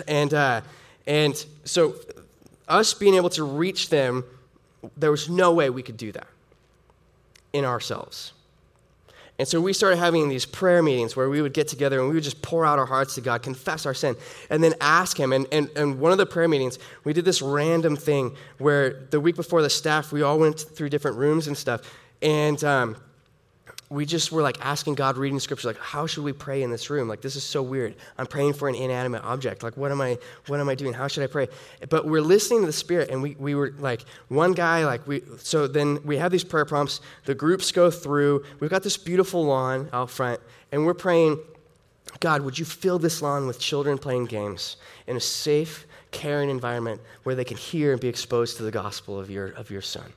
And, 0.07 0.33
uh, 0.33 0.61
and 1.07 1.45
so, 1.65 1.95
us 2.69 2.95
being 2.95 3.15
able 3.15 3.31
to 3.31 3.45
reach 3.45 3.91
them, 3.91 4.25
there 4.97 5.11
was 5.11 5.29
no 5.29 5.53
way 5.53 5.71
we 5.71 5.83
could 5.83 5.97
do 5.97 6.13
that 6.13 6.27
in 7.53 7.65
ourselves. 7.65 8.33
And 9.39 9.49
so 9.49 9.61
we 9.61 9.73
started 9.73 9.97
having 9.97 10.29
these 10.29 10.47
prayer 10.47 10.81
meetings 10.81 11.17
where 11.17 11.29
we 11.29 11.43
would 11.43 11.53
get 11.53 11.67
together 11.67 11.99
and 11.99 12.09
we 12.09 12.15
would 12.15 12.23
just 12.23 12.41
pour 12.41 12.65
out 12.65 12.79
our 12.79 12.87
hearts 12.87 13.17
to 13.17 13.21
God, 13.21 13.43
confess 13.43 13.85
our 13.85 13.95
sin, 13.95 14.15
and 14.49 14.63
then 14.63 14.75
ask 14.81 15.19
Him. 15.19 15.33
And, 15.33 15.47
and, 15.51 15.71
and 15.75 15.99
one 15.99 16.13
of 16.13 16.19
the 16.19 16.27
prayer 16.27 16.47
meetings, 16.47 16.79
we 17.03 17.13
did 17.13 17.25
this 17.25 17.43
random 17.43 17.97
thing 17.97 18.37
where 18.59 19.07
the 19.11 19.19
week 19.19 19.35
before 19.35 19.61
the 19.61 19.71
staff, 19.71 20.13
we 20.13 20.23
all 20.23 20.39
went 20.39 20.61
through 20.61 20.89
different 20.89 21.17
rooms 21.17 21.49
and 21.49 21.57
stuff. 21.57 21.81
And 22.23 22.63
um, 22.63 22.97
we 23.91 24.07
just 24.07 24.33
were 24.33 24.43
like 24.43 24.65
asking 24.65 24.95
God, 24.95 25.17
reading 25.17 25.39
scripture, 25.39 25.69
like, 25.69 25.79
how 25.79 26.07
should 26.07 26.25
we 26.25 26.33
pray 26.33 26.63
in 26.63 26.71
this 26.71 26.89
room? 26.89 27.07
Like, 27.07 27.21
this 27.21 27.37
is 27.37 27.45
so 27.45 27.63
weird. 27.63 27.95
I'm 28.17 28.27
praying 28.27 28.55
for 28.55 28.69
an 28.69 28.75
inanimate 28.75 29.23
object. 29.25 29.63
Like, 29.63 29.77
what 29.77 29.91
am 29.91 30.01
I, 30.01 30.19
what 30.47 30.59
am 30.59 30.69
I 30.69 30.75
doing? 30.75 30.95
How 30.95 31.07
should 31.07 31.23
I 31.23 31.27
pray? 31.27 31.49
But 31.91 32.07
we're 32.07 32.23
listening 32.23 32.61
to 32.61 32.67
the 32.67 32.73
Spirit, 32.73 33.11
and 33.11 33.23
we, 33.23 33.37
we 33.39 33.55
were 33.55 33.75
like, 33.79 34.03
one 34.29 34.53
guy, 34.53 34.85
like, 34.87 35.07
we, 35.07 35.23
so 35.39 35.67
then 35.67 36.01
we 36.05 36.17
have 36.17 36.33
these 36.33 36.45
prayer 36.45 36.65
prompts. 36.65 37.01
The 37.25 37.35
groups 37.35 37.73
go 37.73 37.91
through. 37.91 38.45
We've 38.59 38.71
got 38.71 38.83
this 38.83 38.97
beautiful 38.97 39.45
lawn 39.45 39.91
out 39.93 40.11
front, 40.11 40.41
and 40.73 40.87
we're 40.87 40.95
praying, 40.95 41.39
God, 42.21 42.43
would 42.43 42.59
you 42.59 42.65
fill 42.65 42.99
this 42.99 43.21
lawn 43.21 43.47
with 43.47 43.59
children 43.59 43.99
playing 43.99 44.27
games 44.27 44.77
in 45.07 45.17
a 45.17 45.21
safe, 45.21 45.87
caring 46.11 46.49
environment 46.49 47.01
where 47.25 47.35
they 47.35 47.45
can 47.45 47.57
hear 47.57 47.93
and 47.93 48.01
be 48.01 48.09
exposed 48.09 48.57
to 48.57 48.63
the 48.63 48.71
gospel 48.71 49.21
of 49.21 49.31
your, 49.31 49.49
of 49.49 49.71
your 49.71 49.83
son? 49.83 50.13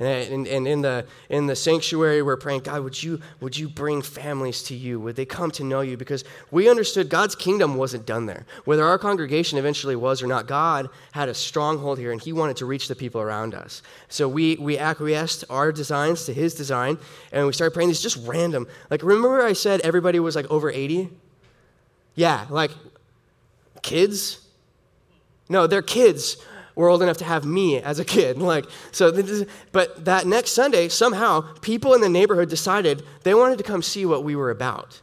And, 0.00 0.46
and, 0.46 0.66
in, 0.66 0.82
the, 0.82 1.06
in 1.28 1.46
the 1.46 1.54
sanctuary, 1.54 2.20
we're 2.20 2.36
praying, 2.36 2.60
God, 2.62 2.82
would 2.82 3.00
you, 3.00 3.20
would 3.40 3.56
you 3.56 3.68
bring 3.68 4.02
families 4.02 4.62
to 4.64 4.74
you? 4.74 4.98
Would 5.00 5.14
they 5.14 5.24
come 5.24 5.50
to 5.52 5.64
know 5.64 5.82
you? 5.82 5.96
Because 5.96 6.24
we 6.50 6.68
understood 6.68 7.08
God's 7.08 7.36
kingdom 7.36 7.76
wasn't 7.76 8.04
done 8.04 8.26
there. 8.26 8.44
Whether 8.64 8.84
our 8.84 8.98
congregation 8.98 9.56
eventually 9.56 9.94
was 9.94 10.22
or 10.22 10.26
not, 10.26 10.48
God 10.48 10.90
had 11.12 11.28
a 11.28 11.34
stronghold 11.34 11.98
here, 11.98 12.10
and 12.10 12.20
He 12.20 12.32
wanted 12.32 12.56
to 12.56 12.66
reach 12.66 12.88
the 12.88 12.96
people 12.96 13.20
around 13.20 13.54
us. 13.54 13.82
So 14.08 14.28
we, 14.28 14.56
we 14.56 14.78
acquiesced 14.78 15.44
our 15.48 15.70
designs 15.70 16.24
to 16.26 16.34
His 16.34 16.54
design, 16.54 16.98
and 17.30 17.46
we 17.46 17.52
started 17.52 17.72
praying 17.72 17.88
these 17.88 18.02
just 18.02 18.26
random. 18.26 18.66
Like, 18.90 19.02
remember 19.02 19.42
I 19.42 19.52
said 19.52 19.80
everybody 19.82 20.18
was 20.18 20.34
like 20.34 20.50
over 20.50 20.70
80? 20.70 21.08
Yeah, 22.16 22.46
like 22.50 22.72
kids? 23.82 24.40
No, 25.48 25.66
they're 25.66 25.82
kids 25.82 26.36
were 26.74 26.88
old 26.88 27.02
enough 27.02 27.18
to 27.18 27.24
have 27.24 27.44
me 27.44 27.78
as 27.78 27.98
a 27.98 28.04
kid. 28.04 28.38
Like, 28.44 28.66
so, 28.92 29.08
is, 29.08 29.46
but 29.72 30.04
that 30.04 30.26
next 30.26 30.50
Sunday, 30.50 30.88
somehow, 30.88 31.40
people 31.62 31.94
in 31.94 32.02
the 32.02 32.08
neighborhood 32.10 32.50
decided 32.50 33.02
they 33.22 33.32
wanted 33.32 33.56
to 33.58 33.64
come 33.64 33.80
see 33.80 34.04
what 34.04 34.22
we 34.22 34.36
were 34.36 34.50
about. 34.50 35.00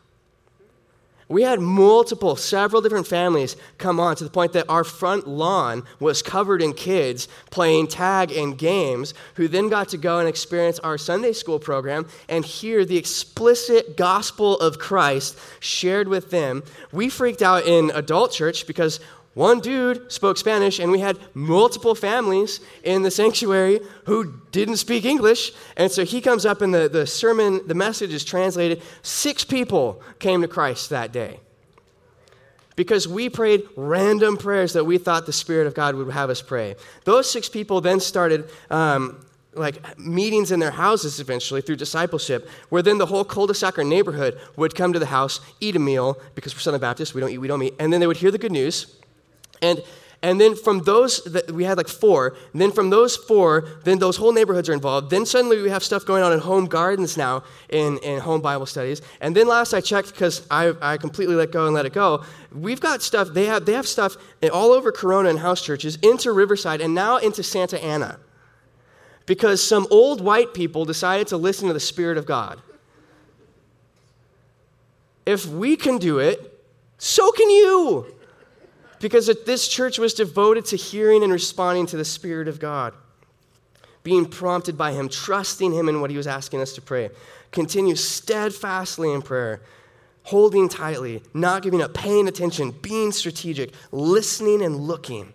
We 1.31 1.43
had 1.43 1.61
multiple, 1.61 2.35
several 2.35 2.81
different 2.81 3.07
families 3.07 3.55
come 3.77 4.01
on 4.01 4.17
to 4.17 4.25
the 4.25 4.29
point 4.29 4.51
that 4.51 4.69
our 4.69 4.83
front 4.83 5.27
lawn 5.27 5.83
was 5.97 6.21
covered 6.21 6.61
in 6.61 6.73
kids 6.73 7.29
playing 7.51 7.87
tag 7.87 8.33
and 8.33 8.57
games 8.57 9.13
who 9.35 9.47
then 9.47 9.69
got 9.69 9.87
to 9.89 9.97
go 9.97 10.19
and 10.19 10.27
experience 10.27 10.77
our 10.79 10.97
Sunday 10.97 11.31
school 11.31 11.57
program 11.57 12.05
and 12.27 12.43
hear 12.43 12.83
the 12.83 12.97
explicit 12.97 13.95
gospel 13.95 14.59
of 14.59 14.77
Christ 14.77 15.39
shared 15.61 16.09
with 16.09 16.31
them. 16.31 16.63
We 16.91 17.07
freaked 17.07 17.41
out 17.41 17.65
in 17.65 17.91
adult 17.95 18.33
church 18.33 18.67
because 18.67 18.99
one 19.33 19.61
dude 19.61 20.11
spoke 20.11 20.37
Spanish, 20.37 20.79
and 20.79 20.91
we 20.91 20.99
had 20.99 21.17
multiple 21.33 21.95
families 21.95 22.59
in 22.83 23.01
the 23.01 23.11
sanctuary 23.11 23.79
who 24.05 24.41
didn't 24.51 24.77
speak 24.77 25.05
English. 25.05 25.53
And 25.77 25.89
so 25.89 26.03
he 26.03 26.19
comes 26.19 26.45
up, 26.45 26.61
and 26.61 26.73
the, 26.73 26.89
the 26.89 27.07
sermon, 27.07 27.61
the 27.65 27.73
message 27.73 28.13
is 28.13 28.25
translated. 28.25 28.81
Six 29.03 29.45
people 29.45 30.01
came 30.19 30.41
to 30.41 30.49
Christ 30.49 30.89
that 30.89 31.13
day 31.13 31.39
because 32.75 33.07
we 33.07 33.29
prayed 33.29 33.63
random 33.77 34.35
prayers 34.35 34.73
that 34.73 34.85
we 34.85 34.97
thought 34.97 35.25
the 35.25 35.33
Spirit 35.33 35.65
of 35.65 35.73
God 35.73 35.95
would 35.95 36.11
have 36.11 36.29
us 36.29 36.41
pray. 36.41 36.75
Those 37.05 37.29
six 37.29 37.47
people 37.47 37.79
then 37.79 37.99
started. 37.99 38.49
Um, 38.69 39.25
like 39.53 39.99
meetings 39.99 40.49
in 40.53 40.61
their 40.61 40.71
houses 40.71 41.19
eventually 41.19 41.59
through 41.59 41.75
discipleship, 41.75 42.47
where 42.69 42.81
then 42.81 42.97
the 42.97 43.05
whole 43.05 43.25
cul-de-sac 43.25 43.77
or 43.77 43.83
neighborhood 43.83 44.39
would 44.55 44.73
come 44.73 44.93
to 44.93 44.99
the 44.99 45.07
house, 45.07 45.41
eat 45.59 45.75
a 45.75 45.79
meal, 45.79 46.17
because 46.35 46.55
we're 46.55 46.61
Southern 46.61 46.79
Baptists, 46.79 47.13
we 47.13 47.19
don't 47.19 47.31
eat, 47.31 47.37
we 47.37 47.49
don't 47.49 47.61
eat, 47.61 47.75
and 47.77 47.91
then 47.91 47.99
they 47.99 48.07
would 48.07 48.15
hear 48.15 48.31
the 48.31 48.37
good 48.37 48.53
news, 48.53 48.95
and 49.61 49.81
and 50.23 50.39
then 50.39 50.55
from 50.55 50.83
those, 50.83 51.23
that 51.23 51.49
we 51.49 51.63
had 51.63 51.77
like 51.77 51.87
four. 51.87 52.35
And 52.53 52.61
then 52.61 52.71
from 52.71 52.91
those 52.91 53.17
four, 53.17 53.67
then 53.85 53.97
those 53.97 54.17
whole 54.17 54.31
neighborhoods 54.31 54.69
are 54.69 54.73
involved. 54.73 55.09
Then 55.09 55.25
suddenly 55.25 55.59
we 55.59 55.71
have 55.71 55.83
stuff 55.83 56.05
going 56.05 56.21
on 56.21 56.31
in 56.31 56.37
home 56.37 56.67
gardens 56.67 57.17
now, 57.17 57.43
in, 57.69 57.97
in 58.03 58.19
home 58.19 58.39
Bible 58.39 58.67
studies. 58.67 59.01
And 59.19 59.35
then 59.35 59.47
last 59.47 59.73
I 59.73 59.81
checked, 59.81 60.11
because 60.11 60.45
I, 60.51 60.73
I 60.79 60.97
completely 60.97 61.33
let 61.33 61.51
go 61.51 61.65
and 61.65 61.73
let 61.73 61.87
it 61.87 61.93
go, 61.93 62.23
we've 62.53 62.79
got 62.79 63.01
stuff, 63.01 63.29
they 63.29 63.47
have, 63.47 63.65
they 63.65 63.73
have 63.73 63.87
stuff 63.87 64.15
all 64.53 64.73
over 64.73 64.91
Corona 64.91 65.29
and 65.29 65.39
house 65.39 65.65
churches, 65.65 65.95
into 66.03 66.31
Riverside, 66.31 66.81
and 66.81 66.93
now 66.93 67.17
into 67.17 67.41
Santa 67.41 67.83
Ana. 67.83 68.19
because 69.25 69.65
some 69.65 69.87
old 69.91 70.21
white 70.21 70.53
people 70.53 70.85
decided 70.85 71.27
to 71.27 71.37
listen 71.37 71.67
to 71.67 71.73
the 71.73 71.79
Spirit 71.79 72.17
of 72.17 72.25
God. 72.25 72.61
If 75.25 75.45
we 75.45 75.75
can 75.75 75.97
do 75.99 76.19
it, 76.19 76.61
so 76.97 77.31
can 77.31 77.49
you. 77.49 78.13
Because 79.01 79.27
this 79.45 79.67
church 79.67 79.97
was 79.97 80.13
devoted 80.13 80.65
to 80.65 80.77
hearing 80.77 81.23
and 81.23 81.33
responding 81.33 81.87
to 81.87 81.97
the 81.97 82.05
Spirit 82.05 82.47
of 82.47 82.59
God, 82.59 82.93
being 84.03 84.25
prompted 84.25 84.77
by 84.77 84.93
Him, 84.93 85.09
trusting 85.09 85.73
Him 85.73 85.89
in 85.89 86.01
what 86.01 86.11
He 86.11 86.17
was 86.17 86.27
asking 86.27 86.61
us 86.61 86.73
to 86.73 86.81
pray. 86.81 87.09
Continue 87.51 87.95
steadfastly 87.95 89.11
in 89.11 89.21
prayer, 89.21 89.61
holding 90.23 90.69
tightly, 90.69 91.21
not 91.33 91.63
giving 91.63 91.81
up, 91.81 91.93
paying 91.93 92.27
attention, 92.27 92.71
being 92.71 93.11
strategic, 93.11 93.73
listening 93.91 94.61
and 94.61 94.75
looking 94.75 95.33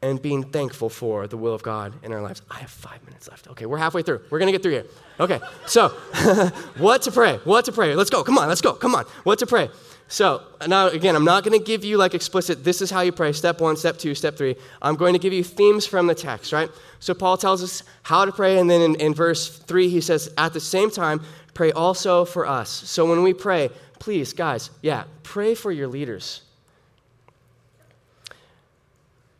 and 0.00 0.22
being 0.22 0.44
thankful 0.44 0.88
for 0.88 1.26
the 1.26 1.36
will 1.36 1.54
of 1.54 1.62
God 1.62 1.92
in 2.04 2.12
our 2.12 2.22
lives. 2.22 2.42
I 2.50 2.58
have 2.60 2.70
five 2.70 3.04
minutes 3.04 3.28
left. 3.28 3.48
Okay, 3.48 3.66
we're 3.66 3.78
halfway 3.78 4.02
through. 4.02 4.20
We're 4.30 4.38
going 4.38 4.46
to 4.46 4.52
get 4.52 4.62
through 4.62 4.72
here. 4.72 4.84
Okay, 5.18 5.40
so 5.66 5.88
what 6.78 7.02
to 7.02 7.10
pray? 7.10 7.38
What 7.38 7.64
to 7.64 7.72
pray? 7.72 7.96
Let's 7.96 8.10
go. 8.10 8.22
Come 8.22 8.38
on, 8.38 8.48
let's 8.48 8.60
go. 8.60 8.74
Come 8.74 8.94
on. 8.94 9.04
What 9.24 9.40
to 9.40 9.46
pray? 9.46 9.68
So, 10.10 10.42
now 10.66 10.88
again, 10.88 11.14
I'm 11.14 11.24
not 11.24 11.44
going 11.44 11.58
to 11.58 11.64
give 11.64 11.84
you 11.84 11.98
like 11.98 12.14
explicit, 12.14 12.64
this 12.64 12.80
is 12.80 12.90
how 12.90 13.02
you 13.02 13.12
pray, 13.12 13.32
step 13.32 13.60
one, 13.60 13.76
step 13.76 13.98
two, 13.98 14.14
step 14.14 14.38
three. 14.38 14.56
I'm 14.80 14.96
going 14.96 15.12
to 15.12 15.18
give 15.18 15.34
you 15.34 15.44
themes 15.44 15.86
from 15.86 16.06
the 16.06 16.14
text, 16.14 16.50
right? 16.50 16.70
So, 16.98 17.12
Paul 17.12 17.36
tells 17.36 17.62
us 17.62 17.82
how 18.04 18.24
to 18.24 18.32
pray, 18.32 18.58
and 18.58 18.70
then 18.70 18.80
in, 18.80 18.94
in 18.96 19.14
verse 19.14 19.58
three, 19.58 19.90
he 19.90 20.00
says, 20.00 20.32
at 20.38 20.54
the 20.54 20.60
same 20.60 20.90
time, 20.90 21.20
pray 21.52 21.72
also 21.72 22.24
for 22.24 22.46
us. 22.46 22.70
So, 22.70 23.04
when 23.04 23.22
we 23.22 23.34
pray, 23.34 23.68
please, 23.98 24.32
guys, 24.32 24.70
yeah, 24.80 25.04
pray 25.24 25.54
for 25.54 25.70
your 25.70 25.88
leaders. 25.88 26.40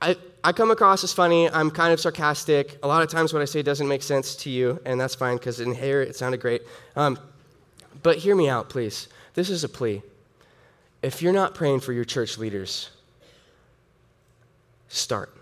I, 0.03 0.16
I 0.45 0.53
come 0.53 0.71
across 0.71 1.03
as 1.03 1.14
funny. 1.14 1.51
I'm 1.51 1.71
kind 1.71 1.95
of 1.95 1.99
sarcastic. 1.99 2.79
A 2.83 2.87
lot 2.87 3.03
of 3.03 3.09
times 3.09 3.33
what 3.33 3.41
I 3.41 3.47
say 3.47 3.62
doesn't 3.62 3.89
make 3.89 4.03
sense 4.03 4.37
to 4.37 4.51
you, 4.51 4.81
and 4.85 5.01
that's 5.01 5.14
fine 5.14 5.39
because 5.39 5.61
in 5.61 5.75
here 5.75 6.03
it 6.03 6.14
sounded 6.14 6.41
great. 6.41 6.62
Um, 6.95 7.19
but 8.03 8.19
hear 8.19 8.37
me 8.37 8.51
out, 8.51 8.69
please. 8.69 9.09
This 9.33 9.49
is 9.49 9.64
a 9.64 9.69
plea. 9.69 10.03
If 11.03 11.22
you're 11.22 11.32
not 11.32 11.55
praying 11.55 11.80
for 11.80 11.92
your 11.92 12.05
church 12.05 12.38
leaders, 12.38 12.90
start. 14.88 15.34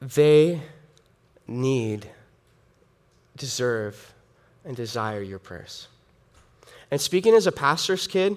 They 0.00 0.60
need, 1.46 2.08
deserve, 3.36 4.14
and 4.64 4.76
desire 4.76 5.22
your 5.22 5.38
prayers. 5.38 5.88
And 6.90 7.00
speaking 7.00 7.34
as 7.34 7.46
a 7.46 7.52
pastor's 7.52 8.06
kid, 8.06 8.36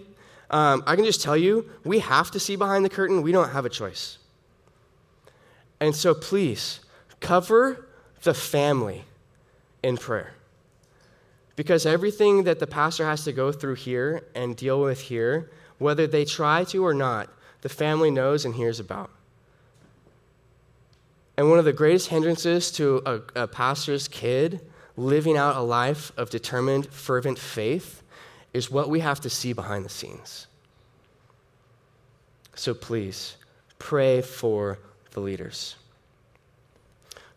um, 0.49 0.83
I 0.85 0.95
can 0.95 1.05
just 1.05 1.21
tell 1.21 1.37
you, 1.37 1.69
we 1.83 1.99
have 1.99 2.31
to 2.31 2.39
see 2.39 2.55
behind 2.55 2.85
the 2.85 2.89
curtain. 2.89 3.21
We 3.21 3.31
don't 3.31 3.49
have 3.49 3.65
a 3.65 3.69
choice. 3.69 4.17
And 5.79 5.95
so 5.95 6.13
please, 6.13 6.81
cover 7.19 7.87
the 8.23 8.33
family 8.33 9.05
in 9.83 9.97
prayer. 9.97 10.33
Because 11.55 11.85
everything 11.85 12.43
that 12.43 12.59
the 12.59 12.67
pastor 12.67 13.05
has 13.05 13.23
to 13.23 13.31
go 13.31 13.51
through 13.51 13.75
here 13.75 14.25
and 14.35 14.55
deal 14.55 14.81
with 14.81 15.01
here, 15.01 15.49
whether 15.77 16.05
they 16.07 16.25
try 16.25 16.63
to 16.65 16.85
or 16.85 16.93
not, 16.93 17.29
the 17.61 17.69
family 17.69 18.11
knows 18.11 18.45
and 18.45 18.55
hears 18.55 18.79
about. 18.79 19.09
And 21.37 21.49
one 21.49 21.59
of 21.59 21.65
the 21.65 21.73
greatest 21.73 22.09
hindrances 22.09 22.71
to 22.73 23.01
a, 23.05 23.43
a 23.43 23.47
pastor's 23.47 24.07
kid 24.07 24.61
living 24.97 25.37
out 25.37 25.57
a 25.57 25.61
life 25.61 26.11
of 26.17 26.29
determined, 26.29 26.87
fervent 26.87 27.37
faith 27.37 28.01
is 28.53 28.71
what 28.71 28.89
we 28.89 29.01
have 29.01 29.19
to 29.21 29.29
see 29.29 29.51
behind 29.51 29.83
the 29.83 29.89
scenes. 29.89 30.47
So 32.55 32.73
please, 32.73 33.35
pray 33.79 34.21
for 34.21 34.79
the 35.11 35.19
leaders. 35.19 35.75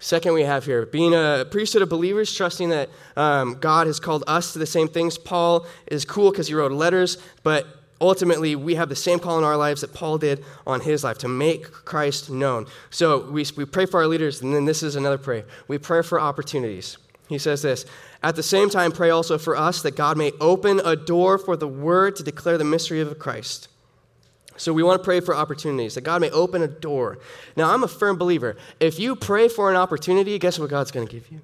Second, 0.01 0.35
we 0.35 0.43
have 0.43 0.65
here 0.65 0.87
being 0.87 1.13
a 1.13 1.45
priesthood 1.51 1.83
of 1.83 1.89
believers, 1.89 2.33
trusting 2.33 2.69
that 2.69 2.89
um, 3.17 3.55
God 3.55 3.89
has 3.89 3.99
called 3.99 4.23
us 4.27 4.53
to 4.53 4.59
the 4.59 4.67
same 4.67 4.87
things. 4.87 5.19
Paul 5.19 5.67
is 5.89 6.05
cool 6.05 6.31
because 6.31 6.47
he 6.49 6.55
wrote 6.55 6.71
letters, 6.71 7.19
but 7.43 7.67
ultimately 8.01 8.55
we 8.55 8.77
have 8.77 8.89
the 8.89 8.97
same 8.97 9.19
call 9.19 9.39
in 9.39 9.45
our 9.45 9.57
lives 9.57 9.81
that 9.81 9.93
Paul 9.93 10.19
did 10.19 10.45
on 10.67 10.81
his 10.81 11.03
life 11.03 11.19
to 11.19 11.29
make 11.29 11.71
Christ 11.71 12.31
known. 12.31 12.67
So 12.91 13.29
we, 13.31 13.45
we 13.57 13.65
pray 13.65 13.87
for 13.87 14.01
our 14.01 14.07
leaders, 14.07 14.41
and 14.41 14.55
then 14.55 14.67
this 14.67 14.85
is 14.85 14.95
another 14.95 15.19
prayer. 15.19 15.45
We 15.67 15.79
pray 15.79 16.03
for 16.03 16.21
opportunities. 16.21 16.97
He 17.29 17.39
says 17.39 17.63
this 17.63 17.85
At 18.23 18.37
the 18.37 18.43
same 18.43 18.71
time, 18.71 18.93
pray 18.93 19.11
also 19.11 19.37
for 19.37 19.57
us 19.57 19.83
that 19.83 19.97
God 19.97 20.17
may 20.17 20.31
open 20.41 20.81
a 20.85 20.95
door 20.95 21.39
for 21.39 21.57
the 21.57 21.69
word 21.69 22.15
to 22.17 22.23
declare 22.23 22.57
the 22.57 22.65
mystery 22.65 23.01
of 23.01 23.19
Christ. 23.19 23.69
So 24.59 24.73
we 24.73 24.83
want 24.83 25.01
to 25.01 25.05
pray 25.05 25.21
for 25.21 25.35
opportunities, 25.35 25.95
that 25.95 26.03
God 26.03 26.21
may 26.21 26.31
open 26.31 26.63
a 26.63 26.69
door. 26.69 27.19
Now, 27.57 27.73
I'm 27.73 27.83
a 27.83 27.89
firm 27.89 28.19
believer. 28.19 28.57
If 28.81 28.99
you 28.99 29.17
pray 29.17 29.49
for 29.49 29.71
an 29.71 29.77
opportunity, 29.77 30.39
guess 30.39 30.59
what 30.59 30.69
God's 30.69 30.91
going 30.91 31.07
to 31.07 31.13
give 31.13 31.31
you? 31.31 31.41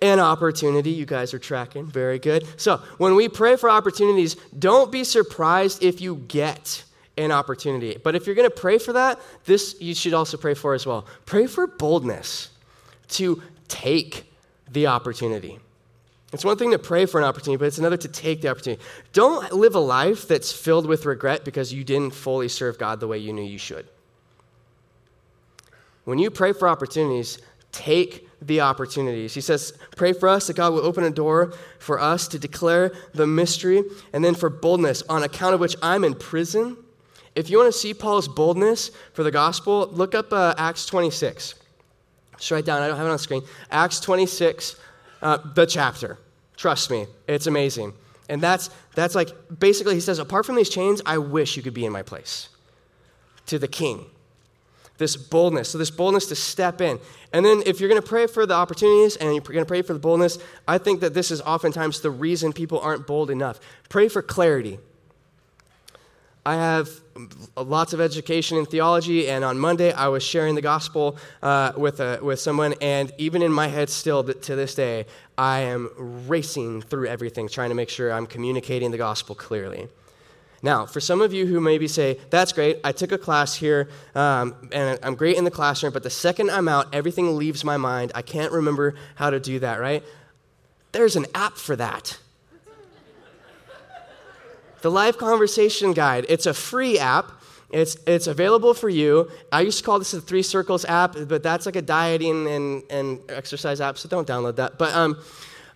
An 0.00 0.20
opportunity. 0.20 0.90
You 0.90 1.04
guys 1.04 1.34
are 1.34 1.38
tracking. 1.38 1.86
Very 1.86 2.18
good. 2.18 2.46
So 2.56 2.78
when 2.98 3.16
we 3.16 3.28
pray 3.28 3.56
for 3.56 3.68
opportunities, 3.68 4.36
don't 4.58 4.90
be 4.90 5.04
surprised 5.04 5.82
if 5.82 6.00
you 6.00 6.16
get 6.28 6.84
an 7.18 7.32
opportunity. 7.32 7.98
But 8.02 8.14
if 8.14 8.26
you're 8.26 8.34
going 8.36 8.48
to 8.48 8.56
pray 8.56 8.78
for 8.78 8.92
that, 8.94 9.20
this 9.44 9.76
you 9.80 9.94
should 9.94 10.14
also 10.14 10.36
pray 10.36 10.54
for 10.54 10.74
as 10.74 10.86
well. 10.86 11.06
Pray 11.26 11.46
for 11.46 11.66
boldness 11.66 12.50
to 13.08 13.42
take 13.68 14.32
the 14.70 14.86
opportunity. 14.86 15.58
It's 16.32 16.44
one 16.44 16.56
thing 16.56 16.70
to 16.70 16.78
pray 16.78 17.04
for 17.04 17.18
an 17.18 17.24
opportunity, 17.24 17.58
but 17.58 17.66
it's 17.66 17.78
another 17.78 17.98
to 17.98 18.08
take 18.08 18.40
the 18.40 18.48
opportunity. 18.48 18.82
Don't 19.12 19.52
live 19.52 19.74
a 19.74 19.80
life 19.80 20.26
that's 20.26 20.50
filled 20.50 20.86
with 20.86 21.04
regret 21.04 21.44
because 21.44 21.72
you 21.72 21.84
didn't 21.84 22.14
fully 22.14 22.48
serve 22.48 22.78
God 22.78 23.00
the 23.00 23.06
way 23.06 23.18
you 23.18 23.32
knew 23.32 23.42
you 23.42 23.58
should. 23.58 23.86
When 26.04 26.18
you 26.18 26.30
pray 26.30 26.52
for 26.52 26.68
opportunities, 26.68 27.38
take 27.70 28.28
the 28.40 28.60
opportunities. 28.60 29.34
He 29.34 29.40
says, 29.40 29.74
Pray 29.94 30.12
for 30.12 30.28
us 30.28 30.46
that 30.46 30.56
God 30.56 30.72
will 30.72 30.84
open 30.84 31.04
a 31.04 31.10
door 31.10 31.52
for 31.78 32.00
us 32.00 32.26
to 32.28 32.38
declare 32.38 32.92
the 33.12 33.26
mystery, 33.26 33.84
and 34.12 34.24
then 34.24 34.34
for 34.34 34.48
boldness, 34.48 35.02
on 35.08 35.22
account 35.22 35.54
of 35.54 35.60
which 35.60 35.76
I'm 35.82 36.02
in 36.02 36.14
prison. 36.14 36.76
If 37.34 37.50
you 37.50 37.58
want 37.58 37.72
to 37.72 37.78
see 37.78 37.94
Paul's 37.94 38.28
boldness 38.28 38.90
for 39.12 39.22
the 39.22 39.30
gospel, 39.30 39.88
look 39.92 40.14
up 40.14 40.32
uh, 40.32 40.54
Acts 40.58 40.86
26. 40.86 41.54
Just 42.36 42.50
write 42.50 42.64
down, 42.64 42.82
I 42.82 42.88
don't 42.88 42.96
have 42.96 43.06
it 43.06 43.10
on 43.10 43.18
screen. 43.18 43.42
Acts 43.70 44.00
26, 44.00 44.76
uh, 45.22 45.38
the 45.54 45.64
chapter. 45.64 46.18
Trust 46.56 46.90
me, 46.90 47.06
it's 47.26 47.46
amazing. 47.46 47.94
And 48.28 48.40
that's, 48.40 48.70
that's 48.94 49.14
like, 49.14 49.30
basically, 49.58 49.94
he 49.94 50.00
says, 50.00 50.18
apart 50.18 50.46
from 50.46 50.56
these 50.56 50.68
chains, 50.68 51.02
I 51.04 51.18
wish 51.18 51.56
you 51.56 51.62
could 51.62 51.74
be 51.74 51.84
in 51.84 51.92
my 51.92 52.02
place. 52.02 52.48
To 53.46 53.58
the 53.58 53.68
king. 53.68 54.06
This 54.98 55.16
boldness. 55.16 55.70
So, 55.70 55.78
this 55.78 55.90
boldness 55.90 56.26
to 56.26 56.36
step 56.36 56.80
in. 56.80 57.00
And 57.32 57.44
then, 57.44 57.62
if 57.66 57.80
you're 57.80 57.88
going 57.88 58.00
to 58.00 58.06
pray 58.06 58.26
for 58.26 58.46
the 58.46 58.54
opportunities 58.54 59.16
and 59.16 59.32
you're 59.32 59.40
going 59.40 59.58
to 59.58 59.66
pray 59.66 59.82
for 59.82 59.92
the 59.94 59.98
boldness, 59.98 60.38
I 60.68 60.78
think 60.78 61.00
that 61.00 61.14
this 61.14 61.30
is 61.30 61.40
oftentimes 61.40 62.00
the 62.00 62.10
reason 62.10 62.52
people 62.52 62.78
aren't 62.78 63.06
bold 63.06 63.30
enough. 63.30 63.58
Pray 63.88 64.08
for 64.08 64.22
clarity. 64.22 64.78
I 66.44 66.56
have 66.56 66.90
lots 67.56 67.92
of 67.92 68.00
education 68.00 68.58
in 68.58 68.66
theology, 68.66 69.28
and 69.28 69.44
on 69.44 69.58
Monday 69.58 69.92
I 69.92 70.08
was 70.08 70.24
sharing 70.24 70.56
the 70.56 70.62
gospel 70.62 71.16
uh, 71.40 71.72
with, 71.76 72.00
a, 72.00 72.18
with 72.20 72.40
someone, 72.40 72.74
and 72.80 73.12
even 73.16 73.42
in 73.42 73.52
my 73.52 73.68
head, 73.68 73.88
still 73.88 74.24
to 74.24 74.56
this 74.56 74.74
day, 74.74 75.06
I 75.38 75.60
am 75.60 75.90
racing 76.26 76.82
through 76.82 77.06
everything, 77.06 77.48
trying 77.48 77.68
to 77.68 77.76
make 77.76 77.88
sure 77.88 78.12
I'm 78.12 78.26
communicating 78.26 78.90
the 78.90 78.98
gospel 78.98 79.36
clearly. 79.36 79.86
Now, 80.64 80.84
for 80.84 81.00
some 81.00 81.20
of 81.20 81.32
you 81.32 81.46
who 81.46 81.60
maybe 81.60 81.86
say, 81.86 82.18
That's 82.30 82.52
great, 82.52 82.78
I 82.82 82.90
took 82.90 83.12
a 83.12 83.18
class 83.18 83.54
here, 83.54 83.88
um, 84.16 84.68
and 84.72 84.98
I'm 85.04 85.14
great 85.14 85.36
in 85.36 85.44
the 85.44 85.50
classroom, 85.50 85.92
but 85.92 86.02
the 86.02 86.10
second 86.10 86.50
I'm 86.50 86.66
out, 86.66 86.92
everything 86.92 87.36
leaves 87.36 87.64
my 87.64 87.76
mind. 87.76 88.10
I 88.16 88.22
can't 88.22 88.50
remember 88.50 88.94
how 89.14 89.30
to 89.30 89.38
do 89.38 89.60
that, 89.60 89.78
right? 89.78 90.02
There's 90.90 91.14
an 91.14 91.26
app 91.36 91.56
for 91.56 91.76
that. 91.76 92.18
The 94.82 94.90
Life 94.90 95.16
Conversation 95.16 95.92
Guide. 95.92 96.26
It's 96.28 96.46
a 96.46 96.54
free 96.54 96.98
app. 96.98 97.32
It's, 97.70 97.96
it's 98.06 98.26
available 98.26 98.74
for 98.74 98.88
you. 98.88 99.30
I 99.50 99.62
used 99.62 99.78
to 99.78 99.84
call 99.84 99.98
this 99.98 100.10
the 100.10 100.20
Three 100.20 100.42
Circles 100.42 100.84
app, 100.84 101.16
but 101.26 101.42
that's 101.42 101.64
like 101.64 101.76
a 101.76 101.82
dieting 101.82 102.46
and, 102.46 102.82
and 102.90 103.20
exercise 103.30 103.80
app, 103.80 103.96
so 103.96 104.08
don't 104.08 104.28
download 104.28 104.56
that. 104.56 104.78
But 104.78 104.92
um, 104.94 105.18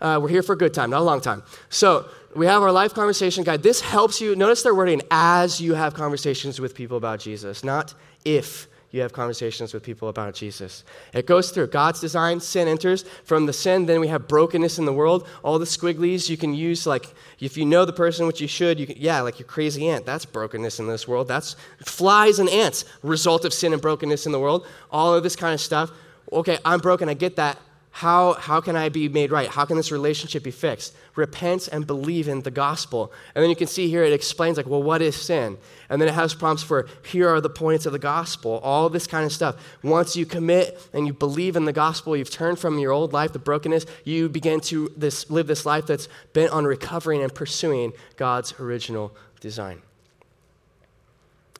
uh, 0.00 0.18
we're 0.20 0.28
here 0.28 0.42
for 0.42 0.52
a 0.52 0.59
good 0.59 0.74
time, 0.74 0.90
not 0.90 1.00
a 1.00 1.04
long 1.04 1.20
time. 1.22 1.42
So 1.70 2.07
we 2.34 2.46
have 2.46 2.62
our 2.62 2.72
life 2.72 2.92
conversation 2.92 3.44
guide. 3.44 3.62
This 3.62 3.80
helps 3.80 4.20
you. 4.20 4.36
Notice 4.36 4.62
their 4.62 4.74
wording 4.74 5.00
as 5.11 5.59
you 5.61 5.72
have 5.74 5.94
conversations 5.94 6.61
with 6.61 6.74
people 6.74 6.98
about 6.98 7.18
Jesus, 7.18 7.64
not 7.64 7.94
if 8.24 8.68
you 8.91 9.01
have 9.03 9.12
conversations 9.12 9.74
with 9.74 9.82
people 9.82 10.09
about 10.09 10.34
Jesus. 10.34 10.84
It 11.12 11.26
goes 11.26 11.51
through 11.51 11.68
God's 11.68 12.01
design, 12.01 12.41
sin 12.41 12.68
enters. 12.68 13.05
From 13.24 13.47
the 13.47 13.53
sin, 13.53 13.87
then 13.87 14.01
we 14.01 14.09
have 14.09 14.28
brokenness 14.28 14.78
in 14.78 14.84
the 14.84 14.93
world. 14.93 15.28
All 15.43 15.59
the 15.59 15.64
squigglies 15.64 16.28
you 16.28 16.37
can 16.37 16.55
use, 16.55 16.87
like 16.87 17.14
if 17.41 17.57
you 17.57 17.64
know 17.64 17.84
the 17.84 17.93
person, 17.93 18.26
which 18.26 18.41
you 18.41 18.49
should, 18.49 18.78
you 18.78 18.87
can, 18.87 18.97
yeah, 18.99 19.20
like 19.20 19.39
your 19.39 19.49
crazy 19.49 19.89
aunt, 19.89 20.07
that's 20.07 20.24
brokenness 20.24 20.78
in 20.78 20.87
this 20.87 21.07
world. 21.07 21.28
That's 21.28 21.57
flies 21.84 22.39
and 22.39 22.49
ants, 22.49 22.84
result 23.03 23.45
of 23.45 23.53
sin 23.53 23.72
and 23.72 23.82
brokenness 23.82 24.26
in 24.26 24.32
the 24.32 24.41
world. 24.41 24.66
All 24.91 25.14
of 25.14 25.22
this 25.22 25.37
kind 25.37 25.53
of 25.53 25.61
stuff. 25.61 25.91
Okay, 26.32 26.59
I'm 26.64 26.80
broken, 26.80 27.09
I 27.09 27.14
get 27.14 27.37
that. 27.37 27.59
How, 27.97 28.34
how 28.34 28.61
can 28.61 28.76
I 28.76 28.90
be 28.90 29.09
made 29.09 29.30
right? 29.30 29.49
How 29.49 29.64
can 29.64 29.78
this 29.78 29.90
relationship 29.90 30.42
be 30.42 30.51
fixed? 30.51 30.94
Repent 31.14 31.66
and 31.68 31.86
believe 31.86 32.28
in 32.28 32.42
the 32.42 32.51
gospel. 32.51 33.11
And 33.34 33.42
then 33.42 33.49
you 33.49 33.57
can 33.57 33.68
see 33.68 33.88
here 33.88 34.05
it 34.05 34.12
explains, 34.12 34.59
like, 34.59 34.66
well, 34.66 34.82
what 34.82 35.01
is 35.01 35.16
sin? 35.16 35.57
And 35.88 35.99
then 35.99 36.07
it 36.07 36.12
has 36.12 36.34
prompts 36.34 36.62
for 36.62 36.88
here 37.07 37.26
are 37.30 37.40
the 37.40 37.49
points 37.49 37.86
of 37.86 37.94
the 37.94 37.99
gospel, 37.99 38.61
all 38.62 38.90
this 38.90 39.07
kind 39.07 39.24
of 39.24 39.32
stuff. 39.32 39.57
Once 39.82 40.14
you 40.14 40.26
commit 40.26 40.78
and 40.92 41.07
you 41.07 41.14
believe 41.14 41.57
in 41.57 41.64
the 41.64 41.72
gospel, 41.72 42.14
you've 42.14 42.28
turned 42.28 42.59
from 42.59 42.78
your 42.78 42.92
old 42.92 43.14
life, 43.14 43.32
the 43.32 43.38
brokenness, 43.38 43.86
you 44.05 44.28
begin 44.28 44.61
to 44.61 44.92
this, 44.94 45.30
live 45.30 45.47
this 45.47 45.64
life 45.64 45.86
that's 45.86 46.07
bent 46.34 46.53
on 46.53 46.66
recovering 46.66 47.22
and 47.22 47.34
pursuing 47.34 47.94
God's 48.18 48.53
original 48.61 49.16
design. 49.40 49.80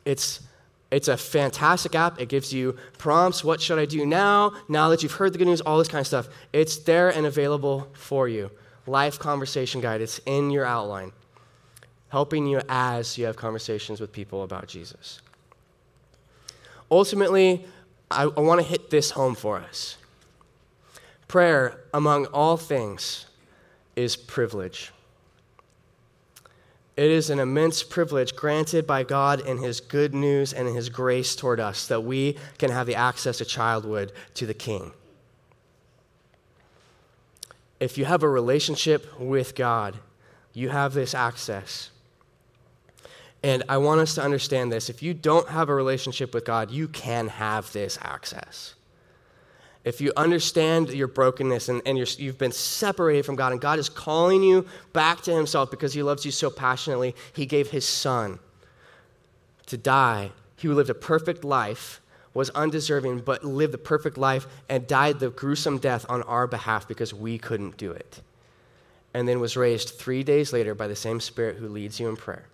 It's 0.05 0.41
it's 0.91 1.09
a 1.09 1.16
fantastic 1.16 1.95
app. 1.95 2.20
It 2.20 2.28
gives 2.28 2.53
you 2.53 2.76
prompts. 2.99 3.43
What 3.43 3.61
should 3.61 3.78
I 3.78 3.87
do 3.87 4.07
now? 4.07 4.53
Now 4.68 4.89
that 4.91 5.03
you've 5.03 5.12
heard 5.12 5.32
the 5.32 5.39
good 5.39 5.49
news, 5.49 5.61
all 5.61 5.78
this 5.78 5.89
kind 5.89 6.01
of 6.01 6.07
stuff. 6.07 6.28
It's 6.53 6.76
there 6.78 7.11
and 7.11 7.26
available 7.26 7.89
for 7.93 8.28
you. 8.28 8.51
Life 8.87 9.18
conversation 9.18 9.80
guide. 9.80 10.01
It's 10.01 10.20
in 10.26 10.51
your 10.51 10.64
outline, 10.64 11.12
helping 12.09 12.47
you 12.47 12.61
as 12.68 13.18
you 13.18 13.26
have 13.26 13.37
conversations 13.37 14.01
with 14.01 14.12
people 14.12 14.45
about 14.45 14.68
Jesus. 14.68 15.20
Ultimately, 16.89 17.64
I, 18.11 18.22
I 18.24 18.41
want 18.41 18.61
to 18.61 18.66
hit 18.66 18.91
this 18.91 19.11
home 19.11 19.34
for 19.34 19.59
us. 19.59 19.97
Prayer, 21.26 21.80
among 21.93 22.26
all 22.26 22.57
things, 22.57 23.26
is 23.97 24.14
privilege. 24.14 24.93
It 26.97 27.11
is 27.11 27.28
an 27.28 27.38
immense 27.38 27.82
privilege 27.82 28.34
granted 28.34 28.86
by 28.86 29.03
God 29.03 29.40
in 29.40 29.59
His 29.59 29.80
good 29.80 30.14
news 30.14 30.55
and 30.55 30.66
in 30.66 30.74
His 30.74 30.88
grace 30.88 31.36
toward 31.36 31.61
us 31.61 31.86
that 31.88 32.03
we 32.03 32.38
can 32.59 32.70
have 32.70 32.86
the 32.86 32.94
access 32.94 33.40
a 33.40 33.44
child 33.44 33.84
would 33.84 34.12
to 34.34 34.47
the 34.47 34.55
King. 34.55 34.92
If 37.80 37.99
you 37.99 38.07
have 38.07 38.22
a 38.22 38.28
relationship 38.28 39.20
with 39.20 39.55
God, 39.55 39.99
you 40.55 40.70
have 40.70 40.94
this 40.94 41.14
access. 41.14 41.90
And 43.42 43.62
I 43.68 43.76
want 43.76 44.01
us 44.01 44.14
to 44.14 44.22
understand 44.22 44.72
this. 44.72 44.88
If 44.88 45.03
you 45.03 45.12
don't 45.12 45.51
have 45.51 45.68
a 45.68 45.74
relationship 45.74 46.32
with 46.32 46.47
God, 46.47 46.70
you 46.70 46.88
can 46.88 47.28
have 47.28 47.70
this 47.74 47.99
access 48.01 48.76
if 49.87 50.01
you 50.01 50.12
understand 50.16 50.91
your 50.91 51.07
brokenness 51.07 51.68
and, 51.68 51.80
and 51.87 51.97
you 51.97 52.26
have 52.26 52.39
been 52.39 52.51
separated 52.51 53.24
from 53.24 53.37
God, 53.37 53.53
and 53.53 53.61
God 53.61 53.78
is 53.78 53.89
calling 53.89 54.43
you 54.43 54.66
back 54.93 55.20
to 55.22 55.32
Himself 55.32 55.70
because 55.70 55.95
He 55.95 56.03
loves 56.03 56.24
you 56.24 56.32
so 56.32 56.51
passionately, 56.51 57.14
He 57.32 57.47
gave 57.47 57.70
His 57.70 57.87
Son 57.87 58.41
to 59.66 59.76
die. 59.76 60.32
He 60.57 60.66
who 60.66 60.74
lived 60.74 60.91
a 60.91 60.95
perfect 60.95 61.45
life, 61.45 62.01
was 62.34 62.51
undeserving, 62.51 63.20
but 63.20 63.45
lived 63.45 63.72
the 63.72 63.78
perfect 63.78 64.18
life 64.18 64.47
and 64.68 64.87
died 64.87 65.20
the 65.20 65.30
gruesome 65.30 65.78
death 65.78 66.05
on 66.09 66.20
our 66.24 66.47
behalf 66.47 66.87
because 66.87 67.14
we 67.14 67.39
couldn't 67.39 67.76
do 67.76 67.93
it. 67.93 68.20
And 69.14 69.26
then 69.26 69.41
was 69.41 69.57
raised 69.57 69.91
three 69.91 70.22
days 70.22 70.53
later 70.53 70.74
by 70.74 70.89
the 70.89 70.97
same 70.97 71.20
Spirit 71.20 71.57
who 71.57 71.68
leads 71.68 71.99
you 71.99 72.09
in 72.09 72.16
prayer 72.16 72.47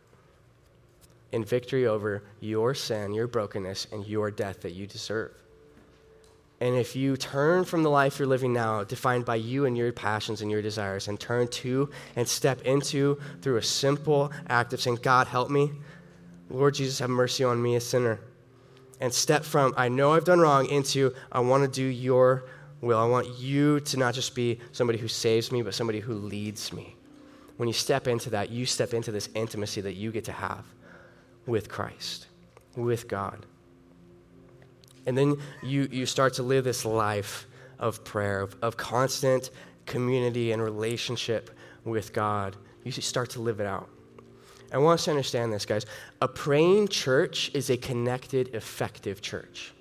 in 1.33 1.43
victory 1.43 1.87
over 1.87 2.23
your 2.41 2.75
sin, 2.75 3.15
your 3.15 3.27
brokenness, 3.27 3.87
and 3.91 4.07
your 4.07 4.31
death 4.31 4.61
that 4.61 4.73
you 4.73 4.87
deserve. 4.87 5.42
And 6.63 6.77
if 6.77 6.95
you 6.95 7.17
turn 7.17 7.65
from 7.65 7.83
the 7.83 7.91
life 7.91 8.21
you're 8.21 8.29
living 8.29 8.53
now, 8.53 8.85
defined 8.85 9.25
by 9.25 9.35
you 9.35 9.65
and 9.65 9.77
your 9.77 9.93
passions 9.93 10.43
and 10.43 10.49
your 10.49 10.63
desires, 10.63 11.09
and 11.09 11.19
turn 11.19 11.49
to 11.49 11.91
and 12.15 12.29
step 12.29 12.63
into 12.63 13.21
through 13.41 13.57
a 13.57 13.63
simple 13.63 14.31
act 14.49 14.73
of 14.73 14.81
saying, 14.81 15.01
God, 15.03 15.27
help 15.27 15.51
me. 15.51 15.73
Lord 16.51 16.75
Jesus, 16.75 17.01
have 17.01 17.11
mercy 17.11 17.43
on 17.43 17.61
me, 17.61 17.75
a 17.75 17.81
sinner. 17.81 18.21
And 19.01 19.13
step 19.13 19.43
from, 19.43 19.75
I 19.77 19.89
know 19.89 20.13
I've 20.13 20.23
done 20.23 20.39
wrong, 20.39 20.67
into, 20.67 21.13
I 21.33 21.41
want 21.41 21.65
to 21.65 21.69
do 21.69 21.83
your 21.85 22.45
will. 22.81 23.01
I 23.01 23.07
want 23.07 23.41
you 23.41 23.81
to 23.81 23.97
not 23.97 24.15
just 24.15 24.33
be 24.37 24.61
somebody 24.71 25.01
who 25.01 25.09
saves 25.09 25.51
me, 25.51 25.63
but 25.63 25.75
somebody 25.75 25.99
who 25.99 26.15
leads 26.15 26.73
me. 26.73 26.95
When 27.57 27.67
you 27.67 27.73
step 27.73 28.07
into 28.07 28.31
that, 28.31 28.51
you 28.51 28.67
step 28.67 28.95
into 28.95 29.11
this 29.11 29.29
intimacy 29.35 29.81
that 29.81 29.95
you 29.95 30.13
get 30.13 30.27
to 30.27 30.33
have 30.33 30.65
with 31.45 31.69
Christ, 31.69 32.29
with 32.77 33.09
God. 33.09 33.47
And 35.07 35.17
then 35.17 35.37
you, 35.63 35.89
you 35.91 36.07
start 36.07 36.35
to 36.35 36.43
live 36.43 36.65
this 36.65 36.85
life 36.85 37.47
of 37.79 38.05
prayer, 38.05 38.41
of, 38.41 38.57
of 38.63 38.77
constant 38.77 39.51
community 39.87 40.53
and 40.53 40.63
relationship 40.63 41.51
with 41.85 42.13
God. 42.13 42.57
You 42.85 42.93
start 42.93 43.31
to 43.31 43.41
live 43.41 43.61
it 43.61 43.67
out. 43.67 43.89
I 44.73 44.79
want 44.79 45.01
us 45.01 45.05
to 45.05 45.11
understand 45.11 45.53
this, 45.53 45.67
guys. 45.67 45.85
A 46.21 46.29
praying 46.29 46.89
church 46.89 47.51
is 47.53 47.69
a 47.69 47.77
connected, 47.77 48.55
effective 48.55 49.21
church. 49.21 49.73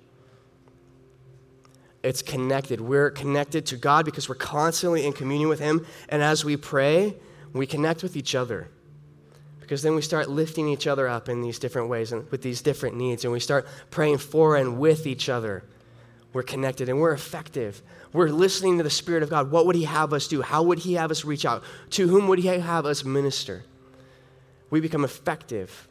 It's 2.02 2.20
connected. 2.20 2.80
We're 2.80 3.10
connected 3.10 3.64
to 3.66 3.76
God 3.76 4.04
because 4.04 4.28
we're 4.28 4.34
constantly 4.34 5.06
in 5.06 5.12
communion 5.12 5.48
with 5.48 5.60
Him. 5.60 5.86
And 6.08 6.22
as 6.22 6.44
we 6.44 6.56
pray, 6.56 7.16
we 7.52 7.66
connect 7.66 8.02
with 8.02 8.16
each 8.16 8.34
other 8.34 8.68
because 9.72 9.80
then 9.80 9.94
we 9.94 10.02
start 10.02 10.28
lifting 10.28 10.68
each 10.68 10.86
other 10.86 11.08
up 11.08 11.30
in 11.30 11.40
these 11.40 11.58
different 11.58 11.88
ways 11.88 12.12
and 12.12 12.30
with 12.30 12.42
these 12.42 12.60
different 12.60 12.94
needs, 12.94 13.24
and 13.24 13.32
we 13.32 13.40
start 13.40 13.66
praying 13.90 14.18
for 14.18 14.54
and 14.54 14.78
with 14.78 15.06
each 15.06 15.30
other. 15.30 15.64
We're 16.34 16.42
connected 16.42 16.90
and 16.90 17.00
we're 17.00 17.14
effective. 17.14 17.80
We're 18.12 18.28
listening 18.28 18.76
to 18.76 18.84
the 18.84 18.90
Spirit 18.90 19.22
of 19.22 19.30
God. 19.30 19.50
What 19.50 19.64
would 19.64 19.74
He 19.74 19.84
have 19.84 20.12
us 20.12 20.28
do? 20.28 20.42
How 20.42 20.62
would 20.62 20.80
He 20.80 20.92
have 20.92 21.10
us 21.10 21.24
reach 21.24 21.46
out? 21.46 21.64
To 21.92 22.06
whom 22.06 22.28
would 22.28 22.38
He 22.38 22.48
have 22.48 22.84
us 22.84 23.02
minister? 23.02 23.64
We 24.68 24.80
become 24.80 25.04
effective. 25.04 25.88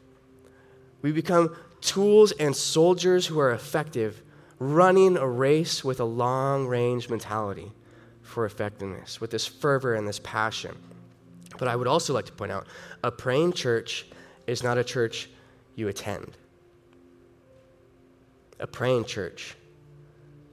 We 1.00 1.10
become 1.10 1.56
tools 1.80 2.30
and 2.30 2.54
soldiers 2.54 3.26
who 3.26 3.40
are 3.40 3.50
effective, 3.50 4.22
running 4.60 5.16
a 5.16 5.26
race 5.26 5.82
with 5.82 5.98
a 5.98 6.04
long 6.04 6.68
range 6.68 7.08
mentality 7.10 7.72
for 8.22 8.44
effectiveness, 8.46 9.20
with 9.20 9.32
this 9.32 9.48
fervor 9.48 9.96
and 9.96 10.06
this 10.06 10.20
passion. 10.20 10.76
But 11.58 11.68
I 11.68 11.76
would 11.76 11.86
also 11.86 12.12
like 12.12 12.26
to 12.26 12.32
point 12.32 12.52
out 12.52 12.66
a 13.02 13.10
praying 13.10 13.52
church 13.52 14.06
is 14.46 14.62
not 14.62 14.78
a 14.78 14.84
church 14.84 15.28
you 15.74 15.88
attend. 15.88 16.36
A 18.60 18.66
praying 18.66 19.04
church 19.04 19.56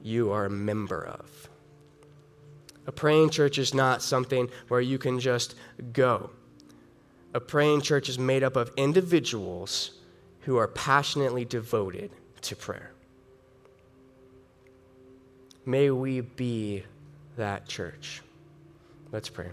you 0.02 0.32
are 0.32 0.46
a 0.46 0.50
member 0.50 1.06
of. 1.06 1.50
A 2.88 2.92
praying 2.92 3.30
church 3.30 3.58
is 3.58 3.74
not 3.74 4.02
something 4.02 4.50
where 4.68 4.82
you 4.82 4.98
can 4.98 5.20
just 5.20 5.56
go. 5.94 6.32
A 7.34 7.40
praying 7.40 7.82
church 7.82 8.10
is 8.10 8.18
made 8.18 8.44
up 8.44 8.56
of 8.56 8.72
individuals 8.78 9.92
who 10.42 10.58
are 10.58 10.68
passionately 10.68 11.46
devoted 11.46 12.10
to 12.42 12.56
prayer. 12.56 12.92
May 15.66 15.92
we 15.92 16.22
be 16.22 16.84
that 17.38 17.68
church. 17.68 18.24
Let's 19.12 19.30
pray. 19.30 19.50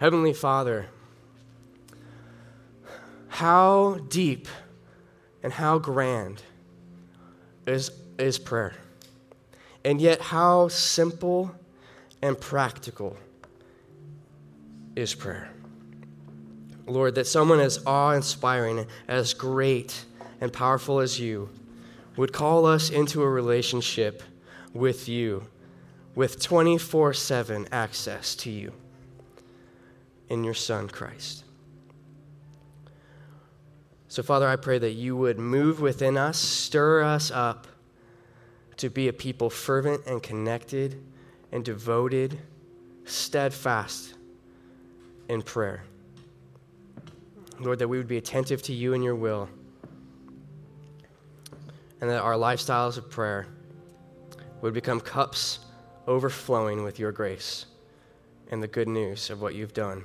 Heavenly 0.00 0.32
Father, 0.32 0.86
how 3.28 3.98
deep 4.08 4.48
and 5.42 5.52
how 5.52 5.78
grand 5.78 6.42
is, 7.66 7.90
is 8.18 8.38
prayer? 8.38 8.74
And 9.84 10.00
yet, 10.00 10.20
how 10.20 10.68
simple 10.68 11.54
and 12.22 12.40
practical 12.40 13.16
is 14.96 15.14
prayer? 15.14 15.50
Lord, 16.86 17.14
that 17.16 17.26
someone 17.26 17.60
as 17.60 17.82
awe 17.86 18.12
inspiring, 18.12 18.86
as 19.08 19.34
great 19.34 20.04
and 20.40 20.52
powerful 20.52 21.00
as 21.00 21.20
you 21.20 21.48
would 22.16 22.32
call 22.32 22.66
us 22.66 22.90
into 22.90 23.22
a 23.22 23.28
relationship 23.28 24.22
with 24.72 25.08
you, 25.08 25.46
with 26.14 26.40
24 26.40 27.12
7 27.12 27.68
access 27.72 28.34
to 28.36 28.50
you 28.50 28.72
in 30.28 30.44
your 30.44 30.54
Son, 30.54 30.88
Christ. 30.88 31.44
So, 34.08 34.22
Father, 34.22 34.48
I 34.48 34.56
pray 34.56 34.78
that 34.78 34.92
you 34.92 35.16
would 35.16 35.38
move 35.38 35.80
within 35.80 36.16
us, 36.16 36.38
stir 36.38 37.02
us 37.02 37.30
up 37.30 37.66
to 38.78 38.88
be 38.88 39.08
a 39.08 39.12
people 39.12 39.50
fervent 39.50 40.06
and 40.06 40.22
connected 40.22 41.02
and 41.52 41.64
devoted, 41.64 42.38
steadfast 43.04 44.14
in 45.28 45.42
prayer. 45.42 45.82
Lord, 47.58 47.78
that 47.78 47.88
we 47.88 47.98
would 47.98 48.08
be 48.08 48.18
attentive 48.18 48.62
to 48.62 48.72
you 48.72 48.94
and 48.94 49.02
your 49.02 49.14
will, 49.14 49.48
and 52.00 52.10
that 52.10 52.20
our 52.20 52.34
lifestyles 52.34 52.98
of 52.98 53.10
prayer 53.10 53.46
would 54.60 54.74
become 54.74 55.00
cups 55.00 55.60
overflowing 56.06 56.84
with 56.84 56.98
your 56.98 57.12
grace 57.12 57.66
and 58.50 58.62
the 58.62 58.68
good 58.68 58.88
news 58.88 59.30
of 59.30 59.40
what 59.40 59.54
you've 59.54 59.72
done. 59.72 60.04